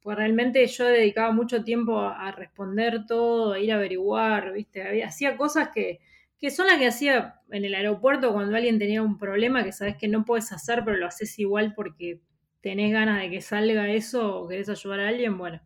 Pues 0.00 0.16
realmente 0.16 0.66
yo 0.66 0.84
dedicaba 0.84 1.32
mucho 1.32 1.64
tiempo 1.64 2.00
a, 2.00 2.30
responder 2.32 3.06
todo, 3.06 3.52
a 3.52 3.58
ir 3.58 3.72
a 3.72 3.76
averiguar, 3.76 4.52
¿viste? 4.52 5.02
hacía 5.02 5.36
cosas 5.36 5.70
que, 5.74 6.00
que 6.38 6.50
son 6.50 6.68
las 6.68 6.78
que 6.78 6.86
hacía 6.86 7.40
en 7.50 7.64
el 7.64 7.74
aeropuerto 7.74 8.32
cuando 8.32 8.56
alguien 8.56 8.78
tenía 8.78 9.02
un 9.02 9.18
problema 9.18 9.64
que 9.64 9.72
sabes 9.72 9.96
que 9.96 10.08
no 10.08 10.24
puedes 10.24 10.52
hacer, 10.52 10.82
pero 10.84 10.96
lo 10.96 11.06
haces 11.06 11.38
igual 11.38 11.74
porque 11.74 12.20
tenés 12.60 12.92
ganas 12.92 13.20
de 13.20 13.30
que 13.30 13.40
salga 13.40 13.88
eso 13.88 14.42
o 14.42 14.48
querés 14.48 14.68
ayudar 14.68 15.00
a 15.00 15.08
alguien. 15.08 15.36
Bueno, 15.36 15.60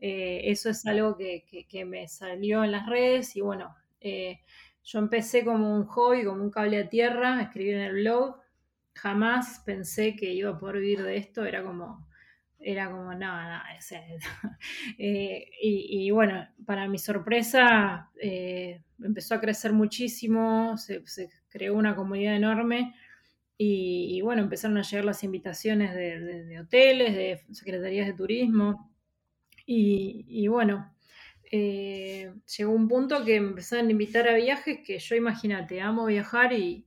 eh, 0.00 0.40
eso 0.44 0.70
es 0.70 0.84
algo 0.86 1.16
que, 1.16 1.44
me 1.86 2.08
salió 2.08 2.64
en 2.64 2.72
las 2.72 2.86
redes 2.88 3.36
y 3.36 3.40
bueno, 3.40 3.74
eh, 4.00 4.40
yo 4.82 4.98
empecé 4.98 5.44
como 5.44 5.74
un 5.76 5.86
hobby, 5.86 6.24
como 6.24 6.42
un 6.42 6.50
cable 6.50 6.78
a 6.78 6.88
tierra, 6.88 7.42
escribir 7.42 7.74
en 7.74 7.82
el 7.82 7.94
blog. 7.94 8.36
Jamás 8.94 9.62
pensé 9.64 10.16
que 10.16 10.32
iba 10.32 10.50
a 10.50 10.58
poder 10.58 10.76
vivir 10.76 11.02
de 11.02 11.16
esto, 11.16 11.44
era 11.44 11.62
como, 11.62 12.05
era 12.68 12.90
como, 12.90 13.14
nada, 13.14 13.64
eh, 14.98 15.50
y, 15.62 16.10
bueno, 16.10 16.48
para 16.64 16.88
mi 16.88 16.98
sorpresa, 16.98 18.10
empezó 19.02 19.34
a 19.34 19.40
crecer 19.40 19.72
muchísimo, 19.72 20.76
se, 20.76 21.02
creó 21.48 21.74
una 21.74 21.94
comunidad 21.94 22.36
enorme. 22.36 22.94
Y, 23.58 24.20
bueno, 24.22 24.42
empezaron 24.42 24.76
a 24.78 24.82
llegar 24.82 25.04
las 25.04 25.24
invitaciones 25.24 25.94
de 25.94 26.60
hoteles, 26.60 27.14
de 27.14 27.40
secretarías 27.54 28.06
de 28.06 28.12
turismo, 28.12 28.90
y, 29.66 30.46
bueno, 30.46 30.94
eh, 31.50 32.32
llegó 32.56 32.72
un 32.72 32.88
punto 32.88 33.24
que 33.24 33.40
me 33.40 33.48
empezaron 33.48 33.88
a 33.88 33.90
invitar 33.90 34.28
a 34.28 34.36
viajes 34.36 34.78
que 34.84 34.98
yo, 34.98 35.16
imagínate, 35.16 35.80
amo 35.80 36.06
viajar 36.06 36.52
y, 36.52 36.86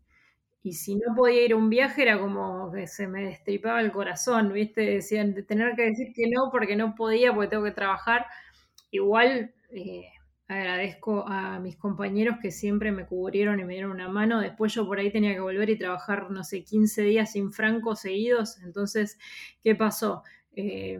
si 0.73 0.95
no 0.95 1.15
podía 1.15 1.45
ir 1.45 1.53
a 1.53 1.55
un 1.55 1.69
viaje 1.69 2.01
era 2.01 2.19
como 2.19 2.71
que 2.71 2.87
se 2.87 3.07
me 3.07 3.23
destripaba 3.23 3.81
el 3.81 3.91
corazón, 3.91 4.51
¿viste? 4.53 4.81
Decían, 4.81 5.33
de 5.33 5.43
tener 5.43 5.75
que 5.75 5.83
decir 5.83 6.13
que 6.13 6.29
no 6.29 6.49
porque 6.51 6.75
no 6.75 6.95
podía, 6.95 7.33
porque 7.33 7.49
tengo 7.49 7.63
que 7.63 7.71
trabajar. 7.71 8.25
Igual 8.91 9.53
eh, 9.71 10.05
agradezco 10.47 11.27
a 11.27 11.59
mis 11.59 11.77
compañeros 11.77 12.37
que 12.41 12.51
siempre 12.51 12.91
me 12.91 13.05
cubrieron 13.05 13.59
y 13.59 13.63
me 13.63 13.73
dieron 13.73 13.91
una 13.91 14.09
mano. 14.09 14.41
Después 14.41 14.73
yo 14.73 14.85
por 14.85 14.99
ahí 14.99 15.11
tenía 15.11 15.33
que 15.33 15.39
volver 15.39 15.69
y 15.69 15.77
trabajar, 15.77 16.31
no 16.31 16.43
sé, 16.43 16.63
15 16.63 17.03
días 17.03 17.31
sin 17.31 17.51
francos 17.51 18.01
seguidos. 18.01 18.57
Entonces, 18.63 19.17
¿qué 19.63 19.75
pasó? 19.75 20.23
Eh, 20.55 20.99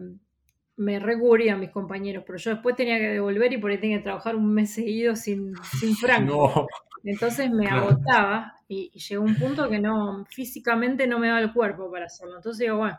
me 0.76 0.98
recubría 0.98 1.54
a 1.54 1.58
mis 1.58 1.70
compañeros, 1.70 2.24
pero 2.26 2.38
yo 2.38 2.52
después 2.52 2.74
tenía 2.74 2.98
que 2.98 3.08
devolver 3.08 3.52
y 3.52 3.58
por 3.58 3.70
ahí 3.70 3.78
tenía 3.78 3.98
que 3.98 4.04
trabajar 4.04 4.34
un 4.34 4.54
mes 4.54 4.72
seguido 4.72 5.14
sin, 5.14 5.52
sin 5.78 5.94
franco. 5.96 6.66
Entonces 7.04 7.50
me 7.50 7.66
agotaba 7.66 8.54
y, 8.68 8.90
llegó 8.90 9.24
un 9.24 9.36
punto 9.36 9.68
que 9.68 9.78
no, 9.78 10.24
físicamente 10.26 11.06
no 11.06 11.18
me 11.18 11.28
daba 11.28 11.40
el 11.40 11.52
cuerpo 11.52 11.90
para 11.90 12.06
hacerlo. 12.06 12.36
Entonces 12.36 12.60
digo, 12.60 12.78
bueno, 12.78 12.98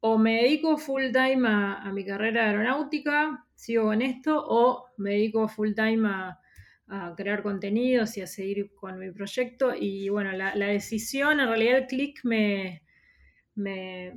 o 0.00 0.18
me 0.18 0.42
dedico 0.42 0.76
full 0.76 1.10
time 1.12 1.48
a, 1.48 1.90
mi 1.92 2.04
carrera 2.04 2.46
aeronáutica, 2.46 3.46
sigo 3.54 3.84
con 3.84 4.02
esto, 4.02 4.42
o 4.46 4.86
me 4.98 5.10
dedico 5.10 5.48
full 5.48 5.72
time 5.74 6.08
a, 6.08 6.40
crear 7.16 7.42
contenidos 7.42 8.16
y 8.18 8.20
a 8.20 8.26
seguir 8.26 8.72
con 8.74 8.98
mi 8.98 9.10
proyecto. 9.10 9.74
Y 9.74 10.10
bueno, 10.10 10.32
la, 10.32 10.54
la 10.54 10.66
decisión, 10.66 11.40
en 11.40 11.48
realidad 11.48 11.78
el 11.78 11.86
click 11.86 12.20
me, 12.24 12.84
me, 13.54 14.14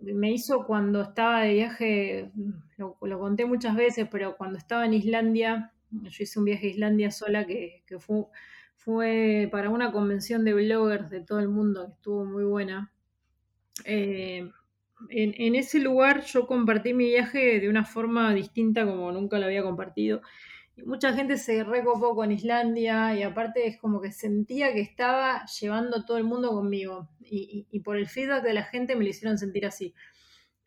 me 0.00 0.30
hizo 0.30 0.64
cuando 0.66 1.02
estaba 1.02 1.42
de 1.42 1.54
viaje, 1.54 2.32
lo, 2.76 2.96
conté 2.98 3.44
muchas 3.44 3.74
veces, 3.74 4.08
pero 4.10 4.36
cuando 4.36 4.58
estaba 4.58 4.86
en 4.86 4.94
Islandia, 4.94 5.71
yo 5.92 6.24
hice 6.24 6.38
un 6.38 6.44
viaje 6.44 6.66
a 6.66 6.70
Islandia 6.70 7.10
sola 7.10 7.46
que, 7.46 7.82
fue, 8.76 9.48
para 9.50 9.70
una 9.70 9.92
convención 9.92 10.44
de 10.44 10.54
bloggers 10.54 11.10
de 11.10 11.20
todo 11.20 11.38
el 11.40 11.48
mundo, 11.48 11.86
que 11.86 11.92
estuvo 11.92 12.24
muy 12.24 12.44
buena. 12.44 12.92
Eh, 13.84 14.50
en, 15.08 15.54
ese 15.54 15.80
lugar 15.80 16.24
yo 16.24 16.46
compartí 16.46 16.94
mi 16.94 17.06
viaje 17.06 17.58
de 17.60 17.68
una 17.68 17.84
forma 17.84 18.32
distinta 18.34 18.86
como 18.86 19.10
nunca 19.10 19.38
lo 19.38 19.46
había 19.46 19.62
compartido 19.62 20.22
mucha 20.84 21.12
gente 21.12 21.36
se 21.36 21.64
recopó 21.64 22.14
con 22.14 22.32
Islandia 22.32 23.14
y 23.16 23.22
aparte 23.22 23.66
es 23.66 23.78
como 23.78 24.00
que 24.00 24.12
sentía 24.12 24.72
que 24.72 24.80
estaba 24.80 25.44
llevando 25.46 26.04
todo 26.04 26.16
el 26.18 26.24
mundo 26.24 26.50
conmigo 26.50 27.08
y, 27.20 27.80
por 27.80 27.96
el 27.96 28.08
feedback 28.08 28.42
de 28.42 28.54
la 28.54 28.64
gente 28.64 28.96
me 28.96 29.04
lo 29.04 29.10
hicieron 29.10 29.38
sentir 29.38 29.66
así. 29.66 29.94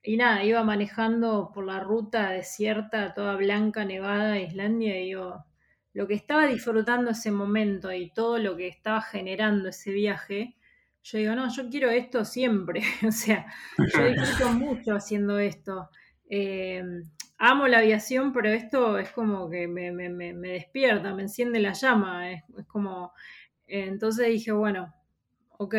Y 0.05 0.17
nada, 0.17 0.43
iba 0.43 0.63
manejando 0.63 1.51
por 1.53 1.65
la 1.65 1.79
ruta 1.79 2.29
desierta, 2.29 3.13
toda 3.15 3.35
blanca, 3.35 3.85
nevada, 3.85 4.39
Islandia, 4.39 5.01
y 5.01 5.09
yo, 5.11 5.45
lo 5.93 6.07
que 6.07 6.13
estaba 6.13 6.45
disfrutando 6.45 7.11
ese 7.11 7.31
momento 7.31 7.91
y 7.91 8.11
todo 8.11 8.37
lo 8.37 8.55
que 8.55 8.67
estaba 8.67 9.01
generando 9.01 9.69
ese 9.69 9.91
viaje, 9.91 10.55
yo 11.01 11.17
digo, 11.17 11.35
no, 11.35 11.51
yo 11.51 11.69
quiero 11.69 11.89
esto 11.89 12.23
siempre. 12.25 12.81
o 13.07 13.11
sea, 13.11 13.47
yo 13.77 14.05
disfruto 14.05 14.53
mucho 14.53 14.95
haciendo 14.95 15.39
esto. 15.39 15.89
Eh, 16.29 16.83
amo 17.37 17.67
la 17.67 17.79
aviación, 17.79 18.33
pero 18.33 18.49
esto 18.49 18.99
es 18.99 19.11
como 19.11 19.49
que 19.49 19.67
me, 19.67 19.91
despierta, 20.49 21.13
me 21.13 21.23
enciende 21.23 21.59
la 21.59 21.73
llama, 21.73 22.31
es, 22.31 22.43
como... 22.67 23.13
Eh, 23.67 23.85
entonces 23.87 24.27
dije, 24.27 24.51
bueno, 24.51 24.93
ok, 25.57 25.75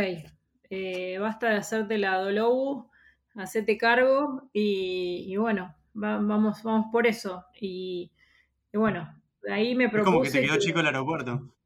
eh, 0.71 1.19
basta 1.21 1.51
de 1.51 1.57
hacerte 1.57 1.99
la 1.99 2.17
Dolou, 2.17 2.91
hacete 3.37 3.77
cargo 3.79 4.49
y, 4.53 5.37
bueno, 5.37 5.75
vamos, 5.95 6.63
vamos 6.63 6.87
por 6.91 7.07
eso. 7.07 7.45
Y, 7.61 8.11
bueno, 8.73 9.21
ahí 9.51 9.75
me 9.75 9.89
propuse... 9.89 10.09
Es 10.09 10.15
como 10.15 10.23
que 10.23 10.31
te 10.31 10.43
quedó 10.43 10.59
chico 10.59 10.81
el 10.81 10.87
aeropuerto. 10.87 11.53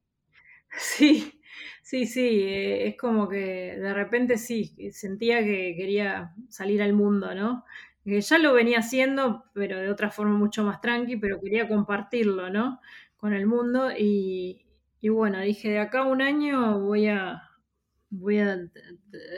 Sí, 0.73 1.41
sí, 1.83 2.07
sí, 2.07 2.43
eh, 2.45 2.87
es 2.87 2.97
como 2.97 3.29
que 3.29 3.77
de 3.77 3.93
repente 3.93 4.39
sí, 4.39 4.93
sentía 4.93 5.43
que 5.43 5.75
quería 5.77 6.33
salir 6.49 6.81
al 6.81 6.93
mundo, 6.93 7.35
¿no? 7.35 7.65
ya 8.05 8.39
lo 8.39 8.55
venía 8.55 8.79
haciendo, 8.79 9.45
pero 9.53 9.79
de 9.79 9.91
otra 9.91 10.11
forma 10.11 10.37
mucho 10.37 10.65
más 10.65 10.81
tranqui, 10.81 11.17
pero 11.17 11.41
quería 11.41 11.69
compartirlo, 11.69 12.51
¿no? 12.51 12.81
Con 13.17 13.35
el 13.35 13.47
mundo 13.47 13.91
y, 13.97 14.65
bueno, 15.03 15.41
dije, 15.41 15.71
de 15.71 15.79
acá 15.81 16.01
a 16.01 16.07
un 16.07 16.23
año 16.23 16.81
voy 16.81 17.09
a, 17.09 17.50
voy 18.11 18.41
a 18.41 18.59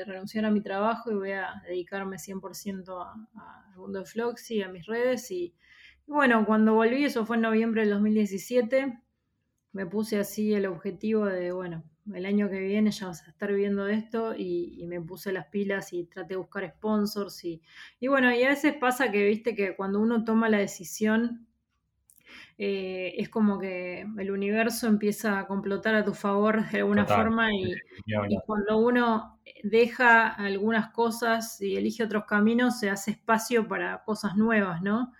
renunciar 0.06 0.46
a 0.46 0.50
mi 0.50 0.62
trabajo 0.62 1.10
y 1.10 1.14
voy 1.14 1.32
a 1.32 1.62
dedicarme 1.66 2.16
100% 2.16 3.28
al 3.36 3.76
mundo 3.76 4.00
de 4.00 4.04
Floxy, 4.06 4.62
a 4.62 4.68
mis 4.68 4.86
redes 4.86 5.30
y, 5.30 5.54
bueno, 6.06 6.44
cuando 6.46 6.74
volví, 6.74 7.04
eso 7.04 7.24
fue 7.24 7.36
en 7.36 7.42
noviembre 7.42 7.82
del 7.82 7.90
2017, 7.90 8.98
me 9.72 9.86
puse 9.86 10.18
así 10.18 10.52
el 10.54 10.66
objetivo 10.66 11.26
de, 11.26 11.52
bueno, 11.52 11.84
el 12.12 12.26
año 12.26 12.50
que 12.50 12.58
viene 12.58 12.90
ya 12.90 13.06
vas 13.06 13.26
a 13.26 13.30
estar 13.30 13.50
viviendo 13.50 13.86
esto 13.86 14.34
y, 14.36 14.84
me 14.86 15.00
puse 15.00 15.32
las 15.32 15.46
pilas 15.46 15.92
y 15.92 16.04
traté 16.04 16.34
de 16.34 16.38
buscar 16.38 16.68
sponsors 16.68 17.44
y, 17.44 17.62
y, 18.00 18.08
bueno, 18.08 18.34
y 18.34 18.42
a 18.42 18.48
veces 18.48 18.74
pasa 18.74 19.10
que, 19.12 19.24
viste, 19.24 19.54
que 19.54 19.76
cuando 19.76 20.00
uno 20.00 20.24
toma 20.24 20.48
la 20.48 20.58
decisión 20.58 21.46
eh, 22.64 23.14
es 23.18 23.28
como 23.28 23.58
que 23.58 24.06
el 24.18 24.30
universo 24.30 24.86
empieza 24.86 25.38
a 25.38 25.46
complotar 25.46 25.94
a 25.94 26.04
tu 26.04 26.14
favor 26.14 26.68
de 26.70 26.78
alguna 26.78 27.06
forma 27.06 27.52
y, 27.52 27.74
y, 28.06 28.38
cuando 28.46 28.78
uno 28.78 29.40
deja 29.64 30.28
algunas 30.28 30.92
cosas 30.92 31.60
y 31.60 31.76
elige 31.76 32.04
otros 32.04 32.24
caminos 32.24 32.78
se 32.78 32.90
hace 32.90 33.12
espacio 33.12 33.66
para 33.66 34.04
cosas 34.04 34.36
nuevas, 34.36 34.82
¿no? 34.82 35.12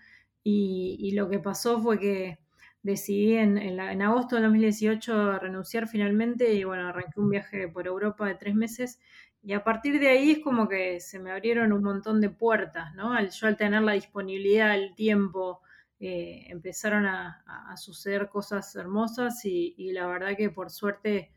y 0.45 1.11
lo 1.15 1.29
que 1.29 1.39
pasó 1.39 1.79
fue 1.79 1.97
que 1.99 2.39
decidí 2.83 3.35
en, 3.35 3.57
en, 3.57 4.01
agosto 4.01 4.35
de 4.35 4.43
2018 4.43 5.39
renunciar 5.39 5.87
finalmente 5.87 6.53
y 6.53 6.65
bueno, 6.65 6.87
arranqué 6.87 7.19
un 7.19 7.29
viaje 7.29 7.67
por 7.69 7.87
Europa 7.87 8.27
de 8.27 8.35
tres 8.35 8.55
meses 8.55 8.99
y 9.41 9.53
a 9.53 9.63
partir 9.63 9.99
de 9.99 10.09
ahí 10.09 10.31
es 10.31 10.39
como 10.39 10.67
que 10.67 10.99
se 10.99 11.19
me 11.19 11.31
abrieron 11.31 11.71
un 11.73 11.81
montón 11.81 12.21
de 12.21 12.29
puertas, 12.29 12.93
¿no? 12.95 13.13
Al, 13.13 13.29
yo 13.29 13.47
al 13.47 13.57
tener 13.57 13.81
la 13.81 13.93
disponibilidad, 13.93 14.75
el 14.75 14.95
tiempo, 14.95 15.61
eh, 16.05 16.45
empezaron 16.49 17.05
a, 17.05 17.39
suceder 17.77 18.29
cosas 18.29 18.75
hermosas 18.75 19.45
y, 19.45 19.73
y 19.77 19.93
la 19.93 20.05
verdad 20.05 20.37
que 20.37 20.49
por 20.49 20.69
suerte 20.69 21.31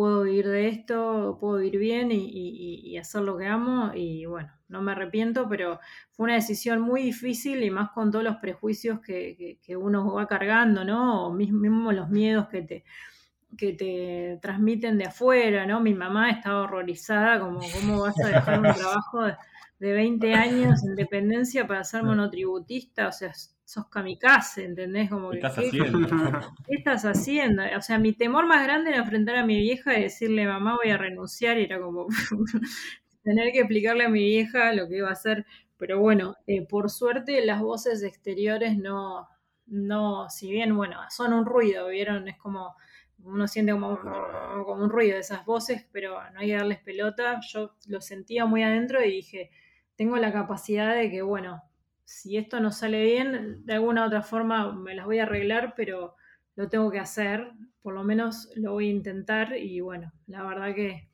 puedo 0.00 0.22
vivir 0.22 0.48
de 0.48 0.68
esto, 0.68 1.36
puedo 1.38 1.58
vivir 1.58 1.78
bien 1.78 2.08
y, 2.10 2.96
hacer 2.96 3.22
lo 3.22 3.36
que 3.36 3.46
amo 3.46 3.92
y 3.94 4.24
bueno, 4.26 4.50
no 4.68 4.82
me 4.82 4.92
arrepiento, 4.92 5.46
pero 5.48 5.78
fue 6.12 6.24
una 6.24 6.34
decisión 6.34 6.80
muy 6.80 7.02
difícil 7.02 7.62
y 7.62 7.70
más 7.70 7.90
con 7.90 8.10
todos 8.10 8.24
los 8.24 8.36
prejuicios 8.36 9.00
que, 9.00 9.58
uno 9.76 10.12
va 10.14 10.26
cargando, 10.26 10.84
¿no? 10.84 11.26
O 11.26 11.32
mismo 11.34 11.92
los 11.92 12.08
miedos 12.08 12.48
que 12.48 12.62
te, 12.62 12.84
que 13.58 13.72
te 13.74 14.38
transmiten 14.40 14.96
de 14.96 15.04
afuera, 15.04 15.66
¿no? 15.66 15.80
Mi 15.80 15.94
mamá 15.94 16.30
estaba 16.30 16.62
horrorizada, 16.62 17.40
como 17.40 17.60
cómo 17.60 18.00
vas 18.00 18.18
a 18.20 18.28
dejar 18.28 18.58
un 18.58 18.74
trabajo 18.74 19.24
de, 19.24 19.36
de 19.80 19.92
20 19.92 20.34
años 20.34 20.82
en 20.84 20.94
dependencia 20.94 21.66
para 21.66 21.84
ser 21.84 22.04
monotributista, 22.04 23.08
o 23.08 23.12
sea, 23.12 23.32
sos 23.70 23.86
kamikaze, 23.88 24.64
¿entendés? 24.64 25.08
Como 25.08 25.30
¿Qué 25.30 25.36
estás 25.36 25.58
haciendo? 25.58 26.08
¿Qué 26.66 26.74
estás 26.74 27.04
haciendo? 27.04 27.62
O 27.76 27.80
sea, 27.80 28.00
mi 28.00 28.12
temor 28.12 28.44
más 28.44 28.64
grande 28.64 28.90
era 28.90 28.98
enfrentar 28.98 29.36
a 29.36 29.46
mi 29.46 29.60
vieja 29.60 29.96
y 29.96 30.02
decirle, 30.02 30.44
mamá, 30.44 30.76
voy 30.82 30.90
a 30.90 30.98
renunciar, 30.98 31.56
y 31.56 31.64
era 31.64 31.80
como 31.80 32.08
tener 33.22 33.52
que 33.52 33.60
explicarle 33.60 34.06
a 34.06 34.08
mi 34.08 34.24
vieja 34.24 34.72
lo 34.72 34.88
que 34.88 34.96
iba 34.96 35.08
a 35.08 35.12
hacer. 35.12 35.46
Pero 35.76 36.00
bueno, 36.00 36.34
eh, 36.48 36.66
por 36.66 36.90
suerte 36.90 37.46
las 37.46 37.60
voces 37.60 38.02
exteriores 38.02 38.76
no, 38.76 39.28
no, 39.66 40.28
si 40.30 40.50
bien, 40.50 40.76
bueno, 40.76 40.98
son 41.08 41.32
un 41.32 41.46
ruido, 41.46 41.86
¿vieron? 41.86 42.26
Es 42.26 42.38
como, 42.38 42.74
uno 43.22 43.46
siente 43.46 43.70
como, 43.70 44.00
como 44.00 44.82
un 44.82 44.90
ruido 44.90 45.14
de 45.14 45.20
esas 45.20 45.44
voces, 45.44 45.86
pero 45.92 46.18
no 46.32 46.40
hay 46.40 46.48
que 46.48 46.56
darles 46.56 46.80
pelota. 46.80 47.38
Yo 47.48 47.76
lo 47.86 48.00
sentía 48.00 48.46
muy 48.46 48.64
adentro 48.64 49.00
y 49.00 49.12
dije, 49.12 49.52
tengo 49.94 50.16
la 50.16 50.32
capacidad 50.32 50.96
de 50.96 51.08
que, 51.08 51.22
bueno, 51.22 51.62
si 52.10 52.36
esto 52.36 52.58
no 52.58 52.72
sale 52.72 53.04
bien, 53.04 53.64
de 53.64 53.74
alguna 53.74 54.02
u 54.02 54.06
otra 54.08 54.22
forma 54.22 54.72
me 54.72 54.96
las 54.96 55.06
voy 55.06 55.20
a 55.20 55.22
arreglar, 55.22 55.74
pero 55.76 56.16
lo 56.56 56.68
tengo 56.68 56.90
que 56.90 56.98
hacer, 56.98 57.52
por 57.82 57.94
lo 57.94 58.02
menos 58.02 58.50
lo 58.56 58.72
voy 58.72 58.88
a 58.88 58.90
intentar 58.90 59.56
y 59.56 59.78
bueno, 59.78 60.12
la 60.26 60.42
verdad 60.42 60.74
que 60.74 61.08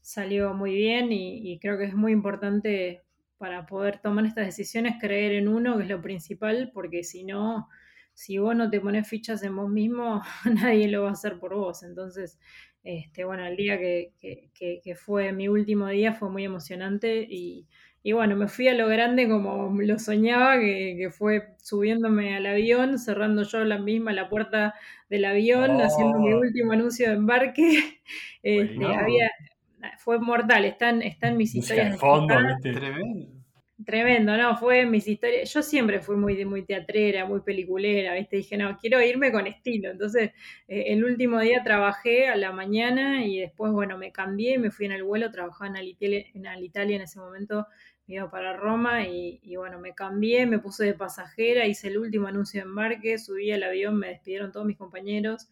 salió 0.00 0.52
muy 0.52 0.74
bien 0.74 1.12
y, 1.12 1.56
creo 1.60 1.78
que 1.78 1.84
es 1.84 1.94
muy 1.94 2.10
importante 2.10 3.00
para 3.38 3.64
poder 3.64 4.00
tomar 4.00 4.26
estas 4.26 4.46
decisiones, 4.46 4.96
creer 5.00 5.34
en 5.34 5.46
uno, 5.46 5.76
que 5.76 5.84
es 5.84 5.88
lo 5.88 6.02
principal, 6.02 6.72
porque 6.74 7.04
si 7.04 7.22
no, 7.22 7.68
si 8.12 8.38
vos 8.38 8.56
no 8.56 8.68
te 8.68 8.80
pones 8.80 9.06
fichas 9.06 9.44
en 9.44 9.54
vos 9.54 9.70
mismo, 9.70 10.20
nadie 10.44 10.88
lo 10.88 11.04
va 11.04 11.10
a 11.10 11.12
hacer 11.12 11.38
por 11.38 11.54
vos. 11.54 11.84
Entonces, 11.84 12.40
este, 12.82 13.22
bueno, 13.22 13.46
el 13.46 13.56
día 13.56 13.78
que, 13.78 14.14
que, 14.18 14.94
fue 14.96 15.32
mi 15.32 15.46
último 15.46 15.86
día 15.86 16.12
fue 16.12 16.28
muy 16.28 16.44
emocionante 16.44 17.22
y, 17.22 17.68
y, 18.02 18.12
bueno, 18.12 18.36
me 18.36 18.48
fui 18.48 18.68
a 18.68 18.74
lo 18.74 18.88
grande 18.88 19.28
como 19.28 19.70
lo 19.80 19.98
soñaba, 19.98 20.58
que, 20.58 21.08
fue 21.10 21.54
subiéndome 21.58 22.34
al 22.34 22.46
avión, 22.46 22.98
cerrando 22.98 23.42
yo 23.42 23.64
la 23.64 23.78
misma 23.78 24.12
la 24.12 24.28
puerta 24.28 24.74
del 25.08 25.24
avión, 25.24 25.80
haciendo 25.80 26.18
mi 26.18 26.32
oh. 26.32 26.40
último 26.40 26.72
anuncio 26.72 27.08
de 27.08 27.14
embarque. 27.14 28.00
Este, 28.42 28.86
había, 28.86 29.30
fue 29.98 30.18
mortal, 30.18 30.64
están, 30.64 31.02
están 31.02 31.36
mis 31.36 31.54
historias. 31.54 31.98
fondo, 31.98 32.34
Tremendo. 32.62 33.40
Tremendo, 33.84 34.36
¿no? 34.36 34.56
Fue 34.56 34.84
mis 34.84 35.08
historias. 35.08 35.52
Yo 35.52 35.62
siempre 35.62 36.00
fui 36.00 36.16
muy, 36.16 36.44
muy 36.44 36.64
teatrera, 36.64 37.24
muy 37.24 37.40
peliculera, 37.40 38.14
¿viste? 38.14 38.36
Dije, 38.36 38.58
no, 38.58 38.76
quiero 38.76 39.00
irme 39.00 39.32
con 39.32 39.46
estilo. 39.46 39.90
Entonces, 39.90 40.32
eh, 40.68 40.84
el 40.88 41.02
último 41.02 41.40
día 41.40 41.62
trabajé 41.64 42.28
a 42.28 42.36
la 42.36 42.52
mañana 42.52 43.24
y 43.24 43.38
después, 43.38 43.72
bueno, 43.72 43.96
me 43.96 44.12
cambié, 44.12 44.58
me 44.58 44.70
fui 44.70 44.84
en 44.84 44.92
el 44.92 45.02
vuelo, 45.02 45.30
trabajaba 45.30 45.70
en 45.70 45.76
Alitalia 45.76 46.26
en, 46.34 46.46
Alitalia 46.46 46.96
en 46.96 47.02
ese 47.02 47.20
momento, 47.20 47.56
me 47.56 47.66
iba 48.10 48.30
para 48.30 48.56
Roma 48.56 49.06
y, 49.06 49.56
bueno, 49.56 49.78
me 49.78 49.94
cambié, 49.94 50.46
me 50.46 50.58
puse 50.58 50.84
de 50.84 50.94
pasajera, 50.94 51.66
hice 51.66 51.88
el 51.88 51.98
último 51.98 52.26
anuncio 52.26 52.60
de 52.60 52.68
embarque, 52.68 53.18
subí 53.18 53.52
al 53.52 53.62
avión, 53.62 53.96
me 53.96 54.08
despidieron 54.08 54.52
todos 54.52 54.66
mis 54.66 54.76
compañeros. 54.76 55.48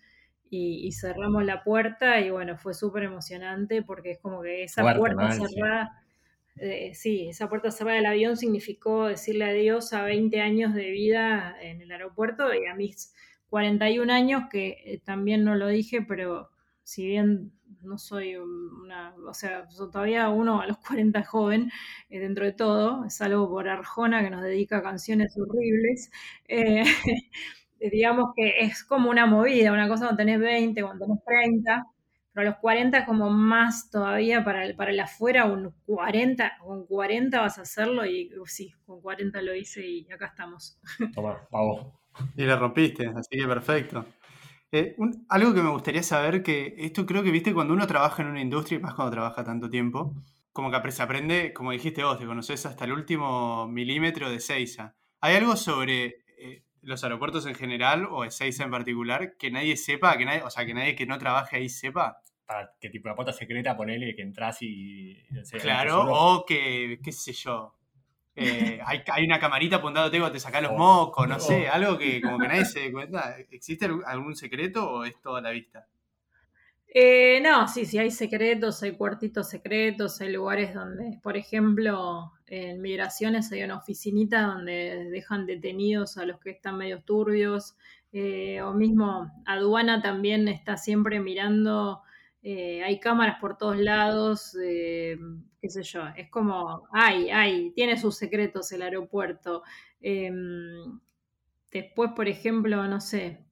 Y, 0.51 0.91
cerramos 0.93 1.45
la 1.45 1.63
puerta 1.63 2.21
y 2.21 2.31
bueno, 2.31 2.57
fue 2.57 2.73
súper 2.73 3.03
emocionante 3.03 3.83
porque 3.83 4.13
es 4.13 4.19
como 4.19 4.41
que 4.41 4.65
esa 4.65 4.97
puerta 4.97 5.31
cerrada, 5.31 6.03
eh, 6.57 6.95
sí, 6.95 7.29
esa 7.29 7.51
puerta 7.51 7.71
cerrada 7.71 7.97
del 7.97 8.07
avión 8.07 8.37
significó 8.39 9.09
decirle 9.09 9.45
adiós 9.45 9.93
a 9.93 10.05
20 10.05 10.41
años 10.41 10.75
de 10.75 10.91
vida 10.91 11.55
en 11.61 11.83
el 11.83 11.93
aeropuerto 11.93 12.55
y 12.55 12.65
a 12.67 12.75
mis 12.75 13.13
41 13.51 14.11
años, 14.11 14.45
que 14.51 14.79
eh, 14.85 15.01
también 15.05 15.45
no 15.45 15.55
lo 15.55 15.69
dije, 15.69 16.01
pero 16.01 16.51
si 16.83 17.07
bien 17.07 17.53
no 17.83 17.99
soy 17.99 18.37
una, 18.37 19.15
o 19.27 19.35
sea, 19.35 19.67
todavía 19.69 20.29
uno 20.29 20.61
a 20.61 20.67
los 20.67 20.79
40 20.87 21.25
joven 21.25 21.71
eh, 22.09 22.19
dentro 22.21 22.45
de 22.45 22.53
todo, 22.53 23.09
salvo 23.11 23.49
por 23.49 23.69
Arjona 23.69 24.23
que 24.23 24.31
nos 24.31 24.43
dedica 24.43 24.83
canciones 24.83 25.37
horribles, 25.39 26.11
digamos 27.81 28.33
que 28.37 28.61
es 28.61 28.85
como 28.85 29.11
una 29.11 29.27
movida, 29.27 29.73
una 29.73 29.89
cosa 29.89 30.07
cuando 30.07 30.17
tenés 30.17 30.41
20, 30.41 30.83
cuando 30.83 31.07
tenés 31.07 31.25
30, 31.25 31.87
a 32.41 32.45
los 32.45 32.57
40 32.57 33.05
como 33.05 33.31
más 33.31 33.91
todavía 33.91 34.45
para 34.45 34.65
el, 34.65 34.75
para 34.77 34.91
el 34.91 35.01
afuera, 35.01 35.45
un 35.47 35.75
40, 35.87 36.59
con 36.61 36.87
40 36.87 37.41
vas 37.41 37.59
a 37.59 37.63
hacerlo 37.63 38.07
y 38.07 38.33
uh, 38.39 38.47
sí, 38.47 38.73
con 38.87 39.01
40 39.01 39.43
lo 39.43 39.55
hice 39.55 39.87
y 39.87 40.11
acá 40.11 40.27
estamos. 40.27 40.79
Toma, 41.15 41.47
pavo. 41.51 42.01
Y 42.37 42.45
la 42.45 42.57
rompiste, 42.57 43.07
así 43.07 43.39
que 43.39 43.47
perfecto. 43.47 44.05
Eh, 44.73 44.97
algo 45.29 45.55
que 45.55 45.63
me 45.63 45.71
gustaría 45.71 46.03
saber, 46.03 46.43
que 46.43 46.75
esto 46.79 47.07
creo 47.07 47.23
que 47.23 47.31
viste 47.31 47.55
cuando 47.55 47.75
uno 47.75 47.87
trabaja 47.87 48.23
en 48.23 48.29
una 48.29 48.41
industria, 48.41 48.79
y 48.79 48.83
más 48.83 48.95
cuando 48.95 49.13
trabaja 49.13 49.45
tanto 49.45 49.71
tiempo, 49.71 50.15
como 50.53 50.71
que 50.71 50.91
se 50.91 51.03
aprende, 51.03 51.53
como 51.53 51.73
dijiste 51.73 52.03
vos, 52.05 52.19
te 52.19 52.27
conoces 52.27 52.67
hasta 52.67 52.85
el 52.85 52.93
último 52.93 53.67
milímetro 53.69 54.31
de 54.31 54.41
Seiza. 54.41 54.95
¿Hay 55.21 55.37
algo 55.37 55.57
sobre 55.57 56.25
eh, 56.39 56.65
los 56.83 57.03
aeropuertos 57.05 57.47
en 57.47 57.55
general 57.55 58.07
o 58.11 58.25
Ezeiza 58.25 58.65
en 58.65 58.71
particular 58.71 59.37
que 59.37 59.51
nadie 59.51 59.77
sepa, 59.77 60.17
que 60.19 60.25
nadie, 60.25 60.43
o 60.43 60.51
sea, 60.51 60.67
que 60.67 60.75
nadie 60.75 60.95
que 60.95 61.07
no 61.07 61.19
trabaje 61.19 61.57
ahí 61.57 61.69
sepa? 61.69 62.23
para 62.49 62.75
qué 62.81 62.89
tipo 62.89 63.11
de 63.11 63.15
puerta 63.15 63.33
secreta 63.33 63.77
ponele 63.77 64.17
que 64.17 64.23
entras 64.23 64.63
y. 64.63 65.23
claro, 65.61 66.07
o 66.11 66.47
que, 66.47 66.99
qué 67.05 67.13
sé 67.13 67.35
yo. 67.35 67.75
Eh, 68.39 68.81
hay, 68.87 69.03
hay, 69.13 69.25
una 69.25 69.41
camarita 69.41 69.77
apuntándote 69.77 70.19
cuando 70.19 70.33
te 70.33 70.41
sacas 70.41 70.63
los 70.63 70.73
mocos, 70.73 71.29
no 71.29 71.41
sé, 71.41 71.69
algo 71.69 71.99
que 71.99 72.21
como 72.21 72.39
que 72.39 72.49
nadie 72.49 72.65
se 72.65 72.81
dé 72.81 72.93
cuenta. 72.93 73.37
¿Existe 73.51 73.89
algún 74.07 74.37
secreto 74.37 74.89
o 74.89 75.05
es 75.05 75.21
toda 75.21 75.41
la 75.41 75.51
vista? 75.51 75.87
Eh, 76.91 77.41
no, 77.43 77.69
sí, 77.69 77.85
sí, 77.85 77.99
hay 77.99 78.11
secretos, 78.11 78.83
hay 78.83 78.93
cuartitos 78.93 79.51
secretos, 79.51 80.21
hay 80.23 80.33
lugares 80.33 80.73
donde, 80.73 81.19
por 81.23 81.37
ejemplo, 81.37 82.33
en 82.47 82.81
migraciones 82.81 83.53
hay 83.53 83.63
una 83.63 83.77
oficinita 83.77 84.43
donde 84.43 85.09
dejan 85.11 85.45
detenidos 85.45 86.17
a 86.17 86.25
los 86.25 86.41
que 86.41 86.51
están 86.51 86.79
medio 86.79 87.03
turbios, 87.03 87.77
eh, 88.13 88.63
o 88.63 88.73
mismo 88.73 89.31
aduana 89.45 90.01
también 90.01 90.49
está 90.49 90.79
siempre 90.79 91.21
mirando 91.21 92.03
eh, 92.43 92.83
hay 92.85 93.01
cámaras 93.01 93.41
por 93.41 93.59
todos 93.59 93.77
lados, 93.79 94.57
eh, 94.63 95.17
qué 95.61 95.69
sé 95.69 95.83
yo, 95.83 96.03
es 96.17 96.31
como, 96.31 96.89
ay, 96.93 97.31
ay, 97.31 97.73
tiene 97.75 97.99
sus 97.99 98.17
secretos 98.17 98.71
el 98.73 98.83
aeropuerto. 98.83 99.63
Em, 100.01 101.01
después, 101.73 102.13
por 102.15 102.29
ejemplo, 102.29 102.87
no 102.87 103.01
sé, 103.01 103.45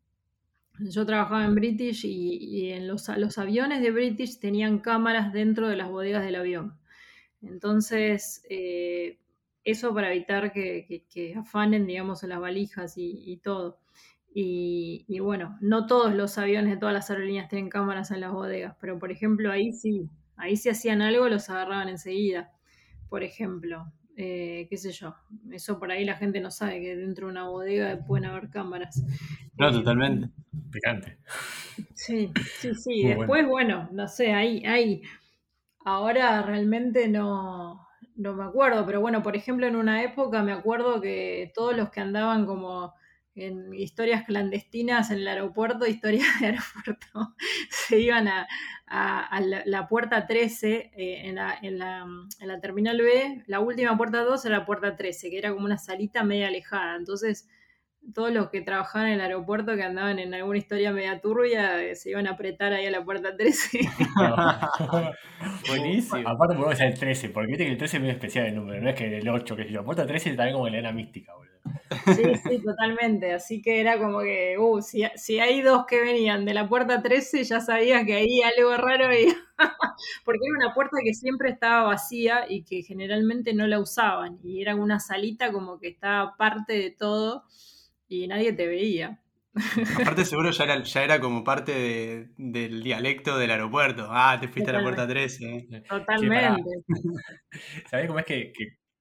yo 0.79 1.07
trabajaba 1.07 1.45
en 1.45 1.55
British 1.55 2.05
y, 2.05 2.71
en 2.71 2.87
los, 2.87 3.09
aviones 3.39 3.83
de 3.83 3.91
British 3.91 4.39
tenían 4.39 4.79
cámaras 4.81 5.33
dentro 5.33 5.69
de 5.69 5.77
las 5.77 5.91
bodegas 5.91 6.25
del 6.25 6.37
avión. 6.37 6.79
Entonces, 7.43 8.45
eh, 8.51 9.19
eso 9.65 9.95
para 9.95 10.13
evitar 10.13 10.53
que, 10.53 11.35
afanen, 11.37 11.87
digamos, 11.87 12.23
en 12.23 12.31
las 12.31 12.41
valijas 12.41 12.95
y 12.97 13.39
todo. 13.43 13.81
Y, 14.39 15.19
bueno, 15.21 15.57
no 15.63 15.87
todos 15.87 16.15
los 16.15 16.37
aviones 16.37 16.71
de 16.71 16.77
todas 16.77 16.93
las 16.93 17.09
aerolíneas 17.09 17.49
tienen 17.49 17.71
cámaras 17.71 18.11
en 18.11 18.21
las 18.21 18.33
bodegas, 18.33 18.77
pero 18.83 18.99
por 18.99 19.11
ejemplo 19.11 19.51
ahí 19.51 19.73
sí, 19.73 20.11
ahí 20.37 20.59
si 20.59 20.69
hacían 20.69 21.01
algo 21.01 21.27
los 21.31 21.49
agarraban 21.49 21.89
enseguida. 21.89 22.53
Por 23.09 23.23
ejemplo, 23.23 23.91
eh, 24.15 24.67
qué 24.69 24.77
sé 24.77 24.93
yo, 24.93 25.15
eso 25.53 25.79
por 25.79 25.91
ahí 25.91 26.05
la 26.05 26.17
gente 26.17 26.39
no 26.41 26.51
sabe 26.51 26.83
que 26.83 26.97
dentro 26.97 27.29
de 27.29 27.33
una 27.33 27.49
bodega 27.49 27.99
pueden 28.07 28.27
haber 28.27 28.51
cámaras. 28.51 29.03
No, 29.57 29.73
totalmente. 29.73 30.29
Picante. 30.71 31.17
Sí, 31.95 32.31
sí, 32.59 32.75
sí. 32.75 33.07
Después, 33.07 33.47
bueno. 33.47 33.89
no 33.91 34.07
sé, 34.07 34.35
ahí, 34.35 34.63
ahí, 34.67 35.01
ahora 35.83 36.43
realmente 36.43 37.09
no, 37.09 37.89
no 38.17 38.35
me 38.35 38.45
acuerdo, 38.45 38.85
pero 38.85 39.01
bueno, 39.01 39.23
por 39.23 39.35
ejemplo, 39.35 39.67
en 39.67 39.77
una 39.77 40.03
época 40.03 40.43
me 40.43 40.53
acuerdo 40.53 41.01
que 41.01 41.53
todos 41.55 41.75
los 41.75 41.89
que 41.89 42.01
andaban 42.01 42.45
como 42.45 42.93
en 43.37 43.75
historias 43.75 44.25
clandestinas 44.25 45.11
en 45.11 45.19
el 45.19 45.29
aeropuerto, 45.29 45.87
historias 45.87 46.41
de 46.41 46.47
aeropuerto, 46.47 47.37
se 47.71 48.01
iban 48.01 48.29
a, 48.29 48.49
la, 49.67 49.89
puerta 49.89 50.27
13 50.27 50.93
eh, 50.97 51.29
en, 51.29 51.35
la, 51.37 51.59
en, 51.61 51.79
la, 51.79 52.61
terminal 52.61 53.01
B, 53.01 53.45
la 53.47 53.61
última 53.61 53.97
puerta 53.97 54.23
2 54.23 54.45
era 54.47 54.59
la 54.59 54.67
puerta 54.67 54.97
13, 54.97 55.31
que 55.31 55.39
era 55.39 55.53
como 55.53 55.67
una 55.67 55.79
salita 55.79 56.25
media 56.25 56.49
alejada. 56.49 56.97
Entonces, 56.97 57.49
todos 58.15 58.33
los 58.33 58.51
que 58.51 58.61
trabajaban 58.61 59.09
en 59.09 59.15
el 59.15 59.21
aeropuerto, 59.23 59.75
que 59.77 59.83
andaban 59.83 60.19
en 60.19 60.35
alguna 60.35 60.59
historia 60.59 60.93
media 60.93 61.21
turbia, 61.21 61.83
eh, 61.83 61.95
se 61.95 62.11
iban 62.11 62.27
a 62.27 62.33
apretar 62.33 62.73
ahí 62.73 62.87
a 62.87 62.91
la 62.91 63.05
puerta 63.05 63.37
13. 63.37 63.81
Buenísimo. 65.69 66.29
Aparte, 66.29 66.55
podemos 66.55 66.77
ser 66.77 66.89
el 66.89 66.99
13, 66.99 67.31
porque 67.31 67.49
viste 67.49 67.65
que 67.65 67.73
el 67.73 67.79
13 67.79 67.97
es 67.97 68.03
muy 68.03 68.11
especial 68.11 68.47
el 68.47 68.55
número, 68.55 68.81
no 68.81 68.89
es 68.89 68.95
que 68.95 69.19
el 69.19 69.29
8, 69.29 69.57
que 69.57 69.63
es 69.63 69.71
la 69.71 69.83
puerta 69.83 70.07
13 70.07 70.35
también 70.35 70.55
como 70.55 70.69
la 70.69 70.79
era 70.79 70.93
mística, 70.93 71.35
boludo. 71.35 71.57
Sí, 72.15 72.23
sí, 72.49 72.63
totalmente. 72.63 73.33
Así 73.33 73.63
que 73.63 73.81
era 73.81 73.99
como 73.99 74.21
que, 74.21 74.57
uh, 74.59 74.81
si, 74.81 75.03
si, 75.17 75.39
hay 75.39 75.63
dos 75.63 75.85
que 75.87 76.01
venían 76.01 76.45
de 76.45 76.55
la 76.55 76.69
puerta 76.69 77.03
13, 77.03 77.45
ya 77.45 77.61
sabías 77.61 78.05
que 78.05 78.15
ahí 78.15 78.41
algo 78.43 78.77
raro 78.77 79.07
había. 79.07 79.35
Porque 80.25 80.41
era 80.47 80.67
una 80.67 80.75
puerta 80.75 80.99
que 81.05 81.15
siempre 81.15 81.51
estaba 81.51 81.85
vacía 81.85 82.47
y 82.49 82.63
que 82.63 82.83
generalmente 82.83 83.55
no 83.55 83.67
la 83.67 83.81
usaban. 83.81 84.39
Y 84.43 84.63
era 84.63 84.75
una 84.77 85.01
salita 85.01 85.53
como 85.53 85.79
que 85.79 85.89
estaba 85.89 86.37
parte 86.37 86.75
de 86.75 86.91
todo 86.91 87.45
y 88.09 88.27
nadie 88.29 88.53
te 88.53 88.67
veía. 88.67 89.21
Aparte 90.01 90.25
seguro 90.25 90.51
ya 90.51 90.65
era, 90.65 90.83
ya 90.83 91.05
era 91.05 91.21
como 91.21 91.43
parte 91.43 92.31
del 92.37 92.83
dialecto 92.83 93.39
del 93.39 93.51
aeropuerto. 93.51 94.07
Ah, 94.11 94.37
te 94.41 94.49
fuiste 94.49 94.71
a 94.71 94.75
la 94.75 94.83
puerta 94.83 95.07
13. 95.07 95.85
Totalmente. 95.89 96.63
¿Sabés 97.91 98.07
cómo 98.07 98.19
es 98.19 98.27
que 98.27 98.53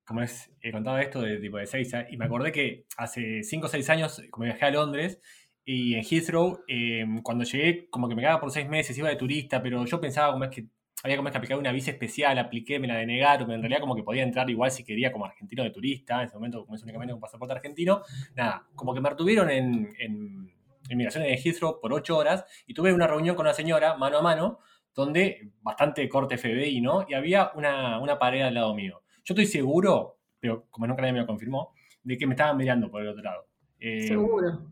como 0.05 0.21
es, 0.21 0.51
he 0.61 0.71
contado 0.71 0.99
esto 0.99 1.21
de 1.21 1.37
tipo 1.37 1.57
de 1.57 1.65
Seiza, 1.65 2.05
y 2.09 2.17
me 2.17 2.25
acordé 2.25 2.51
que 2.51 2.85
hace 2.97 3.43
5 3.43 3.65
o 3.65 3.69
6 3.69 3.89
años, 3.89 4.21
como 4.29 4.45
viajé 4.45 4.65
a 4.65 4.71
Londres, 4.71 5.19
y 5.65 5.95
en 5.95 6.03
Heathrow, 6.03 6.63
em, 6.67 7.23
cuando 7.23 7.43
llegué, 7.43 7.89
como 7.89 8.07
que 8.07 8.15
me 8.15 8.21
quedaba 8.21 8.39
por 8.39 8.51
6 8.51 8.69
meses, 8.69 8.97
iba 8.97 9.09
de 9.09 9.15
turista, 9.15 9.63
pero 9.63 9.83
yo 9.83 9.99
pensaba 9.99 10.31
como 10.31 10.45
es 10.45 10.51
que 10.51 10.67
había 11.05 11.17
como 11.17 11.27
es 11.27 11.33
que 11.33 11.37
aplicar 11.37 11.59
una 11.59 11.71
visa 11.71 11.91
especial, 11.91 12.39
apliqué, 12.39 12.79
me 12.79 12.87
la 12.87 12.95
denegaron, 12.95 13.51
en 13.51 13.61
realidad 13.61 13.79
como 13.79 13.95
que 13.95 14.01
podía 14.01 14.23
entrar 14.23 14.49
igual 14.49 14.71
si 14.71 14.83
quería 14.83 15.11
como 15.11 15.25
argentino 15.25 15.63
de 15.63 15.69
turista, 15.69 16.19
en 16.19 16.25
ese 16.25 16.35
momento 16.35 16.65
como 16.65 16.75
es 16.75 16.81
únicamente 16.81 17.13
un 17.13 17.19
pasaporte 17.19 17.53
argentino, 17.53 18.01
nada, 18.35 18.65
como 18.73 18.91
que 18.91 19.01
me 19.01 19.09
retuvieron 19.11 19.51
en, 19.51 19.87
en 19.99 20.51
inmigración 20.89 21.23
de 21.23 21.37
Heathrow 21.37 21.79
por 21.79 21.93
8 21.93 22.17
horas 22.17 22.45
y 22.65 22.73
tuve 22.73 22.91
una 22.91 23.05
reunión 23.05 23.35
con 23.35 23.45
una 23.45 23.53
señora 23.53 23.95
mano 23.97 24.17
a 24.17 24.21
mano, 24.23 24.59
donde 24.95 25.51
bastante 25.61 26.09
corte 26.09 26.39
FBI, 26.39 26.81
¿no? 26.81 27.05
Y 27.07 27.13
había 27.13 27.51
una, 27.53 27.99
una 27.99 28.17
pared 28.17 28.41
al 28.41 28.55
lado 28.55 28.73
mío. 28.73 29.03
Yo 29.23 29.33
estoy 29.33 29.45
seguro, 29.45 30.17
pero 30.39 30.65
como 30.71 30.87
nunca 30.87 31.03
nadie 31.03 31.13
me 31.13 31.19
lo 31.19 31.27
confirmó, 31.27 31.75
de 32.01 32.17
que 32.17 32.25
me 32.25 32.33
estaban 32.33 32.57
mirando 32.57 32.89
por 32.89 33.03
el 33.03 33.09
otro 33.09 33.21
lado. 33.21 33.45
Eh, 33.79 34.07
seguro. 34.07 34.71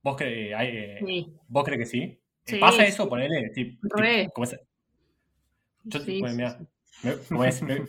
¿Vos, 0.00 0.16
crees 0.16 0.56
eh, 0.58 1.26
¿Vos 1.48 1.64
crees 1.64 1.80
que 1.80 1.86
sí? 1.86 2.18
¿Pasa 2.58 2.86
eso? 2.86 3.06
Ponele. 3.06 3.52
Sí, 3.52 3.78
Re. 3.82 4.30
Yo, 5.84 6.00
sí, 6.00 6.22
Me, 7.02 7.14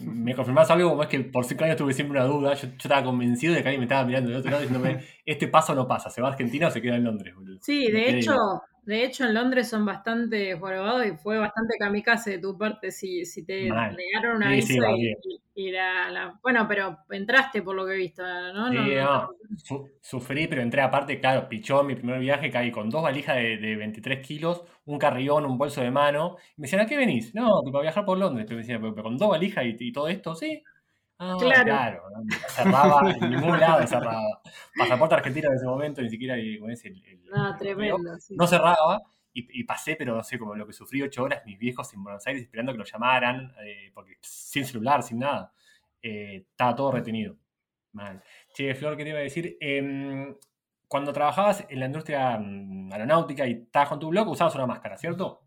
me, 0.02 0.36
confirmás 0.36 0.70
algo 0.70 0.92
como 0.92 1.04
es 1.04 1.10
que 1.10 1.20
por 1.22 1.44
cinco 1.44 1.64
años 1.64 1.78
tuve 1.78 1.94
siempre 1.94 2.20
una 2.20 2.28
duda. 2.28 2.54
Yo, 2.54 2.68
estaba 2.68 3.04
convencido 3.04 3.54
de 3.54 3.62
que 3.62 3.70
alguien 3.70 3.80
me 3.80 3.86
estaba 3.86 4.06
mirando 4.06 4.30
del 4.30 4.40
otro 4.40 4.52
lado 4.52 4.62
diciéndome, 4.62 5.04
este 5.26 5.48
paso 5.48 5.74
no 5.74 5.88
pasa, 5.88 6.10
¿se 6.10 6.22
va 6.22 6.30
a 6.30 6.32
Argentina 6.32 6.68
o 6.68 6.72
se 6.72 6.82
queda 6.82 6.96
en 6.96 7.06
Londres? 7.06 7.34
Sí, 7.62 7.92
de 7.92 8.20
hecho, 8.20 8.34
de 8.90 9.06
hecho 9.06 9.24
en 9.24 9.36
Londres 9.36 9.70
son 9.70 9.86
bastante 9.86 10.58
jorobados 10.58 11.06
y 11.06 11.12
fue 11.12 11.38
bastante 11.38 11.78
kamikaze 11.78 12.32
de 12.32 12.40
tu 12.40 12.58
parte 12.58 12.92
si, 12.92 13.24
si 13.24 13.46
te 13.46 13.70
negaron 13.70 14.38
una 14.38 14.50
visa 14.50 14.74
y, 15.54 15.72
la, 15.72 16.40
Bueno, 16.42 16.66
pero 16.68 17.00
entraste 17.10 17.62
por 17.62 17.76
lo 17.76 17.86
que 17.86 17.94
he 17.94 17.98
visto, 17.98 18.24
¿no? 18.24 18.72
Sí, 18.72 19.76
sufrí, 20.02 20.48
pero 20.48 20.62
entré 20.62 20.82
aparte, 20.82 21.20
claro, 21.20 21.50
pichó 21.50 21.84
mi 21.84 21.96
primer 21.96 22.20
viaje, 22.20 22.50
caí 22.50 22.72
con 22.72 22.90
dos 22.90 23.04
valijas 23.04 23.36
de, 23.36 23.58
de 23.58 23.76
23 23.76 24.26
kilos, 24.26 24.64
un 24.86 24.98
carrión, 24.98 25.46
un 25.46 25.58
bolso 25.58 25.82
de 25.82 25.92
mano. 25.92 26.38
Y 26.58 26.62
me 26.62 26.66
decían, 26.66 26.82
¿a 26.82 26.86
qué 26.86 26.98
venís? 26.98 27.36
No, 27.36 27.62
para 27.72 27.84
viajar 27.84 28.06
por 28.06 28.18
Londres. 28.18 28.46
Pero 28.48 28.56
me 28.56 28.62
decían, 28.62 28.82
pero, 28.82 29.04
con 29.04 29.18
dos 29.18 29.30
valijas 29.30 29.66
y, 29.66 29.92
todo 29.92 30.08
esto, 30.08 30.34
sí. 30.34 30.64
Ah, 31.22 31.36
claro. 31.38 32.02
cerraba, 32.48 33.12
en 33.12 33.30
ningún 33.30 33.60
lado 33.60 33.86
cerraba. 33.86 34.42
Pasaporte 34.78 35.16
argentino 35.16 35.50
en 35.50 35.56
ese 35.56 35.66
momento, 35.66 36.02
ni 36.02 36.10
siquiera 36.10 36.36
con 36.60 36.72
ese, 36.72 36.88
el, 36.88 37.30
ah, 37.36 37.56
tremendo, 37.60 38.00
no 38.30 38.48
cerraba. 38.48 39.02
Y, 39.32 39.64
pasé, 39.64 39.96
pero 39.96 40.16
no 40.16 40.24
sé, 40.24 40.38
como 40.38 40.56
lo 40.56 40.66
que 40.66 40.74
sufrí 40.74 41.02
ocho 41.02 41.24
horas, 41.24 41.46
mis 41.46 41.58
viejos 41.58 41.94
en 41.94 42.04
Buenos 42.04 42.26
Aires 42.28 42.44
esperando 42.44 42.74
que 42.74 42.80
lo 42.80 42.84
llamaran, 42.84 43.54
eh, 43.64 43.92
porque 43.94 44.18
sin 44.22 44.66
celular, 44.66 45.02
sin 45.04 45.20
nada. 45.20 45.54
Eh, 46.02 46.46
estaba 46.50 46.76
todo 46.76 46.92
retenido. 46.92 47.38
Mal. 47.94 48.22
Che, 48.54 48.76
Flor, 48.76 48.98
¿qué 48.98 49.04
te 49.04 49.10
iba 49.10 49.20
a 49.20 49.24
decir? 49.24 49.58
Em, 49.62 50.36
cuando 50.88 51.14
trabajabas 51.14 51.66
en 51.70 51.80
la 51.80 51.86
industria 51.86 52.38
mm, 52.38 52.92
aeronáutica 52.92 53.48
y 53.48 53.54
estabas 53.54 53.90
con 53.90 54.00
tu 54.00 54.10
blog, 54.10 54.28
usabas 54.28 54.56
una 54.56 54.66
máscara, 54.66 54.98
¿cierto? 54.98 55.42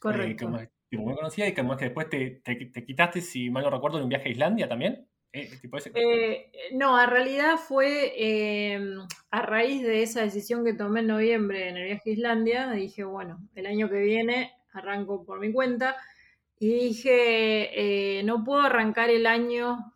Correcto. 0.00 0.44
Eh, 0.58 0.70
como, 0.96 1.06
me 1.06 1.16
conocía 1.16 1.48
y 1.48 1.54
como 1.54 1.72
es 1.72 1.78
que 1.78 1.84
después 1.86 2.08
te, 2.08 2.42
te, 2.42 2.84
quitaste, 2.84 3.20
si 3.20 3.50
mal 3.50 3.64
no 3.64 3.70
recuerdo, 3.70 3.98
en 3.98 4.04
un 4.04 4.08
viaje 4.08 4.28
a 4.28 4.32
Islandia 4.32 4.68
también. 4.68 5.06
Eh, 5.34 5.50
eh, 5.94 6.50
no, 6.72 7.00
en 7.02 7.10
realidad 7.10 7.56
fue 7.56 8.14
a 9.30 9.42
raíz 9.42 9.82
de 9.82 10.02
esa 10.02 10.22
decisión 10.22 10.64
que 10.64 10.74
tomé 10.74 11.00
en 11.00 11.08
noviembre 11.08 11.68
en 11.68 11.76
el 11.76 11.84
viaje 11.84 12.10
a 12.10 12.12
Islandia. 12.12 12.70
Dije, 12.70 13.04
bueno, 13.04 13.46
el 13.54 13.66
año 13.66 13.90
que 13.90 14.00
viene 14.00 14.52
arranco 14.72 15.24
por 15.24 15.40
mi 15.40 15.52
cuenta. 15.52 15.96
Y 16.58 16.72
dije, 16.72 18.22
no 18.24 18.44
puedo 18.44 18.62
arrancar 18.62 19.10
el 19.10 19.26
año 19.26 19.92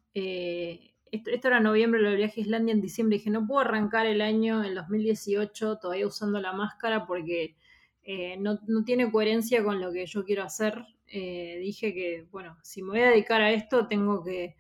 esto, 1.13 1.49
era 1.49 1.61
noviembre, 1.61 2.01
lo 2.01 2.15
viaje 2.15 2.41
a 2.41 2.45
Islandia 2.45 2.73
en 2.75 2.81
diciembre, 2.81 3.19
dije, 3.19 3.31
no 3.31 3.47
puedo 3.47 3.61
arrancar 3.61 4.07
el 4.07 4.21
año 4.21 4.65
en 4.65 4.75
2018 4.75 5.79
todavía 5.79 6.07
usando 6.07 6.41
la 6.41 6.53
máscara 6.53 7.07
porque 7.07 7.57
eh, 8.03 8.37
no, 8.39 8.59
tiene 8.85 9.11
coherencia 9.11 9.63
con 9.63 9.81
lo 9.81 9.93
que 9.93 10.07
yo 10.07 10.25
quiero 10.25 10.43
hacer. 10.43 10.83
Eh, 11.07 11.59
dije 11.61 11.93
que, 11.93 12.27
bueno, 12.31 12.57
si 12.63 12.83
me 12.83 12.91
voy 12.91 13.01
a 13.01 13.11
dedicar 13.11 13.41
a 13.41 13.53
esto, 13.53 13.87
tengo 13.87 14.23
que 14.25 14.57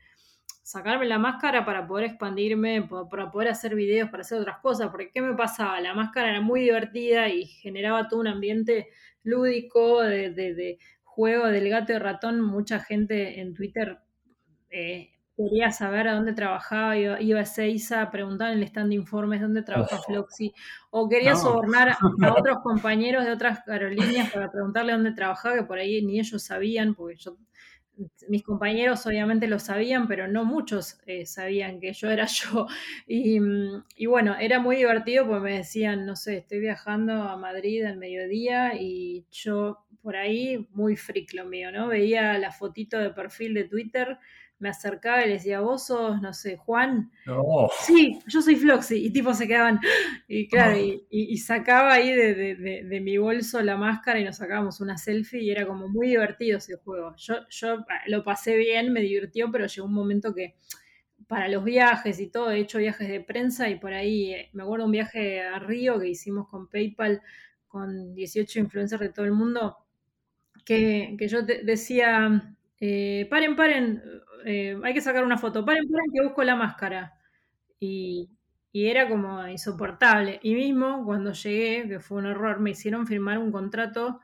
sacarme 0.69 1.07
la 1.07 1.19
máscara 1.19 1.65
para 1.65 1.87
poder 1.87 2.05
expandirme, 2.05 2.87
para 3.11 3.31
poder 3.31 3.49
hacer 3.49 3.75
videos, 3.75 4.11
para 4.11 4.21
hacer 4.21 4.39
otras 4.39 4.59
cosas, 4.59 4.91
porque 4.91 5.11
¿qué 5.11 5.23
me 5.23 5.35
pasaba? 5.35 5.81
La 5.81 5.95
máscara 5.95 6.29
era 6.29 6.43
muy 6.43 6.61
divertida 6.61 7.27
y 7.31 7.47
generaba 7.47 8.07
todo 8.07 8.21
un 8.21 8.27
ambiente 8.27 8.89
lúdico 9.23 10.03
de, 10.03 10.79
juego 11.05 11.47
del 11.47 11.71
gato 11.71 11.95
y 11.95 11.97
ratón. 11.99 12.43
Mucha 12.43 12.81
gente 12.81 13.41
en 13.41 13.55
Twitter 13.55 13.99
eh, 14.69 15.09
quería 15.39 15.71
saber 15.71 16.07
a 16.07 16.17
dónde 16.17 16.35
trabajaba, 16.35 16.99
iba, 16.99 17.41
a 17.41 17.47
Seiza 17.47 18.03
a 18.03 18.11
preguntar 18.11 18.53
en 18.53 18.59
el 18.59 18.65
stand 18.65 18.91
de 18.91 18.97
informes 18.97 19.41
dónde 19.41 19.63
trabaja 19.63 19.97
Floxy, 20.07 20.53
o 20.91 21.09
quería 21.09 21.35
sobornar 21.35 21.97
a 22.23 22.35
otros 22.35 22.59
compañeros 22.63 23.25
de 23.25 23.33
otras 23.33 23.67
aerolíneas 23.67 24.31
para 24.31 24.53
preguntarle 24.53 24.93
dónde 24.93 25.13
trabajaba, 25.13 25.57
que 25.57 25.63
por 25.63 25.79
ahí 25.79 26.05
ni 26.05 26.21
ellos 26.21 26.43
sabían, 26.43 26.95
porque 26.95 27.17
yo, 27.17 27.39
mis 28.29 28.43
compañeros 28.43 29.07
obviamente 29.07 29.47
lo 29.47 29.59
sabían, 29.59 30.07
pero 30.09 30.29
no 30.29 30.45
muchos 30.45 31.01
eh, 31.07 31.27
sabían 31.27 31.81
que 31.81 31.93
yo 31.93 32.11
era 32.11 32.27
yo. 32.27 32.67
Y, 33.07 33.39
y, 33.97 34.07
bueno, 34.07 34.37
era 34.39 34.59
muy 34.59 34.77
divertido 34.77 35.27
porque 35.27 35.43
me 35.43 35.57
decían, 35.59 36.07
no 36.07 36.17
sé, 36.17 36.39
estoy 36.39 36.61
viajando 36.61 37.13
a 37.23 37.37
Madrid 37.37 37.85
al 37.85 37.97
mediodía 37.97 38.75
y 38.81 39.27
yo 39.31 39.85
por 40.03 40.17
ahí, 40.17 40.67
muy 40.73 40.97
freak 40.97 41.35
lo 41.35 41.45
mío, 41.45 41.71
¿no? 41.73 41.89
Veía 41.89 42.39
la 42.39 42.53
fotito 42.53 42.99
de 42.99 43.11
perfil 43.11 43.55
de 43.55 43.65
Twitter 43.65 44.19
me 44.59 44.69
acercaba 44.69 45.25
y 45.25 45.29
les 45.29 45.43
decía, 45.43 45.61
vos 45.61 45.87
sos, 45.87 46.21
no 46.21 46.33
sé, 46.33 46.57
Juan. 46.57 47.11
No. 47.27 47.69
Sí, 47.81 48.19
yo 48.27 48.43
soy 48.43 48.57
Floxy. 48.57 49.07
Y 49.07 49.11
tipo 49.11 49.33
se 49.35 49.47
quedaban, 49.47 49.81
y 50.29 50.49
claro, 50.49 50.77
y, 50.77 51.37
sacaba 51.39 51.93
ahí 51.93 52.13
de, 52.13 53.01
mi 53.01 53.19
bolso 53.19 53.63
la 53.63 53.77
máscara 53.77 54.19
y 54.19 54.25
nos 54.25 54.37
sacábamos 54.37 54.81
una 54.81 54.99
selfie 54.99 55.43
y 55.43 55.51
era 55.51 55.67
como 55.67 55.89
muy 55.89 56.09
divertido 56.09 56.59
ese 56.59 56.77
juego. 56.77 57.15
Yo, 57.17 57.37
yo 57.49 57.85
ah, 57.89 58.03
lo 58.07 58.25
pasé 58.25 58.57
bien, 58.57 58.93
me 58.93 59.01
divirtió, 59.01 59.51
pero 59.51 59.67
llegó 59.67 59.87
un 59.87 59.95
momento 59.95 60.35
que 60.35 60.57
para 61.27 61.49
los 61.49 61.63
viajes 61.63 62.19
y 62.21 62.29
todo, 62.29 62.51
he 62.51 62.61
hecho 62.61 62.79
viajes 62.79 63.09
de 63.09 63.21
prensa 63.21 63.69
y 63.69 63.79
por 63.79 63.93
ahí, 63.93 64.33
eh, 64.33 64.51
me 64.55 64.63
acuerdo 64.63 64.87
un 64.87 64.93
viaje 64.93 65.43
a 65.43 65.59
Río 65.59 65.99
que 66.01 66.09
hicimos 66.09 66.49
con 66.49 66.69
PayPal 66.69 67.21
con 67.69 68.15
18 68.15 68.61
influencers 68.61 69.01
de 69.01 69.11
todo 69.11 69.27
el 69.27 69.33
mundo, 69.33 69.77
que, 70.65 71.17
yo 71.21 71.43
decía, 71.43 72.57
eh, 72.81 73.27
paren, 73.31 73.57
paren, 73.57 74.03
eh, 74.45 74.79
hay 74.83 74.95
que 74.95 75.01
sacar 75.01 75.25
una 75.25 75.39
foto, 75.39 75.65
paren, 75.65 75.89
paren 75.89 76.13
que 76.13 76.23
busco 76.23 76.43
la 76.45 76.57
máscara. 76.57 77.15
Y, 77.81 78.31
era 78.73 79.09
como 79.09 79.47
insoportable. 79.49 80.39
Y 80.43 80.55
mismo 80.55 81.05
cuando 81.05 81.33
llegué, 81.33 81.89
que 81.89 82.01
fue 82.01 82.19
un 82.19 82.27
error, 82.27 82.61
me 82.61 82.71
hicieron 82.71 83.07
firmar 83.09 83.39
un 83.39 83.51
contrato 83.51 84.21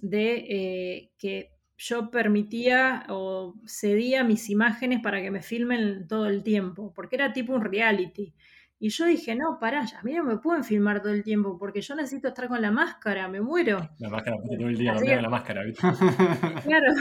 de 0.00 0.34
eh, 0.48 1.12
que 1.18 1.52
yo 1.78 2.10
permitía 2.10 3.06
o 3.08 3.54
cedía 3.66 4.22
mis 4.22 4.50
imágenes 4.50 5.00
para 5.00 5.22
que 5.22 5.30
me 5.30 5.42
filmen 5.42 6.06
todo 6.06 6.26
el 6.26 6.42
tiempo, 6.42 6.92
porque 6.94 7.16
era 7.16 7.32
tipo 7.32 7.54
un 7.54 7.64
reality. 7.64 8.34
Y 8.84 8.90
yo 8.90 9.06
dije, 9.06 9.34
no, 9.34 9.58
pará, 9.58 9.86
ya, 9.86 10.00
a 10.00 10.02
mí 10.02 10.12
no 10.12 10.24
me 10.24 10.36
pueden 10.36 10.62
filmar 10.62 11.00
todo 11.00 11.10
el 11.10 11.22
tiempo 11.22 11.56
porque 11.58 11.80
yo 11.80 11.94
necesito 11.94 12.28
estar 12.28 12.48
con 12.48 12.60
la 12.60 12.70
máscara, 12.70 13.26
me 13.28 13.40
muero. 13.40 13.88
La 13.98 14.10
máscara, 14.10 14.36
todo 14.36 14.68
el 14.68 14.76
día, 14.76 14.92
no 14.92 15.22
la 15.22 15.28
máscara, 15.30 15.64
¿viste? 15.64 15.80
Claro, 16.68 16.92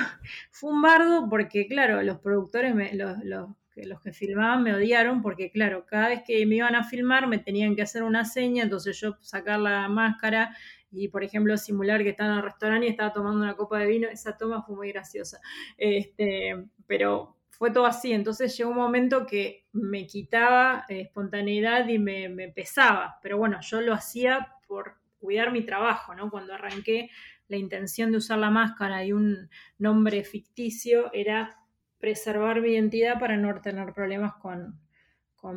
fue 0.50 0.72
un 0.72 0.82
bardo 0.82 1.28
porque, 1.30 1.68
claro, 1.68 2.02
los 2.02 2.20
productores, 2.20 2.74
los, 2.94 3.18
los, 3.26 3.50
los 3.76 4.00
que 4.00 4.14
filmaban 4.14 4.64
me 4.64 4.74
odiaron 4.74 5.22
porque, 5.22 5.52
claro, 5.52 5.86
cada 5.86 6.08
vez 6.08 6.22
que 6.26 6.46
me 6.46 6.56
iban 6.56 6.74
a 6.76 6.86
filmar 6.86 7.28
me 7.28 7.40
tenían 7.40 7.76
que 7.76 7.82
hacer 7.82 8.04
una 8.04 8.24
seña, 8.24 8.64
entonces 8.64 8.98
yo 9.02 9.18
sacar 9.20 9.60
la 9.60 9.90
máscara 9.90 10.56
y, 10.90 11.10
por 11.10 11.26
ejemplo, 11.26 11.58
simular 11.58 12.02
que 12.02 12.12
estaba 12.12 12.32
en 12.32 12.38
el 12.38 12.44
restaurante 12.44 12.88
y 12.88 12.92
estaba 12.92 13.12
tomando 13.12 13.42
una 13.42 13.58
copa 13.58 13.80
de 13.80 13.88
vino, 13.88 14.08
esa 14.08 14.38
toma 14.38 14.64
fue 14.64 14.78
muy 14.78 14.94
graciosa. 14.94 15.42
Este, 15.78 16.66
pero 16.88 17.36
fue 17.54 17.72
todo 17.72 17.86
así. 17.86 18.12
Entonces 18.12 18.58
llegó 18.58 18.72
un 18.72 18.78
momento 18.78 19.28
que 19.28 19.68
me 19.74 20.08
quitaba 20.08 20.86
eh, 20.90 21.02
espontaneidad 21.02 21.88
y 21.88 22.00
me, 22.00 22.50
pesaba. 22.50 23.20
Pero 23.22 23.38
bueno, 23.38 23.60
yo 23.62 23.80
lo 23.80 23.94
hacía 23.94 24.56
por 24.68 24.96
cuidar 25.20 25.52
mi 25.52 25.64
trabajo, 25.64 26.16
¿no? 26.16 26.30
Cuando 26.32 26.54
arranqué, 26.54 27.10
la 27.48 27.58
intención 27.58 28.12
de 28.12 28.18
usar 28.18 28.40
la 28.40 28.50
máscara 28.50 29.06
y 29.06 29.14
un 29.14 29.50
nombre 29.78 30.24
ficticio 30.24 31.14
era 31.14 31.60
preservar 32.00 32.60
mi 32.60 32.70
identidad 32.72 33.20
para 33.20 33.38
no 33.38 33.62
tener 33.62 33.94
problemas 33.94 34.34
con, 34.36 34.80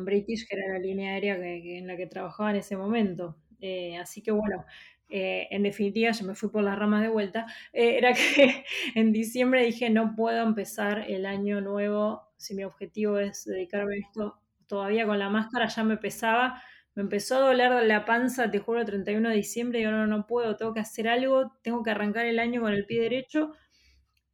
British, 0.03 0.47
que 0.47 0.57
era 0.57 0.73
la 0.73 0.79
línea 0.79 1.13
aérea 1.13 1.35
en 1.35 1.87
la 1.87 1.95
que 1.95 2.07
trabajaba 2.07 2.51
en 2.51 2.57
ese 2.57 2.75
momento. 2.75 3.37
Eh, 3.59 3.97
así 3.97 4.21
que 4.21 4.31
bueno, 4.31 4.65
eh, 5.09 5.47
en 5.51 5.63
definitiva, 5.63 6.11
yo 6.11 6.25
me 6.25 6.35
fui 6.35 6.49
por 6.49 6.63
las 6.63 6.77
ramas 6.77 7.01
de 7.01 7.09
vuelta, 7.09 7.45
eh, 7.73 7.97
era 7.97 8.13
que 8.13 8.65
en 8.95 9.11
diciembre 9.11 9.65
dije, 9.65 9.89
no 9.89 10.15
puedo 10.15 10.43
empezar 10.43 11.05
el 11.07 11.25
año 11.25 11.61
nuevo 11.61 12.27
si 12.37 12.53
mi 12.55 12.63
objetivo 12.63 13.17
es 13.17 13.45
dedicarme 13.45 13.95
a 13.95 13.99
esto 13.99 14.39
todavía 14.67 15.05
con 15.05 15.17
la 15.17 15.29
máscara, 15.29 15.67
ya 15.67 15.83
me 15.83 15.97
pesaba, 15.97 16.61
me 16.93 17.03
empezó 17.03 17.37
a 17.37 17.39
doler 17.39 17.83
la 17.85 18.05
panza, 18.05 18.49
te 18.49 18.59
juro, 18.59 18.79
el 18.79 18.85
31 18.85 19.29
de 19.29 19.35
diciembre, 19.35 19.81
yo 19.81 19.91
no, 19.91 20.07
no 20.07 20.27
puedo, 20.27 20.55
tengo 20.57 20.73
que 20.73 20.79
hacer 20.79 21.07
algo, 21.07 21.53
tengo 21.61 21.83
que 21.83 21.91
arrancar 21.91 22.25
el 22.25 22.39
año 22.39 22.61
con 22.61 22.73
el 22.73 22.85
pie 22.85 23.01
derecho. 23.01 23.53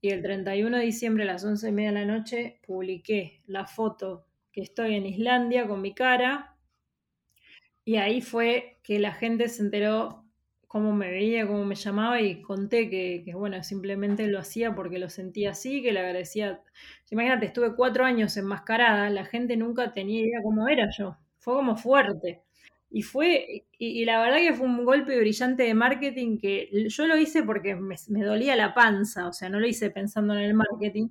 Y 0.01 0.09
el 0.09 0.21
31 0.21 0.77
de 0.77 0.83
diciembre 0.83 1.23
a 1.23 1.27
las 1.27 1.43
11 1.45 1.69
y 1.69 1.71
media 1.71 1.91
de 1.91 1.99
la 1.99 2.05
noche 2.05 2.59
publiqué 2.65 3.41
la 3.47 3.65
foto 3.65 4.27
que 4.51 4.61
estoy 4.61 4.95
en 4.95 5.05
Islandia 5.05 5.67
con 5.67 5.81
mi 5.81 5.93
cara. 5.93 6.57
Y 7.85 7.97
ahí 7.97 8.21
fue 8.21 8.79
que 8.83 8.99
la 8.99 9.13
gente 9.13 9.49
se 9.49 9.61
enteró 9.61 10.22
cómo 10.73 10.91
me 10.91 11.11
veía, 11.11 11.45
cómo 11.45 11.65
me 11.65 11.75
llamaba 11.75 12.19
y 12.19 12.41
conté 12.41 12.89
que, 12.89 13.31
bueno, 13.35 13.61
simplemente 13.61 14.25
lo 14.25 14.39
hacía 14.39 14.73
porque 14.73 14.97
lo 14.97 15.07
sentía 15.07 15.51
así, 15.51 15.83
que 15.83 15.91
le 15.91 15.99
agradecía. 15.99 16.63
Imagínate, 17.11 17.45
estuve 17.45 17.75
cuatro 17.75 18.05
años 18.05 18.35
enmascarada, 18.37 19.11
la 19.11 19.23
gente 19.23 19.55
nunca 19.55 19.93
tenía 19.93 20.21
idea 20.21 20.41
cómo 20.41 20.67
era 20.67 20.89
yo. 20.89 21.15
Fue 21.37 21.53
como 21.53 21.77
fuerte. 21.77 22.41
Y 22.89 23.03
fue, 23.03 23.67
y, 23.77 24.03
la 24.05 24.19
verdad 24.19 24.37
que 24.37 24.53
fue 24.53 24.65
un 24.65 24.83
golpe 24.83 25.15
brillante 25.19 25.61
de 25.61 25.75
marketing 25.75 26.39
que 26.39 26.69
yo 26.89 27.05
lo 27.05 27.17
hice 27.17 27.43
porque 27.43 27.75
me, 27.75 27.95
me, 28.09 28.23
dolía 28.23 28.55
la 28.55 28.73
panza, 28.73 29.27
o 29.27 29.33
sea, 29.33 29.49
no 29.49 29.59
lo 29.59 29.67
hice 29.67 29.91
pensando 29.91 30.33
en 30.33 30.39
el 30.41 30.55
marketing, 30.55 31.09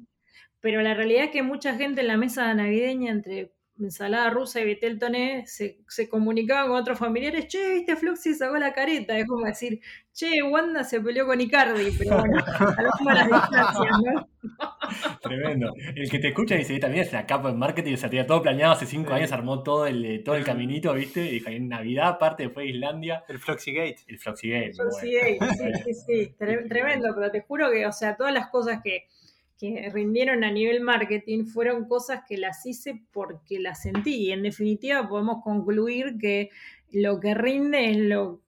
pero 0.61 0.83
la 0.83 0.95
realidad 0.95 1.27
es 1.27 1.31
que 1.31 1.45
mucha 1.45 1.77
gente 1.77 2.01
en 2.01 2.09
la 2.09 2.17
mesa 2.17 2.53
navideña 2.53 3.13
entre 3.13 3.53
ensalada 3.87 4.31
rusa 4.31 4.61
y 4.61 4.65
vitel 4.65 4.99
toné, 4.99 5.47
se, 5.47 5.79
se 5.89 6.09
comunicaban 6.09 6.69
con 6.69 6.77
otros 6.77 6.99
familiares, 6.99 7.49
che, 7.49 7.75
viste, 7.75 7.97
Floxy 7.97 8.35
sacó 8.35 8.57
la 8.57 8.73
careta, 8.73 9.17
es 9.19 9.27
como 9.27 9.47
decir, 9.47 9.81
che, 10.13 10.43
Wanda 10.43 10.85
se 10.85 11.01
peleó 11.01 11.27
con 11.27 11.41
Icardi, 11.41 11.91
pero 11.99 12.19
bueno, 12.19 12.37
a 13.09 13.15
las 13.15 13.27
distancias, 13.27 13.97
¿no? 14.05 14.29
Tremendo. 15.21 15.73
El 15.95 16.11
que 16.11 16.19
te 16.19 16.29
escucha 16.29 16.57
dice, 16.57 16.79
también 16.79 17.05
es 17.05 17.13
la 17.13 17.27
capa 17.27 17.51
en 17.51 17.59
marketing, 17.59 17.95
o 17.95 17.97
sea, 17.97 18.11
tenía 18.11 18.27
todo 18.27 18.43
planeado 18.43 18.73
hace 18.73 18.87
cinco 18.87 19.13
años, 19.13 19.33
armó 19.33 19.63
todo 19.63 19.87
el, 19.87 20.23
todo 20.25 20.35
el 20.35 20.45
caminito, 20.45 20.93
¿viste? 20.95 21.25
Y 21.25 21.31
dijo, 21.33 21.51
en 21.51 21.69
Navidad, 21.69 22.09
aparte, 22.09 22.49
fue 22.51 22.67
Islandia. 22.67 23.25
El 23.29 23.39
Floxygate. 23.39 23.99
El 24.07 24.19
Floxygate. 24.19 24.67
El 24.67 24.75
Floxygate, 24.75 25.39
sí, 25.85 25.95
sí, 25.95 25.95
sí, 25.95 26.35
tremendo, 26.39 27.09
pero 27.15 27.31
te 27.31 27.41
juro 27.41 27.71
que, 27.71 27.87
o 27.87 27.93
sea, 27.93 28.17
todas 28.17 28.33
las 28.33 28.49
cosas 28.49 28.81
que 28.83 29.07
que 29.63 29.89
rindieron 29.91 30.43
a 30.43 30.51
nivel 30.51 30.81
marketing 30.81 31.45
fueron 31.45 31.87
cosas 31.87 32.25
que 32.29 32.37
las 32.37 32.67
hice 32.67 33.01
porque 33.13 33.61
las 33.61 33.83
sentí. 33.83 34.17
Y 34.17 34.33
en 34.33 34.43
definitiva 34.43 35.09
podemos 35.09 35.41
concluir 35.45 36.19
que 36.19 36.51
lo 36.91 37.21
que 37.21 37.33
rinde 37.35 37.93
es 37.93 37.97
lo, 37.97 38.41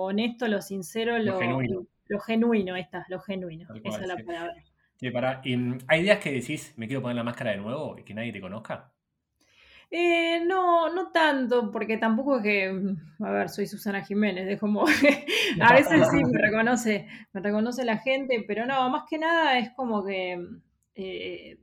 honesto, 0.00 0.48
lo 0.48 0.62
sincero, 0.62 1.18
lo, 1.18 1.38
genuino. 1.38 1.86
Lo 2.06 2.20
genuino, 2.20 2.74
está, 2.76 3.04
lo 3.10 3.20
genuino. 3.20 3.68
Esa 3.84 4.00
es 4.00 4.08
la 4.08 4.16
palabra. 4.16 4.54
¿Hay 5.88 6.02
días 6.02 6.18
que 6.20 6.32
decís, 6.32 6.72
me 6.76 6.86
quiero 6.86 7.02
poner 7.02 7.16
la 7.16 7.24
máscara 7.24 7.50
de 7.50 7.58
nuevo 7.58 7.98
y 7.98 8.02
que 8.02 8.14
nadie 8.14 8.32
te 8.32 8.40
conozca? 8.40 8.90
Eh, 9.94 10.40
no, 10.46 10.90
no 10.90 11.12
tanto, 11.12 11.70
porque 11.70 11.98
tampoco 11.98 12.38
es 12.38 12.42
que, 12.42 12.94
a 13.20 13.30
ver, 13.30 13.50
soy 13.50 13.66
Susana 13.66 14.02
Jiménez, 14.02 14.46
de 14.46 14.56
como, 14.56 14.86
a 15.60 15.74
veces 15.74 16.08
sí 16.10 16.24
me 16.24 16.38
reconoce, 16.42 17.06
me 17.34 17.42
reconoce 17.42 17.84
la 17.84 17.98
gente, 17.98 18.42
pero 18.48 18.64
no, 18.64 18.88
más 18.88 19.02
que 19.06 19.18
nada 19.18 19.58
es 19.58 19.70
como 19.72 20.02
que 20.02 20.42
eh, 20.94 21.58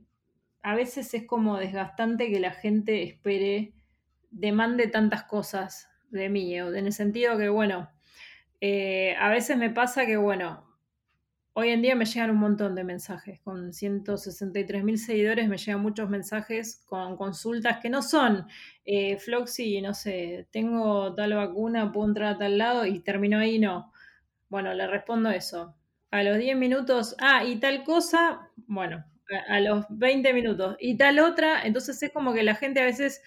a 0.62 0.76
veces 0.76 1.12
es 1.12 1.26
como 1.26 1.58
desgastante 1.58 2.30
que 2.30 2.38
la 2.38 2.52
gente 2.52 3.02
espere, 3.02 3.72
demande 4.30 4.86
tantas 4.86 5.24
cosas 5.24 5.88
de 6.10 6.28
mí, 6.28 6.56
en 6.56 6.86
el 6.86 6.92
sentido 6.92 7.36
que, 7.36 7.48
bueno, 7.48 7.90
eh, 8.60 9.16
a 9.18 9.28
veces 9.30 9.56
me 9.56 9.70
pasa 9.70 10.06
que, 10.06 10.16
bueno, 10.16 10.69
Hoy 11.52 11.70
en 11.70 11.82
día 11.82 11.96
me 11.96 12.04
llegan 12.04 12.30
un 12.30 12.36
montón 12.36 12.76
de 12.76 12.84
mensajes. 12.84 13.40
Con 13.40 13.72
163 13.72 14.84
mil 14.84 14.98
seguidores 14.98 15.48
me 15.48 15.58
llegan 15.58 15.82
muchos 15.82 16.08
mensajes 16.08 16.84
con 16.86 17.16
consultas 17.16 17.78
que 17.80 17.90
no 17.90 18.02
son 18.02 18.46
eh, 18.84 19.18
Floxy, 19.18 19.80
no 19.80 19.92
sé, 19.92 20.46
tengo 20.52 21.12
tal 21.14 21.34
vacuna, 21.34 21.90
puedo 21.90 22.06
entrar 22.06 22.34
a 22.34 22.38
tal 22.38 22.56
lado 22.56 22.86
y 22.86 23.00
termino 23.00 23.38
ahí, 23.38 23.58
no. 23.58 23.92
Bueno, 24.48 24.72
le 24.74 24.86
respondo 24.86 25.30
eso. 25.30 25.74
A 26.12 26.22
los 26.22 26.38
10 26.38 26.56
minutos, 26.56 27.16
ah, 27.20 27.44
y 27.44 27.56
tal 27.56 27.82
cosa, 27.82 28.50
bueno, 28.66 29.04
a, 29.48 29.60
los 29.60 29.86
20 29.90 30.32
minutos, 30.32 30.76
y 30.80 30.96
tal 30.96 31.20
otra, 31.20 31.62
entonces 31.62 32.00
es 32.02 32.12
como 32.12 32.32
que 32.32 32.42
la 32.42 32.56
gente 32.56 32.80
a 32.80 32.84
veces, 32.84 33.22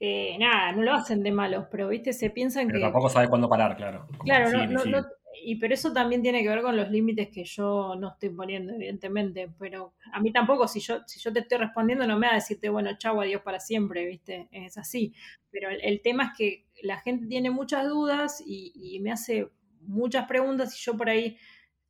eh, 0.00 0.36
nada, 0.38 0.72
no 0.72 0.82
lo 0.82 0.94
hacen 0.94 1.22
de 1.22 1.30
malos, 1.30 1.66
pero 1.70 1.88
viste, 1.88 2.12
se 2.12 2.30
piensan 2.30 2.66
pero 2.66 2.78
que... 2.78 2.84
Tampoco 2.84 3.08
sabe 3.08 3.28
cuándo 3.28 3.48
parar, 3.48 3.76
claro. 3.76 4.08
claro, 4.24 4.66
no, 4.66 4.84
no 4.84 5.06
y 5.44 5.56
pero 5.56 5.74
eso 5.74 5.92
también 5.92 6.22
tiene 6.22 6.42
que 6.42 6.48
ver 6.48 6.62
con 6.62 6.76
los 6.76 6.90
límites 6.90 7.28
que 7.28 7.44
yo 7.44 7.94
no 7.96 8.12
estoy 8.12 8.30
poniendo, 8.30 8.72
evidentemente. 8.72 9.50
Pero 9.58 9.94
a 10.12 10.20
mí 10.20 10.32
tampoco, 10.32 10.66
si 10.66 10.80
yo, 10.80 11.00
si 11.06 11.20
yo 11.20 11.32
te 11.32 11.40
estoy 11.40 11.58
respondiendo, 11.58 12.06
no 12.06 12.18
me 12.18 12.26
va 12.26 12.32
a 12.32 12.36
decirte, 12.36 12.68
bueno, 12.68 12.90
chau, 12.96 13.20
adiós 13.20 13.42
para 13.42 13.60
siempre, 13.60 14.06
¿viste? 14.06 14.48
Es 14.50 14.78
así. 14.78 15.12
Pero 15.50 15.68
el, 15.68 16.00
tema 16.02 16.24
es 16.24 16.30
que 16.38 16.64
la 16.82 16.98
gente 17.00 17.26
tiene 17.26 17.50
muchas 17.50 17.86
dudas 17.86 18.42
y, 18.44 18.98
me 19.02 19.12
hace 19.12 19.48
muchas 19.80 20.26
preguntas 20.26 20.74
y 20.74 20.82
yo 20.82 20.96
por 20.96 21.10
ahí, 21.10 21.36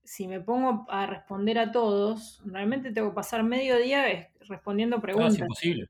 si 0.02 0.26
me 0.26 0.40
pongo 0.40 0.84
a 0.88 1.06
responder 1.06 1.58
a 1.58 1.70
todos, 1.70 2.42
realmente 2.44 2.92
tengo 2.92 3.10
que 3.10 3.14
pasar 3.14 3.44
medio 3.44 3.78
día 3.78 4.30
respondiendo 4.48 5.00
preguntas. 5.00 5.34
es 5.34 5.40
imposible. 5.40 5.88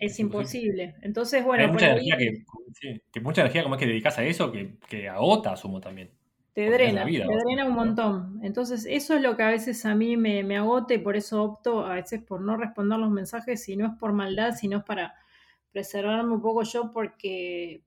Es, 0.00 0.18
imposible. 0.18 0.94
Entonces, 1.02 1.44
bueno. 1.44 1.64
Hay 1.64 1.70
mucha 1.70 1.90
energía 1.90 2.16
que, 2.16 3.20
mucha 3.20 3.40
energía 3.40 3.62
como 3.62 3.74
es 3.74 3.78
que 3.80 3.86
dedicas 3.86 4.18
a 4.18 4.24
eso 4.24 4.52
que, 4.52 4.76
que 4.88 5.08
agota, 5.08 5.52
asumo 5.52 5.80
también. 5.80 6.10
Te 6.58 6.68
drena, 6.72 7.04
te 7.04 7.12
drena 7.12 7.66
un 7.66 7.74
montón. 7.74 8.40
Entonces, 8.42 8.84
eso 8.90 9.14
es 9.14 9.22
lo 9.22 9.36
que 9.36 9.44
a 9.44 9.48
veces 9.50 9.86
a 9.86 9.94
mí 9.94 10.16
me, 10.16 10.42
me 10.42 10.56
agota 10.56 10.92
y 10.92 10.98
por 10.98 11.14
eso 11.14 11.40
opto 11.40 11.86
a 11.86 11.94
veces 11.94 12.20
por 12.20 12.40
no 12.40 12.56
responder 12.56 12.98
los 12.98 13.10
mensajes, 13.10 13.62
si 13.62 13.76
no 13.76 13.86
es 13.86 13.92
por 13.96 14.12
maldad, 14.12 14.56
sino 14.56 14.78
es 14.78 14.82
para 14.82 15.14
preservarme 15.70 16.32
un 16.32 16.42
poco 16.42 16.64
yo, 16.64 16.90
porque 16.90 17.84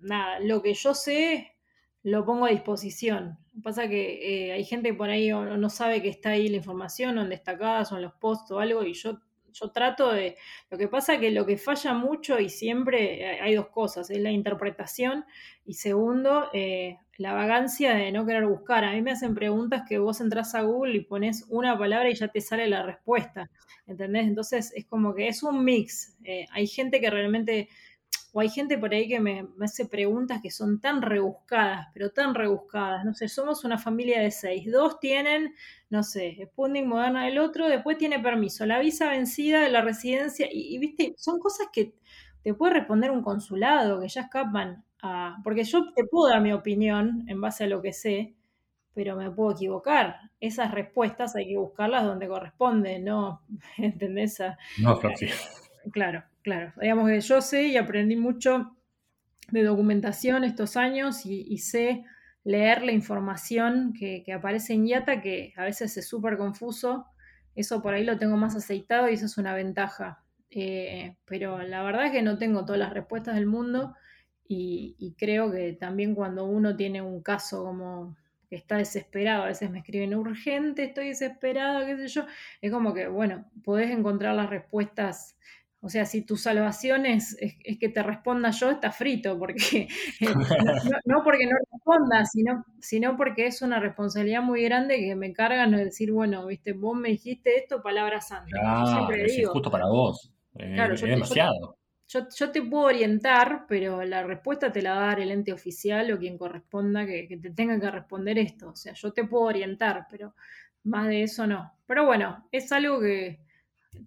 nada, 0.00 0.40
lo 0.40 0.62
que 0.62 0.74
yo 0.74 0.94
sé 0.94 1.54
lo 2.02 2.24
pongo 2.24 2.46
a 2.46 2.50
disposición. 2.50 3.38
Pasa 3.62 3.88
que 3.88 4.48
eh, 4.48 4.52
hay 4.52 4.64
gente 4.64 4.92
por 4.94 5.10
ahí 5.10 5.28
no, 5.28 5.56
no 5.56 5.70
sabe 5.70 6.02
que 6.02 6.08
está 6.08 6.30
ahí 6.30 6.48
la 6.48 6.56
información, 6.56 7.18
o 7.18 7.22
en 7.22 7.28
destacadas, 7.28 7.92
o 7.92 7.98
en 7.98 8.02
los 8.02 8.14
posts 8.14 8.50
o 8.50 8.58
algo, 8.58 8.82
y 8.82 8.94
yo 8.94 9.20
yo 9.52 9.70
trato 9.70 10.12
de... 10.12 10.36
Lo 10.70 10.78
que 10.78 10.88
pasa 10.88 11.18
que 11.18 11.30
lo 11.30 11.46
que 11.46 11.56
falla 11.56 11.94
mucho 11.94 12.38
y 12.38 12.48
siempre 12.48 13.20
eh, 13.20 13.40
hay 13.40 13.54
dos 13.54 13.68
cosas, 13.68 14.10
es 14.10 14.18
la 14.18 14.30
interpretación 14.30 15.24
y 15.64 15.74
segundo, 15.74 16.48
eh, 16.52 16.98
la 17.18 17.34
vagancia 17.34 17.94
de 17.94 18.10
no 18.12 18.24
querer 18.24 18.46
buscar. 18.46 18.84
A 18.84 18.92
mí 18.92 19.02
me 19.02 19.10
hacen 19.10 19.34
preguntas 19.34 19.82
que 19.86 19.98
vos 19.98 20.20
entras 20.20 20.54
a 20.54 20.62
Google 20.62 20.96
y 20.96 21.00
pones 21.00 21.44
una 21.48 21.76
palabra 21.76 22.08
y 22.08 22.14
ya 22.14 22.28
te 22.28 22.40
sale 22.40 22.68
la 22.68 22.84
respuesta, 22.84 23.50
¿entendés? 23.86 24.26
Entonces 24.26 24.72
es 24.74 24.86
como 24.86 25.14
que 25.14 25.28
es 25.28 25.42
un 25.42 25.64
mix. 25.64 26.16
Eh, 26.24 26.46
hay 26.52 26.66
gente 26.66 27.00
que 27.00 27.10
realmente 27.10 27.68
o 28.32 28.40
hay 28.40 28.50
gente 28.50 28.78
por 28.78 28.92
ahí 28.92 29.08
que 29.08 29.20
me, 29.20 29.48
hace 29.60 29.86
preguntas 29.86 30.40
que 30.42 30.50
son 30.50 30.80
tan 30.80 31.02
rebuscadas, 31.02 31.88
pero 31.94 32.10
tan 32.10 32.34
rebuscadas. 32.34 33.04
No 33.04 33.14
sé, 33.14 33.28
somos 33.28 33.64
una 33.64 33.78
familia 33.78 34.20
de 34.20 34.30
seis. 34.30 34.70
Dos 34.70 35.00
tienen, 35.00 35.54
no 35.90 36.02
sé, 36.02 36.38
Sputnik 36.44 36.84
Moderna 36.84 37.26
el 37.26 37.38
otro, 37.38 37.68
después 37.68 37.96
tiene 37.98 38.18
permiso, 38.18 38.66
la 38.66 38.80
visa 38.80 39.08
vencida 39.08 39.60
de 39.60 39.70
la 39.70 39.80
residencia. 39.80 40.46
Y, 40.52 40.78
viste, 40.78 41.14
son 41.16 41.38
cosas 41.40 41.68
que 41.72 41.94
te 42.42 42.54
puede 42.54 42.74
responder 42.74 43.10
un 43.10 43.22
consulado, 43.22 44.00
que 44.00 44.08
ya 44.08 44.22
escapan 44.22 44.84
a. 45.02 45.36
Porque 45.44 45.64
yo 45.64 45.92
te 45.94 46.04
puedo 46.04 46.30
dar 46.30 46.40
mi 46.40 46.52
opinión 46.52 47.24
en 47.28 47.40
base 47.40 47.64
a 47.64 47.68
lo 47.68 47.82
que 47.82 47.92
sé, 47.92 48.34
pero 48.94 49.16
me 49.16 49.30
puedo 49.30 49.52
equivocar. 49.52 50.16
Esas 50.40 50.72
respuestas 50.72 51.36
hay 51.36 51.48
que 51.48 51.56
buscarlas 51.56 52.04
donde 52.04 52.28
corresponde, 52.28 52.98
¿no? 52.98 53.42
¿Entendés? 53.78 54.38
No, 54.78 55.00
sí. 55.16 55.28
Claro. 55.92 56.24
Claro, 56.48 56.72
digamos 56.80 57.10
que 57.10 57.20
yo 57.20 57.42
sé 57.42 57.64
y 57.64 57.76
aprendí 57.76 58.16
mucho 58.16 58.74
de 59.50 59.62
documentación 59.62 60.44
estos 60.44 60.78
años 60.78 61.26
y, 61.26 61.58
sé 61.58 62.06
leer 62.42 62.80
la 62.80 62.92
información 62.92 63.92
que, 63.92 64.24
aparece 64.32 64.72
en 64.72 64.86
IATA, 64.86 65.20
que 65.20 65.52
a 65.58 65.64
veces 65.64 65.94
es 65.98 66.08
súper 66.08 66.38
confuso. 66.38 67.04
Eso 67.54 67.82
por 67.82 67.92
ahí 67.92 68.02
lo 68.02 68.16
tengo 68.16 68.38
más 68.38 68.56
aceitado 68.56 69.10
y 69.10 69.14
eso 69.14 69.26
es 69.26 69.36
una 69.36 69.54
ventaja. 69.54 70.22
Eh, 70.48 71.16
pero 71.26 71.58
la 71.58 71.82
verdad 71.82 72.06
es 72.06 72.12
que 72.12 72.22
no 72.22 72.38
tengo 72.38 72.64
todas 72.64 72.78
las 72.78 72.94
respuestas 72.94 73.34
del 73.34 73.44
mundo 73.44 73.94
y, 74.48 74.96
y, 74.98 75.12
creo 75.12 75.52
que 75.52 75.74
también 75.74 76.14
cuando 76.14 76.46
uno 76.46 76.74
tiene 76.74 77.02
un 77.02 77.22
caso 77.22 77.64
como 77.64 78.16
que 78.48 78.56
está 78.56 78.78
desesperado, 78.78 79.42
a 79.42 79.48
veces 79.48 79.70
me 79.70 79.80
escriben 79.80 80.14
urgente, 80.14 80.84
estoy 80.84 81.08
desesperado, 81.08 81.84
qué 81.86 81.96
sé 81.96 82.08
yo, 82.08 82.26
es 82.62 82.72
como 82.72 82.94
que, 82.94 83.06
bueno, 83.08 83.44
podés 83.62 83.90
encontrar 83.90 84.34
las 84.34 84.48
respuestas 84.48 85.38
o 85.80 85.88
sea, 85.88 86.06
si 86.06 86.22
tu 86.22 86.36
salvación 86.36 87.06
es, 87.06 87.36
que 87.78 87.88
te 87.88 88.02
responda 88.02 88.50
yo, 88.50 88.70
está 88.70 88.90
frito, 88.90 89.38
porque 89.38 89.86
no, 91.06 91.22
porque 91.22 91.46
no 91.46 91.56
responda, 91.72 92.24
sino, 92.24 92.64
sino 92.80 93.16
porque 93.16 93.46
es 93.46 93.62
una 93.62 93.78
responsabilidad 93.78 94.42
muy 94.42 94.64
grande 94.64 94.98
que 94.98 95.14
me 95.14 95.32
cargan 95.32 95.70
de 95.70 95.84
decir, 95.84 96.10
bueno, 96.10 96.46
viste, 96.46 96.72
vos 96.72 96.96
me 96.96 97.10
dijiste 97.10 97.56
esto, 97.56 97.80
palabra 97.80 98.20
santa. 98.20 98.50
Claro, 98.50 99.14
es 99.14 99.48
justo 99.48 99.70
para 99.70 99.86
vos. 99.86 100.32
Claro, 100.52 100.94
es 100.94 101.00
demasiado. 101.00 101.54
Yo, 101.60 101.76
te 102.52 102.62
puedo 102.62 102.84
orientar, 102.84 103.66
pero 103.68 104.04
la 104.04 104.22
respuesta 104.22 104.72
te 104.72 104.82
la 104.82 104.94
va 104.94 105.04
a 105.04 105.06
dar 105.08 105.20
el 105.20 105.30
ente 105.30 105.52
oficial 105.52 106.12
o 106.12 106.18
quien 106.18 106.38
corresponda 106.38 107.06
que, 107.06 107.28
que 107.28 107.36
te 107.36 107.50
tenga 107.50 107.78
que 107.78 107.90
responder 107.90 108.38
esto. 108.38 108.70
O 108.70 108.76
sea, 108.76 108.94
yo 108.94 109.12
te 109.12 109.24
puedo 109.24 109.44
orientar, 109.44 110.06
pero 110.10 110.34
más 110.84 111.08
de 111.08 111.22
eso 111.22 111.46
no. 111.46 111.72
Pero 111.86 112.06
bueno, 112.06 112.48
es 112.52 112.72
algo 112.72 113.00
que, 113.00 113.40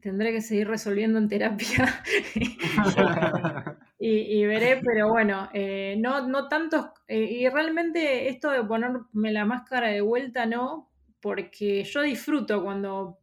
tendré 0.02 0.32
que 0.32 0.42
seguir 0.42 0.68
resolviendo 0.68 1.18
en 1.20 1.28
terapia 1.28 2.04
y, 4.00 4.46
veré, 4.46 4.82
pero 4.84 5.10
bueno, 5.10 5.50
eh, 5.54 5.96
no, 6.00 6.28
no 6.28 6.48
tantos, 6.48 6.88
eh, 7.08 7.20
y 7.20 7.50
realmente 7.50 8.30
esto 8.30 8.52
de 8.52 8.64
ponerme 8.64 9.32
la 9.32 9.46
máscara 9.46 9.90
de 9.90 10.02
vuelta 10.02 10.46
no, 10.46 10.90
porque 11.20 11.84
yo 11.84 12.02
disfruto 12.02 12.64
cuando, 12.64 13.20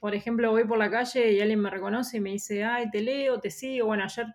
por 0.00 0.14
ejemplo, 0.14 0.50
voy 0.50 0.64
por 0.64 0.78
la 0.78 0.90
calle 0.90 1.32
y 1.32 1.40
alguien 1.40 1.60
me 1.60 1.70
reconoce 1.70 2.18
y 2.18 2.20
me 2.20 2.30
dice, 2.30 2.64
ay, 2.64 2.90
te 2.90 3.00
leo, 3.00 3.40
te 3.40 3.50
sigo, 3.50 3.86
bueno, 3.86 4.04
ayer 4.04 4.26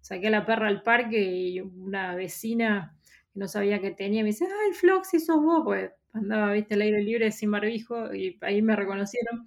saqué 0.00 0.28
a 0.28 0.30
la 0.30 0.46
perra 0.46 0.68
al 0.68 0.82
parque 0.82 1.20
y 1.20 1.60
una 1.60 2.14
vecina 2.14 2.96
que 3.32 3.38
no 3.38 3.48
sabía 3.48 3.80
que 3.80 3.90
tenía 3.90 4.22
me 4.22 4.30
dice, 4.30 4.46
ay, 4.46 4.72
Flox, 4.72 5.10
si 5.10 5.20
sos 5.20 5.42
vos, 5.42 5.62
pues 5.64 5.90
andaba, 6.12 6.52
viste, 6.52 6.74
al 6.74 6.82
aire 6.82 7.02
libre 7.02 7.30
sin 7.30 7.50
barbijo 7.50 8.14
y 8.14 8.38
ahí 8.42 8.62
me 8.62 8.76
reconocieron 8.76 9.46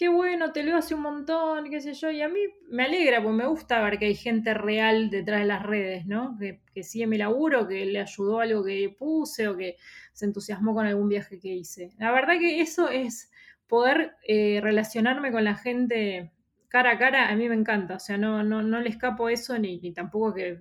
qué 0.00 0.08
bueno, 0.08 0.50
te 0.50 0.62
leo 0.62 0.78
hace 0.78 0.94
un 0.94 1.02
montón, 1.02 1.68
qué 1.68 1.82
sé 1.82 1.92
yo, 1.92 2.10
y 2.10 2.22
a 2.22 2.28
mí 2.30 2.40
me 2.70 2.84
alegra, 2.84 3.22
porque 3.22 3.36
me 3.36 3.46
gusta 3.46 3.82
ver 3.82 3.98
que 3.98 4.06
hay 4.06 4.14
gente 4.14 4.54
real 4.54 5.10
detrás 5.10 5.40
de 5.40 5.46
las 5.46 5.62
redes, 5.62 6.06
¿no? 6.06 6.38
Que, 6.40 6.62
que 6.72 6.82
sigue 6.82 7.06
mi 7.06 7.18
laburo, 7.18 7.68
que 7.68 7.84
le 7.84 8.00
ayudó 8.00 8.40
algo 8.40 8.64
que 8.64 8.96
puse 8.98 9.46
o 9.46 9.58
que 9.58 9.76
se 10.14 10.24
entusiasmó 10.24 10.72
con 10.72 10.86
algún 10.86 11.10
viaje 11.10 11.38
que 11.38 11.48
hice. 11.48 11.90
La 11.98 12.12
verdad 12.12 12.38
que 12.38 12.62
eso 12.62 12.88
es 12.88 13.30
poder 13.70 14.16
eh, 14.28 14.60
relacionarme 14.62 15.32
con 15.32 15.44
la 15.44 15.54
gente 15.54 16.32
cara 16.70 16.92
a 16.92 16.98
cara, 16.98 17.28
a 17.28 17.34
mí 17.34 17.48
me 17.48 17.56
encanta. 17.56 17.96
O 17.96 17.98
sea, 17.98 18.16
no, 18.16 18.44
no, 18.44 18.62
no 18.62 18.80
le 18.80 18.88
escapo 18.88 19.28
eso 19.28 19.58
ni, 19.58 19.80
ni 19.80 19.92
tampoco 19.92 20.34
que 20.34 20.58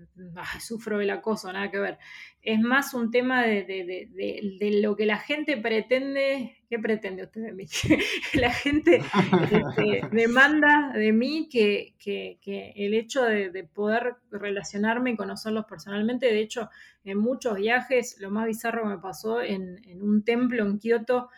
sufro 0.60 1.00
el 1.00 1.10
acoso, 1.12 1.54
nada 1.54 1.70
que 1.70 1.80
ver. 1.80 1.98
Es 2.42 2.60
más 2.60 2.94
un 2.96 3.12
tema 3.12 3.44
de, 3.44 3.64
de, 3.64 4.82
lo 4.82 4.96
que 4.96 5.06
la 5.06 5.18
gente 5.18 5.56
pretende. 5.58 6.58
¿Qué 6.68 6.80
pretende 6.80 7.24
usted 7.24 7.42
de 7.42 7.54
mí? 7.54 7.66
la 8.34 8.52
gente 8.52 8.98
este, 8.98 10.02
demanda 10.12 10.92
de 10.96 11.14
mí 11.14 11.48
que, 11.52 11.94
que, 12.00 12.40
que 12.42 12.74
el 12.76 12.96
hecho 12.96 13.24
de, 13.24 13.64
poder 13.64 14.16
relacionarme 14.32 15.12
y 15.12 15.16
conocerlos 15.16 15.66
personalmente. 15.66 16.26
De 16.26 16.40
hecho, 16.40 16.70
en 17.04 17.20
muchos 17.20 17.56
viajes, 17.56 18.18
lo 18.20 18.32
más 18.32 18.48
bizarro 18.48 18.84
que 18.84 18.90
me 18.90 18.98
pasó 18.98 19.42
en, 19.42 19.80
en 19.86 20.02
un 20.02 20.24
templo 20.24 20.66
en 20.66 20.80
Kioto 20.80 21.30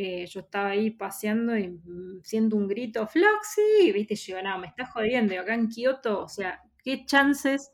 eh, 0.00 0.26
yo 0.26 0.38
estaba 0.42 0.68
ahí 0.68 0.90
paseando 0.90 1.58
y 1.58 1.70
mm, 1.70 2.22
siento 2.22 2.54
un 2.54 2.68
grito, 2.68 3.04
Floxy, 3.08 3.90
viste, 3.92 4.14
yo, 4.14 4.40
no, 4.40 4.56
me 4.56 4.68
está 4.68 4.86
jodiendo, 4.86 5.34
acá 5.40 5.54
en 5.54 5.68
Kioto, 5.68 6.22
o 6.22 6.28
sea, 6.28 6.62
qué 6.84 7.04
chances 7.04 7.72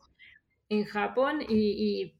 en 0.67 0.85
Japón 0.85 1.41
y, 1.47 2.15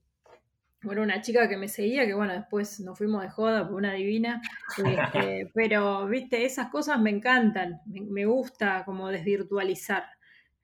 bueno, 0.84 1.01
una 1.01 1.22
chica 1.22 1.49
que 1.49 1.58
me 1.58 1.68
seguía, 1.68 2.06
que 2.06 2.14
bueno, 2.14 2.34
después 2.34 2.80
nos 2.82 2.95
fuimos 2.95 3.24
de 3.24 3.32
joda 3.32 3.68
por 3.68 3.78
una 3.78 3.93
divina, 3.93 4.43
este, 4.78 5.49
pero, 5.56 6.06
viste, 6.06 6.45
esas 6.45 6.70
cosas 6.70 7.01
me 7.01 7.10
encantan, 7.10 7.82
me, 7.88 8.28
gusta 8.28 8.84
como 8.86 9.10
desvirtualizar, 9.10 10.06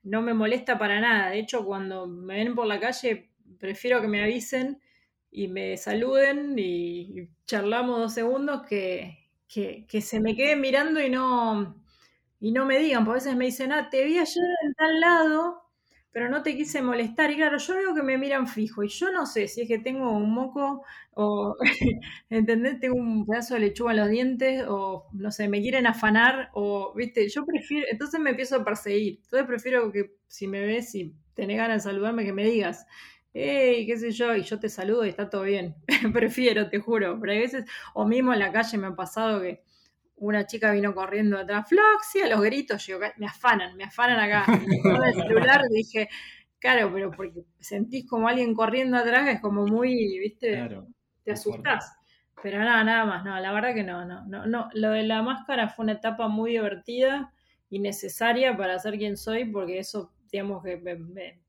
no 0.04 0.22
me 0.22 0.34
molesta 0.34 0.78
para 0.78 1.00
nada, 1.00 1.30
de 1.30 1.40
hecho, 1.40 1.64
cuando 1.64 2.06
me 2.06 2.36
ven 2.36 2.54
por 2.54 2.68
la 2.68 2.78
calle, 2.78 3.32
prefiero 3.58 4.00
que 4.00 4.06
me 4.06 4.22
avisen 4.22 4.80
y 5.32 5.48
me 5.48 5.76
saluden 5.76 6.54
y 6.56 7.28
charlamos 7.44 7.98
dos 7.98 8.14
segundos 8.14 8.62
que, 8.68 9.18
que, 9.52 10.00
se 10.00 10.20
me 10.20 10.34
queden 10.34 10.60
mirando 10.60 11.00
y 11.00 11.10
no, 11.10 11.76
y 12.40 12.52
no 12.52 12.64
me 12.64 12.78
digan, 12.78 13.04
porque 13.04 13.20
a 13.20 13.22
veces 13.22 13.36
me 13.36 13.44
dicen, 13.46 13.72
ah, 13.72 13.90
te 13.90 14.04
vi 14.04 14.18
ayer 14.18 14.44
en 14.64 14.74
tal 14.74 15.00
lado, 15.00 15.62
pero 16.10 16.30
no 16.30 16.42
te 16.42 16.56
quise 16.56 16.80
molestar. 16.82 17.30
Y 17.30 17.36
claro, 17.36 17.58
yo 17.58 17.74
veo 17.74 17.94
que 17.94 18.02
me 18.02 18.16
miran 18.18 18.48
fijo 18.48 18.82
y 18.82 18.88
yo 18.88 19.12
no 19.12 19.26
sé 19.26 19.48
si 19.48 19.62
es 19.62 19.68
que 19.68 19.78
tengo 19.78 20.10
un 20.10 20.32
moco 20.32 20.84
o, 21.14 21.56
¿entendés? 22.30 22.80
Tengo 22.80 22.96
un 22.96 23.26
pedazo 23.26 23.54
de 23.54 23.60
lechuga 23.60 23.92
en 23.92 23.98
los 23.98 24.08
dientes 24.08 24.64
o, 24.66 25.06
no 25.12 25.30
sé, 25.30 25.48
me 25.48 25.60
quieren 25.60 25.86
afanar 25.86 26.50
o, 26.54 26.94
viste, 26.94 27.28
yo 27.28 27.44
prefiero, 27.44 27.86
entonces 27.90 28.20
me 28.20 28.30
empiezo 28.30 28.56
a 28.56 28.64
perseguir. 28.64 29.20
Entonces 29.24 29.46
prefiero 29.46 29.92
que 29.92 30.14
si 30.28 30.46
me 30.46 30.62
ves 30.62 30.94
y 30.94 31.14
tenés 31.34 31.58
ganas 31.58 31.84
de 31.84 31.90
saludarme, 31.90 32.24
que 32.24 32.32
me 32.32 32.44
digas 32.44 32.86
hey, 33.34 33.86
qué 33.86 33.96
sé 33.96 34.12
yo, 34.12 34.34
y 34.36 34.42
yo 34.42 34.58
te 34.58 34.68
saludo 34.68 35.04
y 35.04 35.08
está 35.08 35.28
todo 35.30 35.42
bien. 35.42 35.74
Prefiero, 36.12 36.68
te 36.68 36.78
juro. 36.78 37.18
Pero 37.20 37.32
hay 37.32 37.38
veces, 37.38 37.64
o 37.94 38.06
mismo 38.06 38.32
en 38.32 38.40
la 38.40 38.52
calle 38.52 38.78
me 38.78 38.88
ha 38.88 38.94
pasado 38.94 39.40
que 39.40 39.62
una 40.16 40.46
chica 40.46 40.70
vino 40.70 40.94
corriendo 40.94 41.38
atrás, 41.38 41.68
Floxy, 41.68 42.20
a 42.20 42.28
los 42.28 42.40
gritos, 42.42 42.86
yo, 42.86 42.98
me 43.16 43.26
afanan, 43.26 43.76
me 43.76 43.84
afanan 43.84 44.20
acá. 44.20 44.44
Y 44.68 44.88
el 44.88 45.14
celular 45.14 45.62
dije, 45.68 46.08
claro, 46.60 46.92
pero 46.92 47.10
porque 47.10 47.44
sentís 47.58 48.08
como 48.08 48.28
alguien 48.28 48.54
corriendo 48.54 48.96
atrás, 48.96 49.28
es 49.28 49.40
como 49.40 49.66
muy, 49.66 50.18
viste, 50.20 50.68
te 51.24 51.32
asustás. 51.32 51.96
Pero 52.40 52.58
nada, 52.58 52.84
nada 52.84 53.04
más, 53.04 53.24
no, 53.24 53.38
la 53.38 53.52
verdad 53.52 53.74
que 53.74 53.82
no, 53.82 54.04
no, 54.04 54.24
no, 54.26 54.46
no. 54.46 54.68
Lo 54.74 54.90
de 54.90 55.04
la 55.04 55.22
máscara 55.22 55.68
fue 55.68 55.84
una 55.84 55.92
etapa 55.92 56.28
muy 56.28 56.52
divertida 56.52 57.32
y 57.68 57.78
necesaria 57.78 58.56
para 58.56 58.78
ser 58.78 58.98
quien 58.98 59.16
soy, 59.16 59.44
porque 59.44 59.78
eso, 59.78 60.12
digamos 60.30 60.62
que 60.62 60.76
me 60.76 60.96
me 60.96 61.41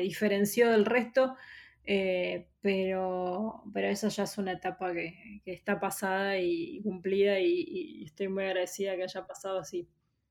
diferenció 0.00 0.70
del 0.70 0.84
resto, 0.84 1.36
eh, 1.84 2.48
pero, 2.60 3.62
pero 3.72 3.88
esa 3.88 4.08
ya 4.08 4.24
es 4.24 4.38
una 4.38 4.52
etapa 4.52 4.92
que, 4.92 5.42
está 5.44 5.80
pasada 5.80 6.38
y 6.38 6.80
cumplida 6.82 7.40
y, 7.40 8.04
estoy 8.04 8.28
muy 8.28 8.44
agradecida 8.44 8.96
que 8.96 9.04
haya 9.04 9.26
pasado 9.26 9.60
así. 9.60 9.88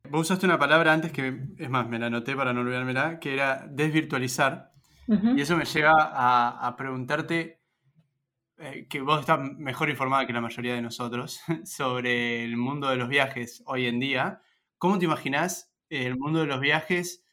Vos 0.10 0.22
usaste 0.22 0.46
una 0.46 0.58
palabra 0.58 0.94
antes 0.94 1.12
que, 1.12 1.42
es 1.58 1.70
más, 1.70 1.88
me 1.88 2.00
la 2.00 2.08
anoté 2.08 2.36
para 2.36 2.54
no 2.54 2.62
olvidármela, 2.62 3.20
que 3.20 3.34
era 3.34 3.68
desvirtualizar. 3.70 4.72
Y 5.08 5.42
eso 5.42 5.58
me 5.58 5.66
lleva 5.66 5.92
a, 5.98 6.76
preguntarte, 6.78 7.60
eh, 8.58 8.88
que 8.90 9.02
vos 9.02 9.20
estás 9.20 9.40
mejor 9.58 9.90
informada 9.90 10.26
que 10.26 10.32
la 10.32 10.40
mayoría 10.40 10.74
de 10.74 10.82
nosotros, 10.82 11.42
sobre 11.66 12.46
el 12.46 12.56
mundo 12.56 12.90
de 12.90 12.96
los 12.96 13.10
viajes 13.10 13.62
hoy 13.66 13.88
en 13.88 14.00
día. 14.00 14.42
¿Cómo 14.78 14.98
te 15.00 15.06
imaginás 15.06 15.76
el 15.90 16.18
mundo 16.18 16.40
de 16.40 16.46
los 16.46 16.62
viajes 16.62 17.26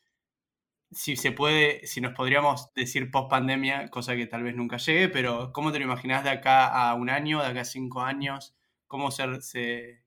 si 0.90 1.16
se 1.16 1.32
puede, 1.32 1.86
si 1.86 2.00
nos 2.00 2.14
podríamos 2.14 2.72
decir 2.74 3.10
post 3.10 3.30
pandemia, 3.30 3.88
cosa 3.90 4.16
que 4.16 4.26
tal 4.26 4.42
vez 4.42 4.54
nunca 4.54 4.78
llegue, 4.78 5.08
pero 5.08 5.52
¿cómo 5.52 5.72
te 5.72 5.78
lo 5.78 5.84
imaginas 5.84 6.24
de 6.24 6.30
acá 6.30 6.66
a 6.66 6.94
un 6.94 7.10
año, 7.10 7.40
de 7.40 7.46
acá 7.46 7.60
a 7.60 7.64
cinco 7.64 8.00
años? 8.00 8.54
¿Cómo, 8.86 9.10
ser, 9.10 9.42
se, 9.42 10.02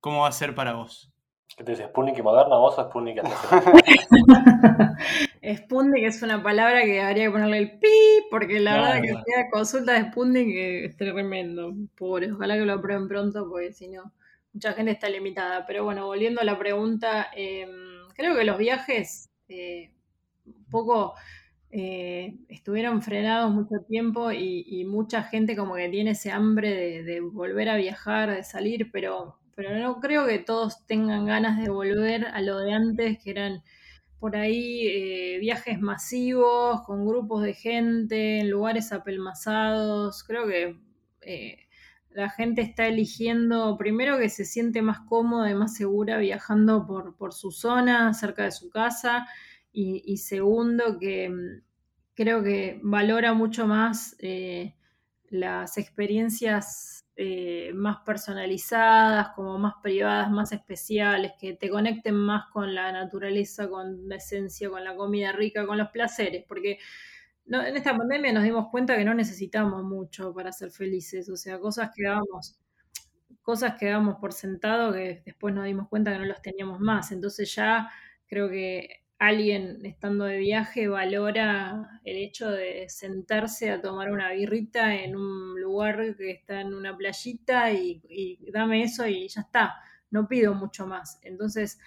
cómo 0.00 0.20
va 0.20 0.28
a 0.28 0.32
ser 0.32 0.54
para 0.54 0.74
vos? 0.74 1.10
¿Qué 1.56 1.62
te 1.62 1.72
dices? 1.72 1.86
¿Sputnik 1.88 2.18
y 2.18 2.22
moderna 2.22 2.56
vos 2.56 2.78
o 2.78 2.84
Sputnik 2.84 3.22
Sputnik 5.56 6.04
es 6.04 6.22
una 6.22 6.42
palabra 6.42 6.84
que 6.84 7.00
habría 7.00 7.26
que 7.26 7.30
ponerle 7.30 7.58
el 7.58 7.78
pi, 7.78 7.88
porque 8.30 8.60
la 8.60 8.74
verdad 8.74 9.02
que 9.02 9.08
sea 9.08 9.50
consulta 9.52 9.92
de 9.92 10.10
Sputnik 10.10 10.48
es 10.48 10.96
tremendo. 10.96 11.72
Pobre, 11.96 12.32
ojalá 12.32 12.56
que 12.56 12.64
lo 12.64 12.72
aprueben 12.72 13.08
pronto, 13.08 13.48
porque 13.48 13.72
si 13.72 13.88
no, 13.88 14.12
mucha 14.52 14.72
gente 14.72 14.92
está 14.92 15.08
limitada. 15.08 15.66
Pero 15.66 15.84
bueno, 15.84 16.06
volviendo 16.06 16.40
a 16.40 16.44
la 16.44 16.58
pregunta, 16.58 17.28
em, 17.34 17.68
creo 18.14 18.34
que 18.34 18.44
los 18.44 18.58
viajes 18.58 19.30
eh, 19.48 19.93
poco 20.74 21.14
eh, 21.70 22.36
estuvieron 22.48 23.00
frenados 23.00 23.52
mucho 23.52 23.84
tiempo 23.88 24.32
y, 24.32 24.84
mucha 24.86 25.22
gente 25.22 25.56
como 25.56 25.74
que 25.76 25.88
tiene 25.88 26.12
ese 26.12 26.32
hambre 26.32 27.02
de, 27.02 27.20
volver 27.20 27.68
a 27.68 27.76
viajar, 27.76 28.30
de 28.30 28.42
salir, 28.44 28.90
pero, 28.92 29.38
pero 29.54 29.76
no 29.78 30.00
creo 30.00 30.26
que 30.26 30.38
todos 30.40 30.84
tengan 30.86 31.26
ganas 31.26 31.60
de 31.62 31.70
volver 31.70 32.26
a 32.26 32.40
lo 32.42 32.58
de 32.58 32.72
antes, 32.72 33.18
que 33.22 33.30
eran 33.30 33.62
por 34.20 34.36
ahí 34.36 34.86
eh, 34.86 35.38
viajes 35.40 35.80
masivos, 35.80 36.82
con 36.82 37.06
grupos 37.06 37.42
de 37.42 37.54
gente, 37.54 38.38
en 38.40 38.50
lugares 38.50 38.92
apelmazados. 38.92 40.24
Creo 40.24 40.46
que 40.46 40.78
eh, 41.22 41.58
la 42.10 42.30
gente 42.30 42.62
está 42.62 42.86
eligiendo, 42.86 43.76
primero 43.76 44.18
que 44.18 44.28
se 44.28 44.44
siente 44.44 44.80
más 44.82 45.00
cómoda 45.08 45.50
y 45.50 45.54
más 45.54 45.74
segura 45.74 46.18
viajando 46.18 46.86
por, 46.86 47.16
por 47.16 47.32
su 47.32 47.50
zona, 47.50 48.14
cerca 48.14 48.44
de 48.44 48.52
su 48.52 48.70
casa 48.70 49.26
y, 49.76 50.16
segundo, 50.18 50.98
que 51.00 51.28
mm, 51.28 51.62
creo 52.14 52.42
que 52.44 52.80
valora 52.82 53.34
mucho 53.34 53.66
más 53.66 54.14
eh, 54.20 54.76
las 55.30 55.78
experiencias 55.78 57.04
eh, 57.16 57.72
más 57.74 57.98
personalizadas, 58.06 59.30
como 59.30 59.58
más 59.58 59.74
privadas, 59.82 60.30
más 60.30 60.52
especiales, 60.52 61.32
que 61.40 61.54
te 61.54 61.70
conecten 61.70 62.14
más 62.14 62.44
con 62.52 62.74
la 62.74 62.92
naturaleza, 62.92 63.68
con 63.68 64.08
la 64.08 64.16
esencia, 64.16 64.70
con 64.70 64.84
la 64.84 64.96
comida 64.96 65.32
rica, 65.32 65.66
con 65.66 65.78
los 65.78 65.88
placeres, 65.90 66.44
porque 66.46 66.78
en 67.46 67.76
esta 67.76 67.96
pandemia 67.96 68.32
nos 68.32 68.44
dimos 68.44 68.68
cuenta 68.70 68.96
que 68.96 69.04
no 69.04 69.14
necesitamos 69.14 69.82
mucho 69.84 70.32
para 70.32 70.52
ser 70.52 70.70
felices, 70.70 71.28
o 71.28 71.36
sea, 71.36 71.58
cosas 71.58 71.90
que 71.94 72.04
dábamos 72.04 72.58
cosas 73.42 73.74
que 73.78 73.86
dábamos 73.86 74.16
por 74.20 74.32
sentado 74.32 74.92
que 74.92 75.22
después 75.26 75.54
nos 75.54 75.66
dimos 75.66 75.88
cuenta 75.88 76.12
que 76.12 76.18
no 76.18 76.24
los 76.24 76.40
teníamos 76.40 76.80
más, 76.80 77.12
entonces 77.12 77.54
ya 77.54 77.90
creo 78.26 78.48
que 78.48 79.03
alguien 79.26 79.84
estando 79.84 80.24
de 80.24 80.38
viaje 80.38 80.88
valora 80.88 82.00
el 82.04 82.16
hecho 82.16 82.50
de 82.50 82.88
sentarse 82.88 83.70
a 83.70 83.80
tomar 83.80 84.10
una 84.10 84.32
birrita 84.32 84.94
en 84.94 85.16
un 85.16 85.60
lugar 85.60 86.16
que 86.16 86.30
está 86.30 86.60
en 86.60 86.74
una 86.74 86.96
playita 86.96 87.72
y, 87.72 88.38
dame 88.52 88.82
eso 88.82 89.06
y 89.06 89.28
ya 89.28 89.42
está, 89.42 89.74
no 90.10 90.28
pido 90.28 90.54
mucho 90.54 90.86
más. 90.86 91.18
Entonces, 91.22 91.78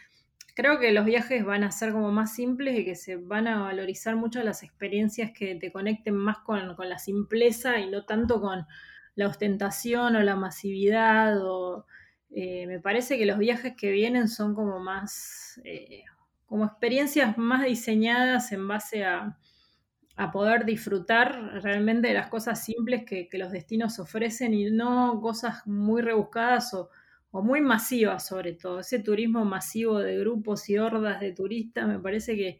creo 0.55 0.79
que 0.79 0.91
los 0.91 1.05
viajes 1.05 1.45
van 1.45 1.63
a 1.63 1.71
ser 1.71 1.91
como 1.91 2.11
más 2.11 2.33
simples 2.33 2.79
y 2.79 2.85
que 2.85 2.95
se 2.95 3.17
van 3.17 3.47
a 3.47 3.61
valorizar 3.61 4.15
mucho 4.15 4.43
las 4.43 4.63
experiencias 4.63 5.31
que 5.31 5.55
te 5.55 5.71
conecten 5.71 6.15
más 6.15 6.39
con, 6.39 6.75
la 6.77 6.99
simpleza 6.99 7.79
y 7.79 7.89
no 7.89 8.05
tanto 8.05 8.41
con 8.41 8.65
la 9.15 9.27
ostentación 9.27 10.15
o 10.15 10.23
la 10.23 10.35
masividad 10.35 11.37
o... 11.41 11.85
Eh, 12.29 12.67
me 12.67 12.81
parece 12.81 13.17
que 13.17 13.25
los 13.25 13.37
viajes 13.37 13.73
que 13.77 13.89
vienen 13.89 14.27
son 14.27 14.53
como 14.53 14.79
más 14.79 15.61
eh, 15.63 16.03
como 16.47 16.65
experiencias 16.65 17.37
más 17.37 17.63
diseñadas 17.65 18.51
en 18.51 18.67
base 18.67 19.05
a, 19.05 19.37
poder 20.33 20.65
disfrutar 20.65 21.61
realmente 21.61 22.07
de 22.07 22.15
las 22.15 22.27
cosas 22.27 22.65
simples 22.65 23.03
que, 23.05 23.29
los 23.33 23.51
destinos 23.51 23.99
ofrecen 23.99 24.55
y 24.55 24.71
no 24.71 25.21
cosas 25.21 25.67
muy 25.67 26.01
rebuscadas 26.01 26.73
o, 26.73 26.89
muy 27.31 27.61
masivas 27.61 28.25
sobre 28.25 28.53
todo. 28.53 28.79
Ese 28.79 28.97
turismo 28.97 29.45
masivo 29.45 29.99
de 29.99 30.17
grupos 30.17 30.67
y 30.69 30.79
hordas 30.79 31.19
de 31.19 31.33
turistas 31.33 31.87
me 31.87 31.99
parece 31.99 32.35
que 32.35 32.59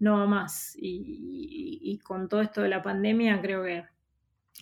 no 0.00 0.18
va 0.18 0.26
más. 0.26 0.74
Y, 0.76 2.00
con 2.02 2.28
todo 2.28 2.40
esto 2.40 2.62
de 2.62 2.68
la 2.68 2.82
pandemia 2.82 3.40
creo 3.40 3.62
que 3.62 3.84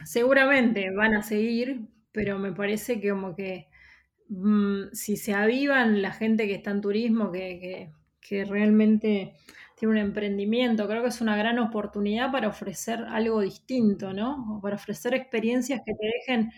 seguramente 0.04 0.90
van 0.90 1.14
a 1.14 1.22
seguir, 1.22 1.88
pero 2.12 2.38
me 2.38 2.52
parece 2.52 3.00
que 3.00 3.10
como 3.10 3.34
que 3.34 3.68
mm, 4.28 4.92
si 4.92 5.16
se 5.16 5.32
avivan 5.32 6.02
la 6.02 6.12
gente 6.12 6.46
que 6.46 6.56
está 6.56 6.70
en 6.72 6.82
turismo, 6.82 7.32
que 7.32 7.58
que 7.60 7.95
realmente 8.31 9.35
tiene 9.77 9.93
un 9.93 9.99
emprendimiento. 9.99 10.89
Creo 10.89 11.03
que 11.03 11.09
es 11.09 11.20
una 11.20 11.37
gran 11.37 11.59
oportunidad 11.59 12.33
para 12.33 12.49
ofrecer 12.49 13.05
algo 13.09 13.41
distinto, 13.41 14.12
¿no? 14.12 14.59
para 14.62 14.77
ofrecer 14.77 15.14
experiencias 15.14 15.83
que 15.85 15.95
te 15.95 16.07
dejen, 16.07 16.53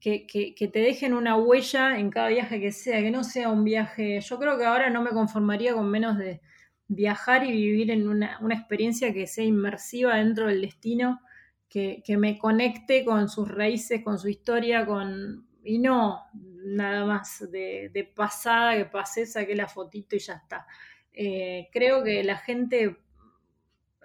que, 0.00 0.26
que, 0.26 0.68
te 0.68 0.78
dejen 0.78 1.14
una 1.14 1.36
huella 1.36 1.98
en 1.98 2.10
cada 2.10 2.28
viaje 2.28 2.60
que 2.60 2.72
sea, 2.72 3.00
que 3.00 3.10
no 3.10 3.24
sea 3.24 3.50
un 3.50 3.64
viaje. 3.64 4.20
Yo 4.20 4.38
creo 4.38 4.56
que 4.56 4.64
ahora 4.64 4.90
no 4.90 5.02
me 5.02 5.10
conformaría 5.10 5.74
con 5.74 5.90
menos 5.90 6.16
de 6.18 6.40
viajar 6.86 7.44
y 7.44 7.52
vivir 7.52 7.90
en 7.90 8.08
una, 8.08 8.38
una 8.40 8.54
experiencia 8.54 9.12
que 9.12 9.26
sea 9.26 9.44
inmersiva 9.44 10.16
dentro 10.16 10.46
del 10.46 10.60
destino, 10.60 11.20
que, 11.68 12.02
que, 12.04 12.16
me 12.16 12.38
conecte 12.38 13.04
con 13.04 13.28
sus 13.28 13.48
raíces, 13.48 14.02
con 14.04 14.18
su 14.18 14.28
historia, 14.28 14.86
con 14.86 15.48
y 15.64 15.78
no 15.78 16.20
nada 16.66 17.04
más 17.04 17.50
de, 17.50 17.90
de 17.92 18.04
pasada 18.04 18.76
que 18.76 18.84
pasé, 18.84 19.26
saqué 19.26 19.54
la 19.54 19.66
fotito 19.66 20.14
y 20.14 20.18
ya 20.18 20.34
está. 20.34 20.66
Eh, 21.14 21.68
creo 21.72 22.02
que 22.02 22.24
la 22.24 22.36
gente 22.36 22.96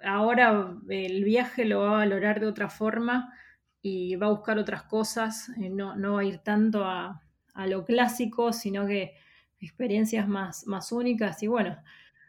ahora 0.02 0.76
el 0.88 1.24
viaje 1.24 1.64
lo 1.64 1.80
va 1.80 1.88
a 1.88 1.98
valorar 1.98 2.40
de 2.40 2.46
otra 2.46 2.70
forma 2.70 3.34
y 3.82 4.16
va 4.16 4.26
a 4.26 4.30
buscar 4.30 4.58
otras 4.58 4.84
cosas, 4.84 5.50
eh, 5.60 5.70
no, 5.70 5.96
no, 5.96 6.14
va 6.14 6.20
a 6.20 6.24
ir 6.24 6.38
tanto 6.38 6.84
a, 6.84 7.22
a, 7.54 7.66
lo 7.66 7.84
clásico, 7.84 8.52
sino 8.52 8.86
que 8.86 9.14
experiencias 9.58 10.28
más, 10.28 10.66
más 10.66 10.92
únicas. 10.92 11.42
Y 11.42 11.46
bueno, 11.46 11.76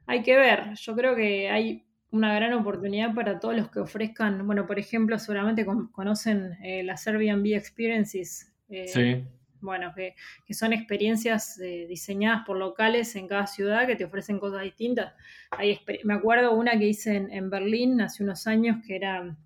hay 0.06 0.24
que 0.24 0.36
ver, 0.36 0.74
yo 0.76 0.96
creo 0.96 1.16
que 1.16 1.50
hay 1.50 1.86
una 2.12 2.34
gran 2.36 2.54
oportunidad 2.54 3.14
para 3.14 3.40
todos 3.40 3.56
los 3.56 3.70
que 3.70 3.80
ofrezcan, 3.80 4.46
bueno, 4.46 4.66
por 4.68 4.80
ejemplo, 4.80 5.18
seguramente 5.18 5.66
conocen 5.92 6.58
eh, 6.64 6.84
las 6.84 7.08
Airbnb 7.08 7.56
Experiences. 7.56 8.52
Eh, 8.70 8.88
sí. 8.88 9.24
Bueno, 9.62 9.94
que, 9.96 10.16
que 10.46 10.54
son 10.54 10.74
experiencias 10.74 11.60
eh, 11.60 11.86
diseñadas 11.88 12.44
por 12.46 12.58
locales 12.58 13.16
en 13.16 13.28
cada 13.28 13.48
ciudad 13.48 13.86
que 13.88 13.96
te 13.96 14.06
ofrecen 14.06 14.40
cosas 14.40 14.64
distintas. 14.64 15.14
Hay, 15.52 15.80
me 16.04 16.16
acuerdo 16.16 16.54
una 16.54 16.78
que 16.78 16.88
hice 16.88 17.16
en, 17.16 17.32
en 17.32 17.50
Berlín 17.50 18.02
hace 18.02 18.24
unos 18.24 18.48
años 18.48 18.78
que 18.86 18.96
era 18.96 19.38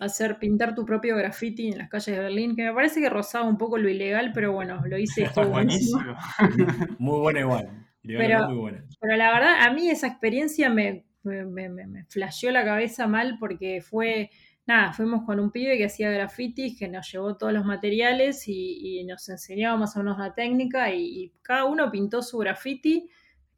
hacer 0.00 0.38
pintar 0.38 0.74
tu 0.74 0.84
propio 0.84 1.16
graffiti 1.16 1.68
en 1.68 1.78
las 1.78 1.88
calles 1.88 2.16
de 2.16 2.22
Berlín, 2.22 2.56
que 2.56 2.64
me 2.64 2.72
parece 2.72 3.00
que 3.00 3.08
rozaba 3.08 3.46
un 3.46 3.58
poco 3.58 3.78
lo 3.78 3.88
ilegal, 3.88 4.32
pero 4.34 4.52
bueno, 4.52 4.82
lo 4.86 4.98
hice 4.98 5.28
buenísimo. 5.50 6.16
muy 6.98 7.20
buena 7.20 7.40
igual. 7.40 7.86
Pero, 8.02 8.48
muy 8.48 8.58
buena. 8.58 8.84
pero 9.00 9.16
la 9.16 9.32
verdad, 9.32 9.62
a 9.62 9.72
mí 9.72 9.90
esa 9.90 10.06
experiencia 10.06 10.70
me, 10.70 11.06
me, 11.24 11.44
me, 11.44 11.68
me 11.68 12.04
flasheó 12.04 12.52
la 12.52 12.64
cabeza 12.64 13.08
mal 13.08 13.36
porque 13.40 13.82
fue, 13.82 14.30
nada, 14.66 14.92
fuimos 14.92 15.24
con 15.24 15.40
un 15.40 15.50
pibe 15.50 15.78
que 15.78 15.86
hacía 15.86 16.10
grafitis, 16.10 16.78
que 16.78 16.88
nos 16.88 17.10
llevó 17.10 17.36
todos 17.36 17.52
los 17.52 17.64
materiales 17.64 18.44
y, 18.48 19.04
nos 19.04 19.28
enseñaba 19.28 19.76
más 19.76 19.96
o 19.96 20.00
menos 20.00 20.18
la 20.18 20.34
técnica 20.34 20.92
y, 20.92 21.32
cada 21.42 21.64
uno 21.64 21.90
pintó 21.90 22.22
su 22.22 22.38
graffiti. 22.38 23.08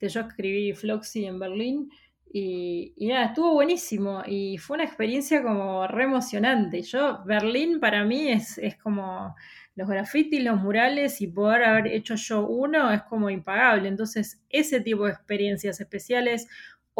Yo 0.00 0.20
escribí 0.20 0.72
Floxy 0.74 1.24
en 1.24 1.38
Berlín 1.38 1.90
y, 2.30 2.92
y, 2.96 3.08
nada, 3.08 3.26
estuvo 3.26 3.54
buenísimo 3.54 4.22
y 4.26 4.58
fue 4.58 4.76
una 4.76 4.84
experiencia 4.84 5.42
como 5.42 5.86
re 5.86 6.04
emocionante. 6.04 6.82
Yo, 6.82 7.24
Berlín 7.24 7.80
para 7.80 8.04
mí 8.04 8.28
es, 8.30 8.58
es 8.58 8.76
como 8.76 9.34
los 9.78 9.88
grafitis, 9.88 10.42
los 10.42 10.60
murales 10.60 11.20
y 11.20 11.28
poder 11.28 11.62
haber 11.62 11.86
hecho 11.86 12.16
yo 12.16 12.46
uno 12.46 12.90
es 12.90 13.02
como 13.04 13.30
impagable. 13.30 13.88
Entonces, 13.88 14.42
ese 14.50 14.80
tipo 14.80 15.06
de 15.06 15.12
experiencias 15.12 15.80
especiales 15.80 16.48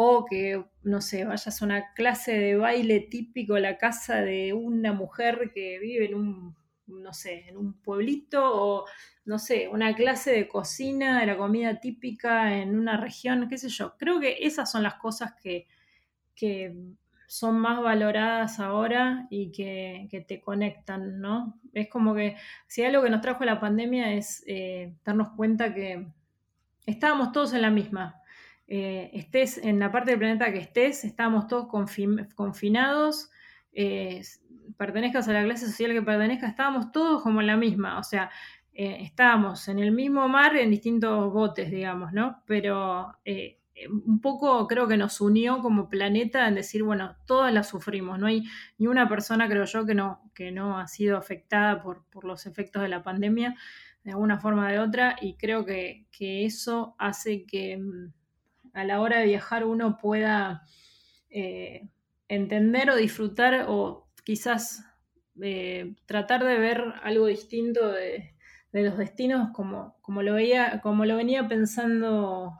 o 0.01 0.23
que, 0.23 0.63
no 0.83 1.01
sé, 1.01 1.25
vayas 1.25 1.61
a 1.61 1.65
una 1.65 1.93
clase 1.93 2.31
de 2.31 2.55
baile 2.55 3.01
típico 3.01 3.55
a 3.55 3.59
la 3.59 3.77
casa 3.77 4.21
de 4.21 4.53
una 4.53 4.93
mujer 4.93 5.51
que 5.53 5.77
vive 5.77 6.05
en 6.05 6.15
un, 6.15 6.55
no 6.87 7.11
sé, 7.11 7.49
en 7.49 7.57
un 7.57 7.73
pueblito 7.81 8.41
o 8.41 8.85
no 9.25 9.39
sé, 9.39 9.67
una 9.67 9.93
clase 9.93 10.31
de 10.31 10.47
cocina, 10.47 11.19
de 11.19 11.25
la 11.25 11.35
comida 11.35 11.81
típica 11.81 12.59
en 12.59 12.79
una 12.79 12.95
región, 12.95 13.49
qué 13.49 13.57
sé 13.57 13.67
yo. 13.67 13.97
Creo 13.97 14.21
que 14.21 14.37
esas 14.39 14.71
son 14.71 14.83
las 14.83 14.95
cosas 14.95 15.33
que, 15.43 15.67
que 16.33 16.73
son 17.27 17.59
más 17.59 17.81
valoradas 17.81 18.61
ahora 18.61 19.27
y 19.29 19.51
que, 19.51 20.07
que, 20.09 20.21
te 20.21 20.39
conectan, 20.39 21.19
¿no? 21.19 21.59
Es 21.73 21.89
como 21.89 22.15
que 22.15 22.37
si 22.67 22.85
algo 22.85 23.03
que 23.03 23.09
nos 23.09 23.19
trajo 23.19 23.43
la 23.43 23.59
pandemia 23.59 24.13
es 24.13 24.45
eh, 24.47 24.95
darnos 25.03 25.31
cuenta 25.35 25.73
que 25.73 26.07
estábamos 26.85 27.33
todos 27.33 27.53
en 27.53 27.63
la 27.63 27.69
misma. 27.69 28.18
Eh, 28.71 29.09
estés 29.13 29.57
en 29.57 29.79
la 29.79 29.91
parte 29.91 30.11
del 30.11 30.19
planeta 30.19 30.53
que 30.53 30.59
estés, 30.59 31.03
estábamos 31.03 31.47
todos 31.47 31.67
confinados, 32.35 33.31
eh, 33.73 34.21
pertenezcas 34.77 35.27
a 35.27 35.33
la 35.33 35.43
clase 35.43 35.65
social 35.65 35.91
que 35.91 36.03
pertenezcas, 36.03 36.51
estábamos 36.51 36.91
todos 36.91 37.23
como 37.23 37.41
en 37.41 37.47
la 37.47 37.57
misma. 37.57 37.97
O 37.97 38.03
sea, 38.03 38.29
eh, 38.71 38.99
estábamos 39.01 39.67
en 39.69 39.79
el 39.79 39.91
mismo 39.91 40.27
mar 40.29 40.55
en 40.55 40.69
distintos 40.69 41.33
botes, 41.33 41.71
digamos, 41.71 42.13
¿no? 42.13 42.43
Pero 42.45 43.17
un 44.05 44.19
poco 44.21 44.67
creo 44.67 44.87
que 44.87 44.97
nos 44.97 45.19
unió 45.19 45.61
como 45.61 45.89
planeta 45.89 46.47
en 46.47 46.55
decir, 46.55 46.83
bueno, 46.83 47.15
todas 47.25 47.51
las 47.51 47.69
sufrimos, 47.69 48.19
no 48.19 48.27
hay 48.27 48.43
ni 48.77 48.87
una 48.87 49.07
persona, 49.09 49.47
creo 49.47 49.65
yo, 49.65 49.85
que 49.85 49.95
no, 49.95 50.29
que 50.35 50.51
no 50.51 50.77
ha 50.77 50.87
sido 50.87 51.17
afectada 51.17 51.81
por, 51.81 52.05
por 52.09 52.25
los 52.25 52.45
efectos 52.45 52.83
de 52.83 52.89
la 52.89 53.01
pandemia 53.01 53.55
de 54.03 54.11
alguna 54.11 54.37
forma 54.39 54.67
o 54.67 54.69
de 54.69 54.79
otra, 54.79 55.15
y 55.21 55.35
creo 55.35 55.65
que, 55.65 56.07
que 56.11 56.45
eso 56.45 56.95
hace 56.99 57.45
que 57.45 57.77
mm, 57.77 58.13
a 58.73 58.83
la 58.83 59.01
hora 59.01 59.19
de 59.19 59.25
viajar 59.25 59.65
uno 59.65 59.97
pueda 59.97 60.63
eh, 61.29 61.89
entender 62.27 62.89
o 62.89 62.95
disfrutar 62.95 63.65
o 63.67 64.07
quizás 64.23 64.83
eh, 65.41 65.95
tratar 66.05 66.43
de 66.43 66.57
ver 66.57 66.83
algo 67.03 67.27
distinto 67.27 67.91
de, 67.91 68.35
de 68.71 68.83
los 68.83 68.97
destinos 68.97 69.49
como, 69.53 69.97
como, 70.01 70.21
lo 70.21 70.33
veía, 70.33 70.81
como 70.81 71.05
lo 71.05 71.15
venía 71.15 71.47
pensando 71.47 72.53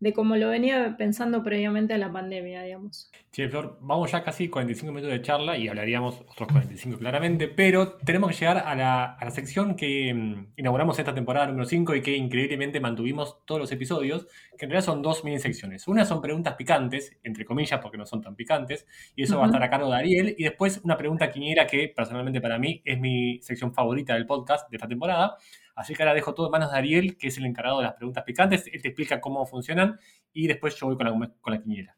de 0.00 0.14
cómo 0.14 0.36
lo 0.36 0.48
venía 0.48 0.96
pensando 0.96 1.42
previamente 1.44 1.92
a 1.92 1.98
la 1.98 2.10
pandemia, 2.10 2.62
digamos. 2.62 3.10
Sí, 3.30 3.46
Flor, 3.48 3.78
vamos 3.82 4.10
ya 4.10 4.24
casi 4.24 4.48
45 4.48 4.92
minutos 4.92 5.12
de 5.12 5.22
charla 5.22 5.58
y 5.58 5.68
hablaríamos 5.68 6.20
otros 6.22 6.48
45 6.48 6.98
claramente, 6.98 7.48
pero 7.48 7.92
tenemos 7.98 8.30
que 8.30 8.38
llegar 8.38 8.58
a 8.66 8.74
la, 8.74 9.04
a 9.04 9.24
la 9.24 9.30
sección 9.30 9.76
que 9.76 10.12
mm, 10.12 10.52
inauguramos 10.56 10.98
esta 10.98 11.14
temporada 11.14 11.46
número 11.46 11.66
5 11.66 11.94
y 11.94 12.00
que 12.02 12.16
increíblemente 12.16 12.80
mantuvimos 12.80 13.44
todos 13.44 13.60
los 13.60 13.72
episodios, 13.72 14.26
que 14.58 14.64
en 14.64 14.70
realidad 14.70 14.86
son 14.86 15.02
dos 15.02 15.22
mini 15.22 15.38
secciones. 15.38 15.86
Una 15.86 16.06
son 16.06 16.22
preguntas 16.22 16.54
picantes, 16.54 17.16
entre 17.22 17.44
comillas, 17.44 17.78
porque 17.80 17.98
no 17.98 18.06
son 18.06 18.22
tan 18.22 18.34
picantes, 18.34 18.86
y 19.14 19.24
eso 19.24 19.34
uh 19.34 19.36
-huh. 19.36 19.40
va 19.40 19.44
a 19.44 19.48
estar 19.48 19.62
a 19.62 19.70
cargo 19.70 19.90
de 19.90 19.96
Ariel, 19.96 20.34
y 20.38 20.44
después 20.44 20.80
una 20.82 20.96
pregunta 20.96 21.30
quiniera 21.30 21.66
que 21.66 21.92
personalmente 21.94 22.40
para 22.40 22.58
mí 22.58 22.80
es 22.84 22.98
mi 22.98 23.38
sección 23.42 23.74
favorita 23.74 24.14
del 24.14 24.26
podcast 24.26 24.68
de 24.70 24.76
esta 24.76 24.88
temporada, 24.88 25.36
Así 25.80 25.94
que 25.94 26.02
ahora 26.02 26.14
dejo 26.14 26.34
todo 26.34 26.46
en 26.46 26.52
manos 26.52 26.70
de 26.70 26.76
Ariel, 26.76 27.16
que 27.16 27.28
es 27.28 27.38
el 27.38 27.46
encargado 27.46 27.78
de 27.78 27.84
las 27.84 27.94
preguntas 27.94 28.22
picantes. 28.24 28.66
Él 28.70 28.82
te 28.82 28.88
explica 28.88 29.18
cómo 29.18 29.46
funcionan 29.46 29.98
y 30.30 30.46
después 30.46 30.76
yo 30.76 30.86
voy 30.86 30.96
con 30.96 31.06
la, 31.06 31.32
con 31.40 31.52
la 31.54 31.62
quiniela. 31.62 31.96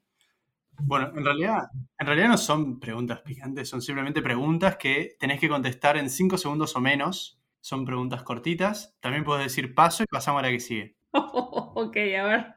Bueno, 0.84 1.12
en 1.16 1.24
realidad, 1.24 1.68
en 1.98 2.06
realidad 2.06 2.28
no 2.28 2.38
son 2.38 2.78
preguntas 2.78 3.20
picantes, 3.22 3.68
son 3.68 3.82
simplemente 3.82 4.22
preguntas 4.22 4.76
que 4.76 5.16
tenés 5.18 5.40
que 5.40 5.48
contestar 5.48 5.96
en 5.96 6.08
5 6.08 6.38
segundos 6.38 6.76
o 6.76 6.80
menos. 6.80 7.40
Son 7.60 7.84
preguntas 7.84 8.22
cortitas. 8.22 8.96
También 9.00 9.24
puedes 9.24 9.44
decir 9.44 9.74
paso 9.74 10.04
y 10.04 10.06
pasamos 10.06 10.40
a 10.40 10.46
la 10.46 10.50
que 10.50 10.60
sigue. 10.60 10.96
Ok, 11.74 11.96
a 11.96 12.24
ver. 12.24 12.54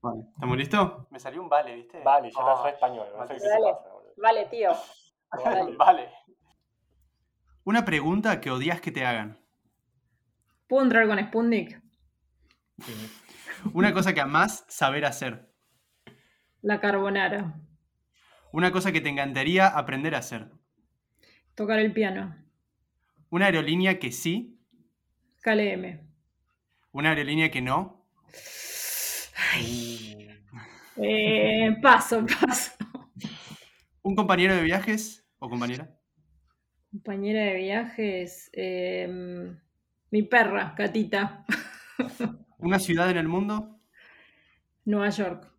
Vale, 0.00 0.22
¿estamos 0.34 0.56
listos? 0.56 0.92
Me 1.10 1.20
salió 1.20 1.42
un 1.42 1.48
vale, 1.48 1.74
¿viste? 1.74 2.02
Vale, 2.02 2.30
ya 2.30 2.38
oh, 2.40 2.56
estás 2.56 2.74
español. 2.74 3.06
No 3.16 3.26
sé 3.26 3.34
vale, 3.34 3.72
pasa, 3.72 3.88
vale, 4.16 4.46
tío. 4.46 4.70
Vale. 5.44 5.76
vale. 5.76 6.08
Una 7.64 7.84
pregunta 7.84 8.40
que 8.40 8.50
odias 8.50 8.80
que 8.80 8.92
te 8.92 9.04
hagan. 9.04 9.38
¿Puedo 10.66 10.82
entrar 10.82 11.06
con 11.06 11.18
Sputnik? 11.18 11.80
Una 13.72 13.92
cosa 13.92 14.12
que 14.12 14.20
amás 14.20 14.64
saber 14.68 15.04
hacer. 15.04 15.48
La 16.60 16.80
carbonara. 16.80 17.60
Una 18.52 18.72
cosa 18.72 18.90
que 18.90 19.00
te 19.00 19.08
encantaría 19.08 19.68
aprender 19.68 20.14
a 20.14 20.18
hacer. 20.18 20.50
Tocar 21.54 21.78
el 21.78 21.92
piano. 21.92 22.36
Una 23.30 23.46
aerolínea 23.46 23.98
que 23.98 24.10
sí. 24.10 24.58
KLM. 25.42 26.00
Una 26.90 27.10
aerolínea 27.10 27.50
que 27.50 27.62
no. 27.62 28.08
Ay. 29.52 30.28
Eh, 30.96 31.76
paso, 31.80 32.24
paso. 32.26 32.72
Un 34.02 34.16
compañero 34.16 34.56
de 34.56 34.62
viajes 34.62 35.28
o 35.38 35.48
compañera. 35.48 35.96
Compañera 36.90 37.44
de 37.44 37.54
viajes. 37.54 38.50
Eh, 38.52 39.56
mi 40.10 40.22
perra, 40.22 40.74
gatita. 40.76 41.44
¿Una 42.58 42.78
ciudad 42.78 43.10
en 43.10 43.16
el 43.16 43.28
mundo? 43.28 43.80
Nueva 44.84 45.10
York. 45.10 45.52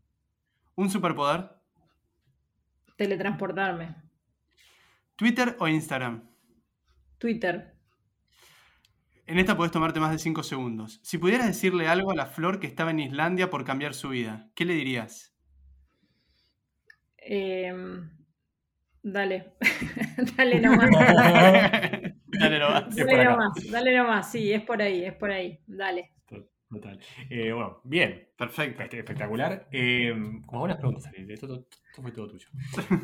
¿Un 0.76 0.90
superpoder? 0.90 1.50
Teletransportarme. 2.96 3.96
¿Twitter 5.16 5.56
o 5.60 5.68
Instagram? 5.68 6.30
Twitter. 7.18 7.76
En 9.26 9.40
esta 9.40 9.58
podés 9.58 9.72
tomarte 9.72 10.00
más 10.00 10.12
de 10.12 10.20
5 10.20 10.42
segundos. 10.44 11.00
Si 11.04 11.18
pudieras 11.18 11.48
decirle 11.48 11.88
algo 11.88 12.12
a 12.12 12.16
la 12.16 12.28
flor 12.28 12.60
que 12.60 12.68
estaba 12.68 12.92
en 12.92 13.02
Islandia 13.02 13.50
por 13.50 13.66
cambiar 13.66 13.94
su 13.94 14.10
vida, 14.10 14.50
¿qué 14.56 14.64
le 14.64 14.74
dirías? 14.74 15.36
Eh, 17.18 17.74
dale. 19.04 19.54
dale 20.38 20.62
nomás. 20.62 21.92
Dale 22.28 22.60
nomás. 22.60 22.96
Dale 22.96 23.24
nomás, 23.24 23.72
dale 23.72 23.98
nomás, 23.98 24.32
sí, 24.32 24.52
es 24.52 24.62
por 24.62 24.82
ahí, 24.82 25.06
es 25.06 25.14
por 25.14 25.32
ahí. 25.32 25.60
Dale. 25.66 26.12
Total. 26.70 27.00
Eh, 27.30 27.54
bueno, 27.54 27.80
bien. 27.86 28.28
Perfecto. 28.38 28.84
Este, 28.84 29.00
espectacular. 29.00 29.68
Eh, 29.72 30.14
como 30.46 30.60
buenas 30.60 30.78
preguntas, 30.78 31.10
Esto, 31.16 31.66
fue 31.94 32.12
todo 32.12 32.28
tuyo. 32.28 32.48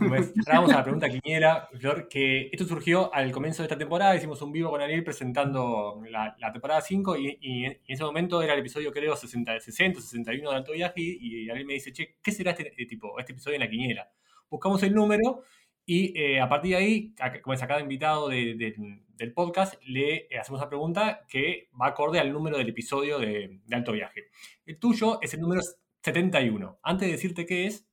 Pues, 0.09 0.33
ahora 0.45 0.59
vamos 0.59 0.73
a 0.73 0.77
la 0.77 0.83
pregunta 0.83 1.09
quiniera, 1.09 1.69
Flor, 1.79 2.09
que 2.09 2.49
esto 2.51 2.65
surgió 2.65 3.13
al 3.13 3.31
comienzo 3.31 3.63
de 3.63 3.67
esta 3.67 3.77
temporada. 3.77 4.15
Hicimos 4.15 4.41
un 4.41 4.51
vivo 4.51 4.69
con 4.69 4.81
Ariel 4.81 5.03
presentando 5.03 6.01
la, 6.09 6.35
temporada 6.51 6.81
5 6.81 7.17
y, 7.17 7.65
en 7.65 7.79
ese 7.87 8.03
momento 8.03 8.41
era 8.41 8.53
el 8.53 8.59
episodio, 8.59 8.91
creo, 8.91 9.15
60, 9.15 9.59
60 9.59 10.01
61 10.01 10.49
de 10.49 10.55
Alto 10.55 10.73
Viaje 10.73 11.01
y, 11.01 11.49
Ariel 11.49 11.65
me 11.65 11.73
dice, 11.75 11.93
che, 11.93 12.17
¿qué 12.21 12.31
será 12.31 12.51
este, 12.51 12.73
eh, 12.77 12.85
tipo, 12.85 13.17
este 13.17 13.31
episodio 13.31 13.55
en 13.55 13.61
la 13.61 13.69
quiniela? 13.69 14.11
Buscamos 14.49 14.83
el 14.83 14.93
número 14.93 15.43
y 15.85 16.17
eh, 16.17 16.39
a 16.39 16.47
partir 16.47 16.71
de 16.71 16.77
ahí, 16.77 17.15
como 17.41 17.53
es 17.53 17.61
a 17.61 17.67
cada 17.67 17.81
invitado 17.81 18.29
del 18.29 19.33
podcast, 19.33 19.75
le 19.85 20.27
eh, 20.29 20.39
hacemos 20.39 20.61
una 20.61 20.69
pregunta 20.69 21.25
que 21.27 21.69
va 21.79 21.87
acorde 21.87 22.19
al 22.19 22.31
número 22.31 22.57
del 22.57 22.69
episodio 22.69 23.19
de, 23.19 23.59
Alto 23.71 23.91
Viaje. 23.91 24.29
El 24.65 24.79
tuyo 24.79 25.19
es 25.21 25.33
el 25.33 25.41
número 25.41 25.61
71. 26.01 26.79
Antes 26.83 27.07
de 27.07 27.11
decirte 27.11 27.45
qué 27.45 27.67
es, 27.67 27.85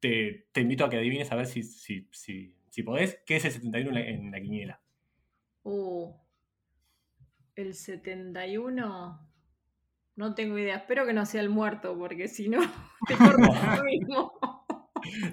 te, 0.00 0.46
invito 0.56 0.84
a 0.84 0.90
que 0.90 0.98
adivines 0.98 1.32
a 1.32 1.36
ver 1.36 1.46
si, 1.46 1.62
si, 1.62 2.06
si, 2.10 2.82
podés, 2.82 3.22
qué 3.24 3.36
es 3.36 3.44
el 3.46 3.52
71 3.52 3.98
en 3.98 4.30
la, 4.30 4.40
quiniela. 4.40 4.80
Uh, 5.62 6.12
el 7.54 7.74
71. 7.74 9.28
No 10.16 10.34
tengo 10.34 10.58
idea. 10.58 10.76
Espero 10.76 11.06
que 11.06 11.14
no 11.14 11.24
sea 11.24 11.40
el 11.40 11.48
muerto, 11.48 11.96
porque 11.96 12.28
si 12.28 12.50
no, 12.50 12.60
te 13.08 13.16
corto 13.16 13.38
lo 13.76 13.84
mismo. 13.84 14.32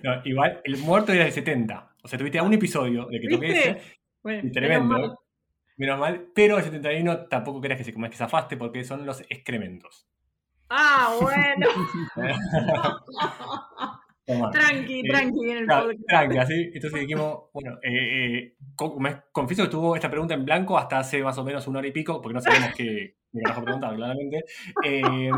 No, 0.01 0.21
igual, 0.23 0.61
el 0.63 0.77
muerto 0.77 1.11
era 1.11 1.25
el 1.25 1.33
70. 1.33 1.88
O 2.03 2.07
sea, 2.07 2.17
tuviste 2.17 2.41
un 2.41 2.53
episodio 2.53 3.07
de 3.07 3.19
que 3.19 3.27
toqué 3.27 3.51
ese. 3.51 3.81
Bueno, 4.21 4.51
tremendo. 4.51 5.19
Menos 5.77 5.99
mal. 5.99 6.27
Pero 6.35 6.57
el 6.57 6.63
71 6.63 7.27
tampoco 7.27 7.61
creas 7.61 7.77
que 7.77 7.85
se 7.85 7.93
que 7.93 8.15
zafaste 8.15 8.57
porque 8.57 8.83
son 8.83 9.05
los 9.05 9.21
excrementos. 9.21 10.07
Ah, 10.69 11.17
bueno. 11.19 11.67
tranqui, 14.51 15.03
tranqui 15.03 15.49
en 15.49 15.57
el 15.57 15.65
podcast. 15.65 16.07
Tranqui, 16.07 16.37
así. 16.37 16.71
Entonces 16.73 16.99
dijimos, 16.99 17.45
bueno, 17.53 17.77
eh, 17.81 17.89
eh, 17.91 18.55
confieso 19.31 19.63
que 19.63 19.69
tuvo 19.69 19.95
esta 19.95 20.11
pregunta 20.11 20.33
en 20.33 20.45
blanco 20.45 20.77
hasta 20.77 20.99
hace 20.99 21.23
más 21.23 21.37
o 21.37 21.43
menos 21.43 21.67
una 21.67 21.79
hora 21.79 21.87
y 21.87 21.91
pico, 21.91 22.21
porque 22.21 22.35
no 22.35 22.41
sabemos 22.41 22.71
qué 22.75 23.15
me 23.31 23.41
vas 23.43 23.57
a 23.57 23.63
preguntar, 23.63 23.95
claramente. 23.95 24.43
Eh, 24.85 25.31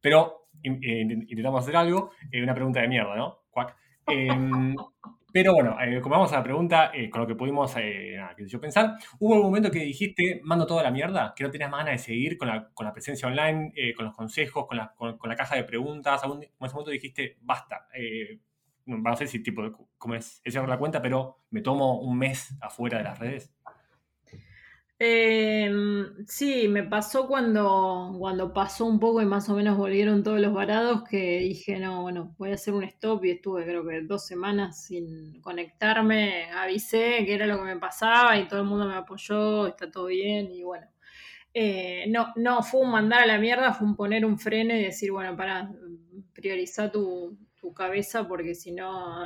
pero 0.00 0.48
intentamos 0.62 1.62
hacer 1.62 1.76
algo, 1.76 2.10
una 2.42 2.54
pregunta 2.54 2.80
de 2.80 2.88
mierda, 2.88 3.14
¿no? 3.14 3.44
Cuac. 3.50 3.76
Pero 5.34 5.52
bueno, 5.52 5.76
eh, 5.80 6.00
como 6.00 6.14
vamos 6.14 6.32
a 6.32 6.36
la 6.36 6.44
pregunta, 6.44 6.92
eh, 6.94 7.10
con 7.10 7.20
lo 7.20 7.26
que 7.26 7.34
pudimos 7.34 7.74
eh, 7.76 8.16
yo 8.46 8.60
pensar, 8.60 8.98
hubo 9.18 9.34
un 9.34 9.42
momento 9.42 9.68
que 9.68 9.80
dijiste, 9.80 10.40
mando 10.44 10.64
toda 10.64 10.84
la 10.84 10.92
mierda, 10.92 11.34
que 11.34 11.42
no 11.42 11.50
tenías 11.50 11.68
más 11.72 11.84
ganas 11.84 12.00
de 12.00 12.04
seguir 12.06 12.38
con 12.38 12.46
la, 12.46 12.70
con 12.72 12.86
la 12.86 12.92
presencia 12.92 13.26
online, 13.26 13.72
con 13.96 14.04
los 14.04 14.14
consejos, 14.14 14.64
con 14.68 14.76
la, 14.76 14.94
con, 14.94 15.18
la, 15.24 15.34
caja 15.34 15.56
de 15.56 15.64
preguntas. 15.64 16.22
en 16.22 16.40
ese 16.40 16.52
momento 16.72 16.92
dijiste, 16.92 17.36
basta. 17.40 17.88
no 18.86 19.16
sé 19.16 19.26
si 19.26 19.42
tipo, 19.42 19.88
como 19.98 20.14
es, 20.14 20.40
es 20.44 20.54
la 20.54 20.78
cuenta, 20.78 21.02
pero 21.02 21.40
me 21.50 21.62
tomo 21.62 21.98
un 22.00 22.16
mes 22.16 22.56
afuera 22.60 22.98
de 22.98 23.04
las 23.04 23.18
redes. 23.18 23.52
Em, 25.06 26.26
sí, 26.26 26.66
me 26.68 26.82
pasó 26.82 27.26
cuando, 27.28 28.16
cuando 28.18 28.54
pasó 28.54 28.86
un 28.86 28.98
poco 28.98 29.20
y 29.20 29.26
más 29.26 29.50
o 29.50 29.54
menos 29.54 29.76
volvieron 29.76 30.22
todos 30.22 30.40
los 30.40 30.54
varados 30.54 31.04
que 31.04 31.40
dije, 31.40 31.78
no, 31.78 32.00
bueno, 32.02 32.34
voy 32.38 32.52
a 32.52 32.54
hacer 32.54 32.72
un 32.72 32.84
stop 32.84 33.22
y 33.26 33.32
estuve 33.32 33.64
creo 33.64 33.86
que 33.86 34.00
dos 34.00 34.26
semanas 34.26 34.86
sin 34.86 35.42
conectarme, 35.42 36.50
avisé 36.52 37.22
que 37.26 37.34
era 37.34 37.46
lo 37.46 37.58
que 37.58 37.64
me 37.64 37.76
pasaba 37.76 38.38
y 38.38 38.48
todo 38.48 38.60
el 38.60 38.66
mundo 38.66 38.86
me 38.86 38.94
apoyó, 38.94 39.66
está 39.66 39.90
todo 39.90 40.06
bien 40.06 40.50
y 40.50 40.62
bueno. 40.62 40.86
Eh, 41.52 42.06
no, 42.08 42.32
no 42.36 42.62
fue 42.62 42.80
un 42.80 42.90
mandar 42.90 43.20
a 43.22 43.26
la 43.26 43.38
mierda, 43.38 43.74
fue 43.74 43.86
un 43.86 43.96
poner 43.96 44.24
un 44.24 44.38
freno 44.38 44.74
y 44.74 44.82
decir, 44.84 45.12
bueno, 45.12 45.36
para, 45.36 45.70
priorizar 46.32 46.90
tu, 46.92 47.36
tu 47.64 47.72
cabeza 47.72 48.28
porque 48.28 48.54
si 48.54 48.72
no, 48.72 49.24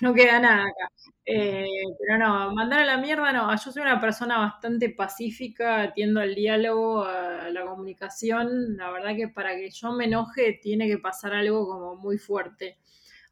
no, 0.00 0.14
queda 0.14 0.40
nada 0.40 0.62
acá. 0.62 0.90
Eh, 1.26 1.66
pero 2.00 2.18
no, 2.18 2.54
mandar 2.54 2.80
a 2.80 2.86
la 2.86 2.96
mierda 2.96 3.30
no. 3.30 3.50
Yo 3.54 3.70
soy 3.70 3.82
una 3.82 4.00
persona 4.00 4.38
bastante 4.38 4.88
pacífica, 4.88 5.92
tiendo 5.92 6.20
al 6.20 6.34
diálogo, 6.34 7.04
a 7.04 7.50
la 7.50 7.66
comunicación. 7.66 8.78
La 8.78 8.90
verdad 8.90 9.14
que 9.14 9.28
para 9.28 9.54
que 9.54 9.70
yo 9.70 9.92
me 9.92 10.06
enoje 10.06 10.58
tiene 10.62 10.88
que 10.88 10.96
pasar 10.96 11.34
algo 11.34 11.66
como 11.66 11.96
muy 11.96 12.16
fuerte. 12.16 12.78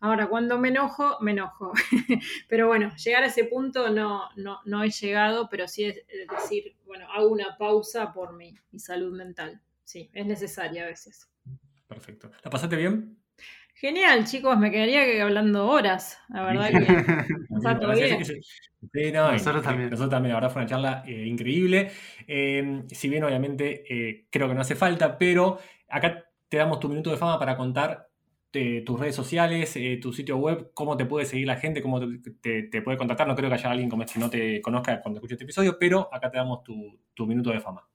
Ahora, 0.00 0.28
cuando 0.28 0.58
me 0.58 0.68
enojo, 0.68 1.16
me 1.20 1.30
enojo. 1.30 1.72
pero 2.48 2.68
bueno, 2.68 2.94
llegar 2.96 3.22
a 3.22 3.26
ese 3.26 3.44
punto 3.44 3.88
no, 3.88 4.28
no, 4.36 4.60
no 4.66 4.82
he 4.82 4.90
llegado, 4.90 5.48
pero 5.48 5.66
sí 5.66 5.84
es 5.84 5.96
decir, 6.28 6.76
bueno, 6.84 7.06
hago 7.10 7.28
una 7.28 7.56
pausa 7.58 8.12
por 8.12 8.34
mi, 8.34 8.54
mi 8.70 8.78
salud 8.78 9.16
mental. 9.16 9.62
Sí, 9.84 10.10
es 10.12 10.26
necesaria 10.26 10.84
a 10.84 10.88
veces. 10.88 11.30
Perfecto. 11.86 12.30
¿La 12.44 12.50
pasaste 12.50 12.76
bien? 12.76 13.19
Genial, 13.81 14.26
chicos, 14.26 14.59
me 14.59 14.70
quedaría 14.70 15.24
hablando 15.24 15.66
horas, 15.66 16.18
la 16.28 16.43
verdad 16.43 16.68
que 16.68 16.81
nosotros 17.49 17.99
también. 19.62 19.89
Nosotros 19.89 20.11
también, 20.11 20.35
la 20.35 20.35
verdad 20.35 20.51
fue 20.51 20.61
una 20.61 20.68
charla 20.68 21.03
eh, 21.07 21.24
increíble. 21.26 21.91
Eh, 22.26 22.83
si 22.89 23.09
bien 23.09 23.24
obviamente 23.24 23.85
eh, 23.89 24.26
creo 24.28 24.49
que 24.49 24.55
no 24.55 24.61
hace 24.61 24.74
falta, 24.74 25.16
pero 25.16 25.61
acá 25.89 26.26
te 26.51 26.59
damos 26.59 26.78
tu 26.78 26.91
minuto 26.91 27.11
de 27.11 27.16
fama 27.16 27.39
para 27.39 27.57
contar 27.57 28.11
tus 28.51 29.01
redes 29.01 29.14
sociales, 29.14 29.78
tu 30.03 30.12
sitio 30.12 30.37
web, 30.37 30.72
cómo 30.74 30.99
te 30.99 31.07
puede 31.07 31.24
seguir 31.24 31.47
la 31.47 31.57
gente, 31.57 31.81
cómo 31.81 32.01
te, 32.01 32.83
puede 32.83 32.99
contactar. 32.99 33.26
No 33.26 33.35
creo 33.35 33.49
que 33.49 33.55
haya 33.55 33.70
alguien 33.70 33.89
como 33.89 34.05
que 34.05 34.20
no 34.20 34.28
te 34.28 34.61
conozca 34.61 35.01
cuando 35.01 35.20
escuche 35.20 35.35
este 35.35 35.45
episodio, 35.45 35.78
pero 35.78 36.11
acá 36.12 36.31
te 36.31 36.37
damos 36.37 36.64
tu 36.64 37.26
minuto 37.26 37.49
de 37.49 37.61
fama. 37.61 37.89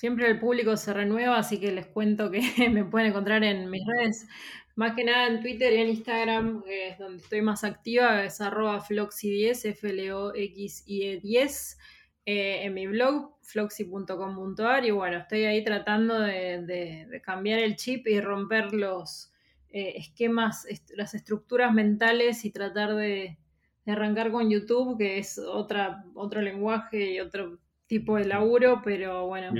Siempre 0.00 0.30
el 0.30 0.40
público 0.40 0.78
se 0.78 0.94
renueva, 0.94 1.36
así 1.36 1.60
que 1.60 1.72
les 1.72 1.86
cuento 1.86 2.30
que 2.30 2.40
me 2.70 2.86
pueden 2.86 3.08
encontrar 3.08 3.44
en 3.44 3.68
mis 3.68 3.86
redes, 3.86 4.26
más 4.74 4.94
que 4.96 5.04
nada 5.04 5.26
en 5.26 5.42
Twitter 5.42 5.74
y 5.74 5.76
en 5.76 5.88
Instagram, 5.90 6.62
que 6.62 6.88
es 6.88 6.98
donde 6.98 7.22
estoy 7.22 7.42
más 7.42 7.64
activa, 7.64 8.24
es 8.24 8.40
arroba 8.40 8.82
floxy10, 8.82 9.68
f 9.68 9.90
l 9.90 10.12
o 10.14 10.34
x 10.34 10.84
i 10.86 11.02
e 11.02 11.20
10, 11.20 11.78
eh, 12.24 12.62
en 12.62 12.72
mi 12.72 12.86
blog, 12.86 13.36
floxy.com.ar, 13.42 14.86
y 14.86 14.90
bueno, 14.90 15.18
estoy 15.18 15.44
ahí 15.44 15.62
tratando 15.62 16.18
de, 16.18 17.20
cambiar 17.22 17.58
el 17.58 17.76
chip 17.76 18.06
y 18.06 18.22
romper 18.22 18.72
los 18.72 19.30
eh, 19.68 19.92
esquemas, 19.96 20.66
las 20.96 21.12
estructuras 21.12 21.74
mentales 21.74 22.46
y 22.46 22.50
tratar 22.50 22.94
de, 22.94 23.36
arrancar 23.86 24.32
con 24.32 24.48
YouTube, 24.48 24.96
que 24.96 25.18
es 25.18 25.36
otra, 25.36 26.06
otro 26.14 26.40
lenguaje 26.40 27.12
y 27.12 27.20
otro 27.20 27.58
tipo 27.90 28.16
de 28.16 28.24
laburo, 28.24 28.80
pero 28.84 29.26
bueno. 29.26 29.52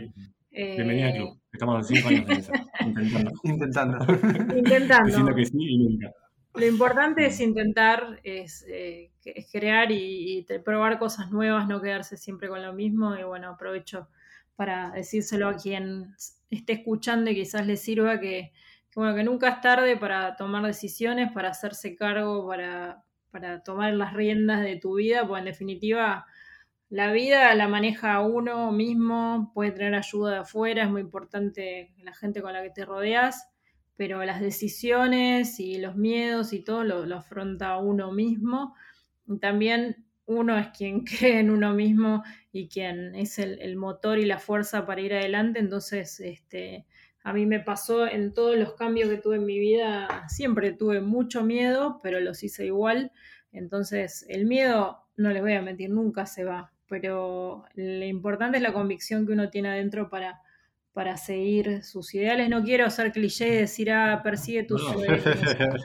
Bienvenida 0.52 1.08
al 1.08 1.14
club. 1.14 1.40
Estamos 1.52 1.86
cinco 1.88 2.08
años 2.08 2.30
eso, 2.30 2.52
intentando. 2.86 3.32
intentando. 3.42 4.56
intentando. 4.56 5.06
Diciendo 5.06 5.34
que 5.34 5.44
sí 5.46 5.58
y 5.58 5.78
nunca. 5.78 6.12
Lo 6.54 6.64
importante 6.64 7.26
es 7.26 7.40
intentar, 7.40 8.20
es, 8.22 8.64
eh, 8.68 9.10
crear 9.50 9.90
y, 9.90 10.46
probar 10.64 11.00
cosas 11.00 11.32
nuevas, 11.32 11.66
no 11.66 11.82
quedarse 11.82 12.16
siempre 12.16 12.48
con 12.48 12.62
lo 12.62 12.72
mismo. 12.72 13.16
Y 13.16 13.24
bueno, 13.24 13.48
aprovecho 13.48 14.08
para 14.54 14.92
decírselo 14.92 15.48
a 15.48 15.56
quien 15.56 16.14
esté 16.50 16.74
escuchando 16.74 17.32
y 17.32 17.34
quizás 17.34 17.66
le 17.66 17.76
sirva 17.76 18.20
que, 18.20 18.52
bueno, 18.94 19.16
que 19.16 19.24
nunca 19.24 19.48
es 19.48 19.60
tarde 19.60 19.96
para 19.96 20.36
tomar 20.36 20.64
decisiones, 20.64 21.32
para 21.32 21.48
hacerse 21.48 21.96
cargo, 21.96 22.46
para, 22.46 23.02
para 23.32 23.64
tomar 23.64 23.92
las 23.94 24.12
riendas 24.12 24.62
de 24.62 24.76
tu 24.76 24.94
vida, 24.98 25.26
pues 25.26 25.40
en 25.40 25.46
definitiva 25.46 26.26
la 26.90 27.12
vida 27.12 27.54
la 27.54 27.68
maneja 27.68 28.20
uno 28.20 28.72
mismo, 28.72 29.52
puede 29.54 29.70
tener 29.70 29.94
ayuda 29.94 30.32
de 30.32 30.38
afuera, 30.38 30.82
es 30.82 30.90
muy 30.90 31.02
importante 31.02 31.94
la 32.02 32.12
gente 32.12 32.42
con 32.42 32.52
la 32.52 32.64
que 32.64 32.70
te 32.70 32.84
rodeas, 32.84 33.48
pero 33.96 34.24
las 34.24 34.40
decisiones 34.40 35.60
y 35.60 35.78
los 35.78 35.94
miedos 35.94 36.52
y 36.52 36.64
todo 36.64 36.82
lo, 36.82 37.14
afronta 37.14 37.78
uno 37.78 38.10
mismo. 38.10 38.74
Y 39.28 39.38
también 39.38 40.04
uno 40.26 40.58
es 40.58 40.68
quien 40.76 41.04
cree 41.04 41.38
en 41.38 41.50
uno 41.50 41.74
mismo 41.74 42.24
y 42.50 42.68
quien 42.68 43.14
es 43.14 43.38
el, 43.38 43.76
motor 43.76 44.18
y 44.18 44.26
la 44.26 44.40
fuerza 44.40 44.84
para 44.84 45.00
ir 45.00 45.14
adelante. 45.14 45.60
Entonces, 45.60 46.18
este, 46.18 46.86
a 47.22 47.32
mí 47.32 47.46
me 47.46 47.60
pasó 47.60 48.08
en 48.08 48.34
todos 48.34 48.56
los 48.56 48.74
cambios 48.74 49.08
que 49.08 49.18
tuve 49.18 49.36
en 49.36 49.46
mi 49.46 49.60
vida, 49.60 50.28
siempre 50.28 50.72
tuve 50.72 51.00
mucho 51.00 51.44
miedo, 51.44 52.00
pero 52.02 52.18
los 52.18 52.42
hice 52.42 52.66
igual. 52.66 53.12
Entonces, 53.52 54.26
el 54.28 54.46
miedo, 54.46 55.04
no 55.16 55.30
les 55.30 55.40
voy 55.40 55.52
a 55.52 55.62
mentir, 55.62 55.90
nunca 55.90 56.26
se 56.26 56.42
va 56.42 56.72
pero 56.90 57.64
lo 57.76 58.04
importante 58.04 58.56
es 58.56 58.62
la 58.64 58.72
convicción 58.72 59.24
que 59.24 59.32
uno 59.32 59.48
tiene 59.48 59.68
adentro 59.68 60.10
para, 60.10 60.40
para 60.92 61.16
seguir 61.16 61.84
sus 61.84 62.12
ideales. 62.14 62.50
No 62.50 62.64
quiero 62.64 62.90
ser 62.90 63.12
cliché 63.12 63.46
y 63.46 63.56
decir, 63.58 63.92
ah, 63.92 64.20
persigue 64.24 64.64
tus 64.64 64.82
sueños, 64.82 65.22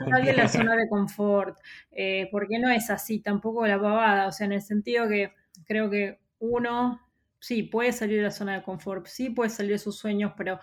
sal 0.10 0.26
de 0.26 0.34
la 0.34 0.48
zona 0.50 0.76
de 0.76 0.90
confort, 0.90 1.60
eh, 1.92 2.28
porque 2.32 2.58
no 2.58 2.72
es 2.72 2.90
así, 2.90 3.20
tampoco 3.20 3.68
la 3.68 3.80
pavada, 3.80 4.28
o 4.28 4.32
sea, 4.32 4.46
en 4.46 4.54
el 4.54 4.64
sentido 4.64 5.08
que 5.08 5.32
creo 5.66 5.92
que 5.92 6.20
uno, 6.40 7.00
sí, 7.40 7.62
puede 7.62 7.92
salir 7.92 8.18
de 8.18 8.24
la 8.24 8.32
zona 8.32 8.56
de 8.56 8.64
confort, 8.64 9.06
sí 9.06 9.30
puede 9.30 9.52
salir 9.52 9.74
de 9.74 9.78
sus 9.78 10.00
sueños, 10.00 10.34
pero 10.36 10.60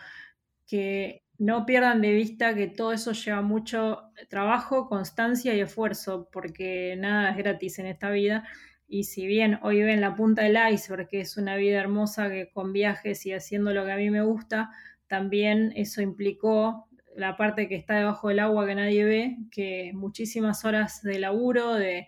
que 0.66 1.22
no 1.38 1.66
pierdan 1.66 2.00
de 2.00 2.12
vista 2.12 2.52
que 2.56 2.66
todo 2.66 2.92
eso 2.92 3.12
lleva 3.12 3.42
mucho 3.42 4.10
trabajo, 4.28 4.88
constancia 4.88 5.54
y 5.54 5.60
esfuerzo, 5.60 6.28
porque 6.32 6.96
nada 6.98 7.30
es 7.30 7.36
gratis 7.36 7.78
en 7.78 7.86
esta 7.86 8.10
vida 8.10 8.44
Y 8.92 9.04
si 9.04 9.26
bien 9.26 9.58
hoy 9.62 9.82
ven 9.82 10.02
la 10.02 10.14
punta 10.14 10.42
del 10.42 10.58
iceberg, 10.70 11.08
que 11.08 11.20
es 11.20 11.38
una 11.38 11.56
vida 11.56 11.80
hermosa 11.80 12.28
que 12.28 12.50
con 12.50 12.74
viajes 12.74 13.24
y 13.24 13.32
haciendo 13.32 13.72
lo 13.72 13.86
que 13.86 13.92
a 13.92 13.96
mí 13.96 14.10
me 14.10 14.20
gusta, 14.20 14.68
también 15.06 15.72
eso 15.76 16.02
implicó 16.02 16.90
la 17.16 17.38
parte 17.38 17.70
que 17.70 17.74
está 17.74 17.94
debajo 17.96 18.28
del 18.28 18.40
agua 18.40 18.66
que 18.66 18.74
nadie 18.74 19.04
ve, 19.04 19.36
que 19.50 19.92
muchísimas 19.94 20.66
horas 20.66 21.00
de 21.02 21.18
laburo, 21.18 21.72
de, 21.72 22.06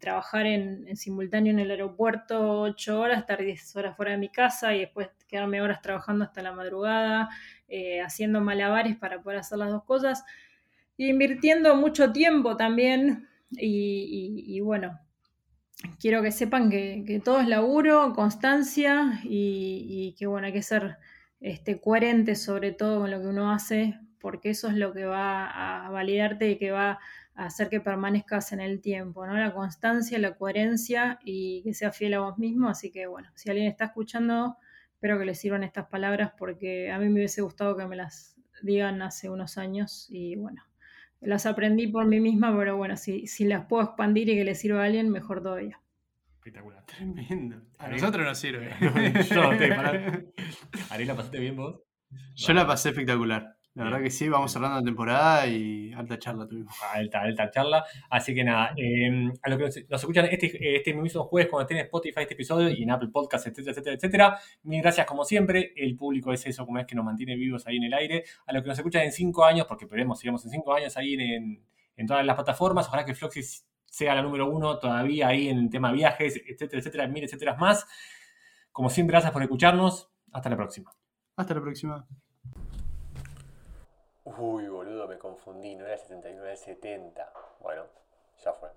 trabajar 0.00 0.46
en, 0.46 0.96
simultáneo 0.96 1.52
en 1.52 1.60
el 1.60 1.70
aeropuerto 1.70 2.62
ocho 2.62 2.98
horas, 2.98 3.20
estar 3.20 3.40
10 3.40 3.76
horas 3.76 3.96
fuera 3.96 4.10
de 4.10 4.18
mi 4.18 4.28
casa 4.28 4.74
y 4.74 4.80
después 4.80 5.08
quedarme 5.28 5.62
horas 5.62 5.80
trabajando 5.82 6.24
hasta 6.24 6.42
la 6.42 6.50
madrugada, 6.50 7.28
eh, 7.68 8.00
haciendo 8.00 8.40
malabares 8.40 8.96
para 8.96 9.22
poder 9.22 9.38
hacer 9.38 9.58
las 9.58 9.70
dos 9.70 9.84
cosas, 9.84 10.24
invirtiendo 10.96 11.76
mucho 11.76 12.10
tiempo 12.10 12.56
también 12.56 13.28
y, 13.52 14.58
bueno, 14.62 14.98
quiero 16.00 16.22
que 16.22 16.32
sepan 16.32 16.70
que, 16.70 17.20
todo 17.24 17.40
es 17.40 17.48
laburo, 17.48 18.12
constancia 18.14 19.20
y, 19.24 20.14
que 20.18 20.26
bueno, 20.26 20.46
hay 20.46 20.52
que 20.52 20.62
ser 20.62 20.98
este, 21.40 21.80
coherente 21.80 22.36
sobre 22.36 22.72
todo 22.72 23.00
con 23.00 23.10
lo 23.10 23.20
que 23.20 23.26
uno 23.26 23.52
hace 23.52 23.98
porque 24.22 24.50
eso 24.50 24.68
es 24.68 24.74
lo 24.74 24.92
que 24.92 25.04
va 25.04 25.86
a 25.86 25.90
validarte 25.90 26.48
y 26.50 26.56
que 26.56 26.70
va 26.70 27.00
a 27.34 27.46
hacer 27.46 27.68
que 27.68 27.80
permanezcas 27.80 28.52
en 28.52 28.60
el 28.60 28.80
tiempo, 28.80 29.26
¿no? 29.26 29.34
La 29.34 29.52
constancia, 29.52 30.18
la 30.18 30.36
coherencia 30.36 31.18
y 31.24 31.62
que 31.64 31.74
sea 31.74 31.90
fiel 31.90 32.14
a 32.14 32.20
vos 32.20 32.38
mismo. 32.38 32.68
Así 32.68 32.92
que 32.92 33.06
bueno, 33.06 33.30
si 33.34 33.50
alguien 33.50 33.66
está 33.66 33.86
escuchando, 33.86 34.56
espero 34.94 35.18
que 35.18 35.24
le 35.24 35.34
sirvan 35.34 35.64
estas 35.64 35.86
palabras 35.88 36.32
porque 36.38 36.92
a 36.92 36.98
mí 36.98 37.08
me 37.08 37.16
hubiese 37.16 37.42
gustado 37.42 37.76
que 37.76 37.86
me 37.86 37.96
las 37.96 38.36
digan 38.62 39.02
hace 39.02 39.28
unos 39.28 39.58
años 39.58 40.06
y 40.08 40.36
bueno, 40.36 40.62
las 41.22 41.46
aprendí 41.46 41.86
por 41.86 42.06
mí 42.06 42.20
misma, 42.20 42.56
pero 42.56 42.76
bueno, 42.76 42.96
si, 42.96 43.26
si 43.26 43.44
las 43.44 43.66
puedo 43.66 43.84
expandir 43.84 44.28
y 44.28 44.36
que 44.36 44.44
le 44.44 44.54
sirva 44.54 44.82
a 44.82 44.86
alguien, 44.86 45.08
mejor 45.08 45.42
todavía. 45.42 45.80
Espectacular. 46.34 46.84
Tremendo. 46.86 47.62
A 47.78 47.88
nosotros 47.88 48.26
nos 48.26 48.38
sirve. 48.38 48.74
Yo 49.30 49.42
no 49.42 49.56
te, 49.56 49.72
Ari, 50.90 51.04
¿la 51.04 51.14
pasaste 51.14 51.38
bien 51.38 51.56
vos? 51.56 51.80
Yo 52.34 52.52
la 52.52 52.66
pasé 52.66 52.90
espectacular. 52.90 53.56
La 53.74 53.84
verdad 53.84 54.02
que 54.02 54.10
sí, 54.10 54.28
vamos 54.28 54.52
cerrando 54.52 54.76
la 54.80 54.84
temporada 54.84 55.46
y 55.46 55.92
alta 55.94 56.18
charla 56.18 56.46
tuvimos. 56.46 56.74
Alta, 56.92 57.22
alta 57.22 57.50
charla. 57.50 57.84
Así 58.10 58.34
que 58.34 58.44
nada, 58.44 58.74
em, 58.76 59.32
a 59.42 59.48
los 59.48 59.58
que 59.58 59.64
nos, 59.88 60.02
escuchan 60.02 60.26
este, 60.26 60.76
este 60.76 60.92
mismo 60.92 61.24
jueves 61.24 61.50
cuando 61.50 61.62
estén 61.62 61.78
en 61.78 61.84
Spotify 61.84 62.20
este 62.20 62.34
episodio 62.34 62.68
y 62.68 62.82
en 62.82 62.90
Apple 62.90 63.08
Podcasts, 63.10 63.46
etcétera, 63.46 63.72
etcétera, 63.72 63.96
etcétera. 63.96 64.38
Mil 64.64 64.82
gracias 64.82 65.06
como 65.06 65.24
siempre. 65.24 65.72
El 65.74 65.96
público 65.96 66.34
es 66.34 66.44
eso, 66.46 66.66
como 66.66 66.80
es 66.80 66.86
que 66.86 66.94
nos 66.94 67.04
mantiene 67.04 67.34
vivos 67.34 67.66
ahí 67.66 67.78
en 67.78 67.84
el 67.84 67.94
aire. 67.94 68.24
A 68.46 68.52
los 68.52 68.62
que 68.62 68.68
nos 68.68 68.78
escuchan 68.78 69.02
en 69.04 69.12
cinco 69.12 69.44
años, 69.44 69.66
porque 69.66 69.86
esperemos, 69.86 70.18
sigamos 70.18 70.44
en 70.44 70.50
cinco 70.50 70.74
años 70.74 70.94
ahí 70.98 71.14
en, 71.14 71.64
en 71.96 72.06
todas 72.06 72.26
las 72.26 72.34
plataformas. 72.34 72.88
Ojalá 72.88 73.06
que 73.06 73.14
Floxis 73.14 73.66
sea 73.86 74.14
la 74.14 74.22
número 74.22 74.50
uno 74.50 74.78
todavía 74.78 75.28
ahí 75.28 75.48
en 75.48 75.58
el 75.58 75.70
tema 75.70 75.92
viajes, 75.92 76.42
etcétera, 76.46 76.80
etcétera, 76.80 77.06
mil 77.08 77.24
etcétera 77.24 77.56
más. 77.56 77.86
Como 78.70 78.90
siempre, 78.90 79.12
gracias 79.12 79.32
por 79.32 79.42
escucharnos. 79.42 80.10
Hasta 80.30 80.50
la 80.50 80.56
próxima. 80.56 80.92
Hasta 81.36 81.54
la 81.54 81.60
próxima. 81.60 82.06
Uy, 84.24 84.68
boludo, 84.68 85.08
me 85.08 85.18
confundí, 85.18 85.74
no 85.74 85.84
era 85.84 85.96
79, 85.96 86.46
era 86.46 86.56
70. 86.56 87.32
Bueno, 87.60 87.82
ya 88.44 88.52
fue. 88.52 88.70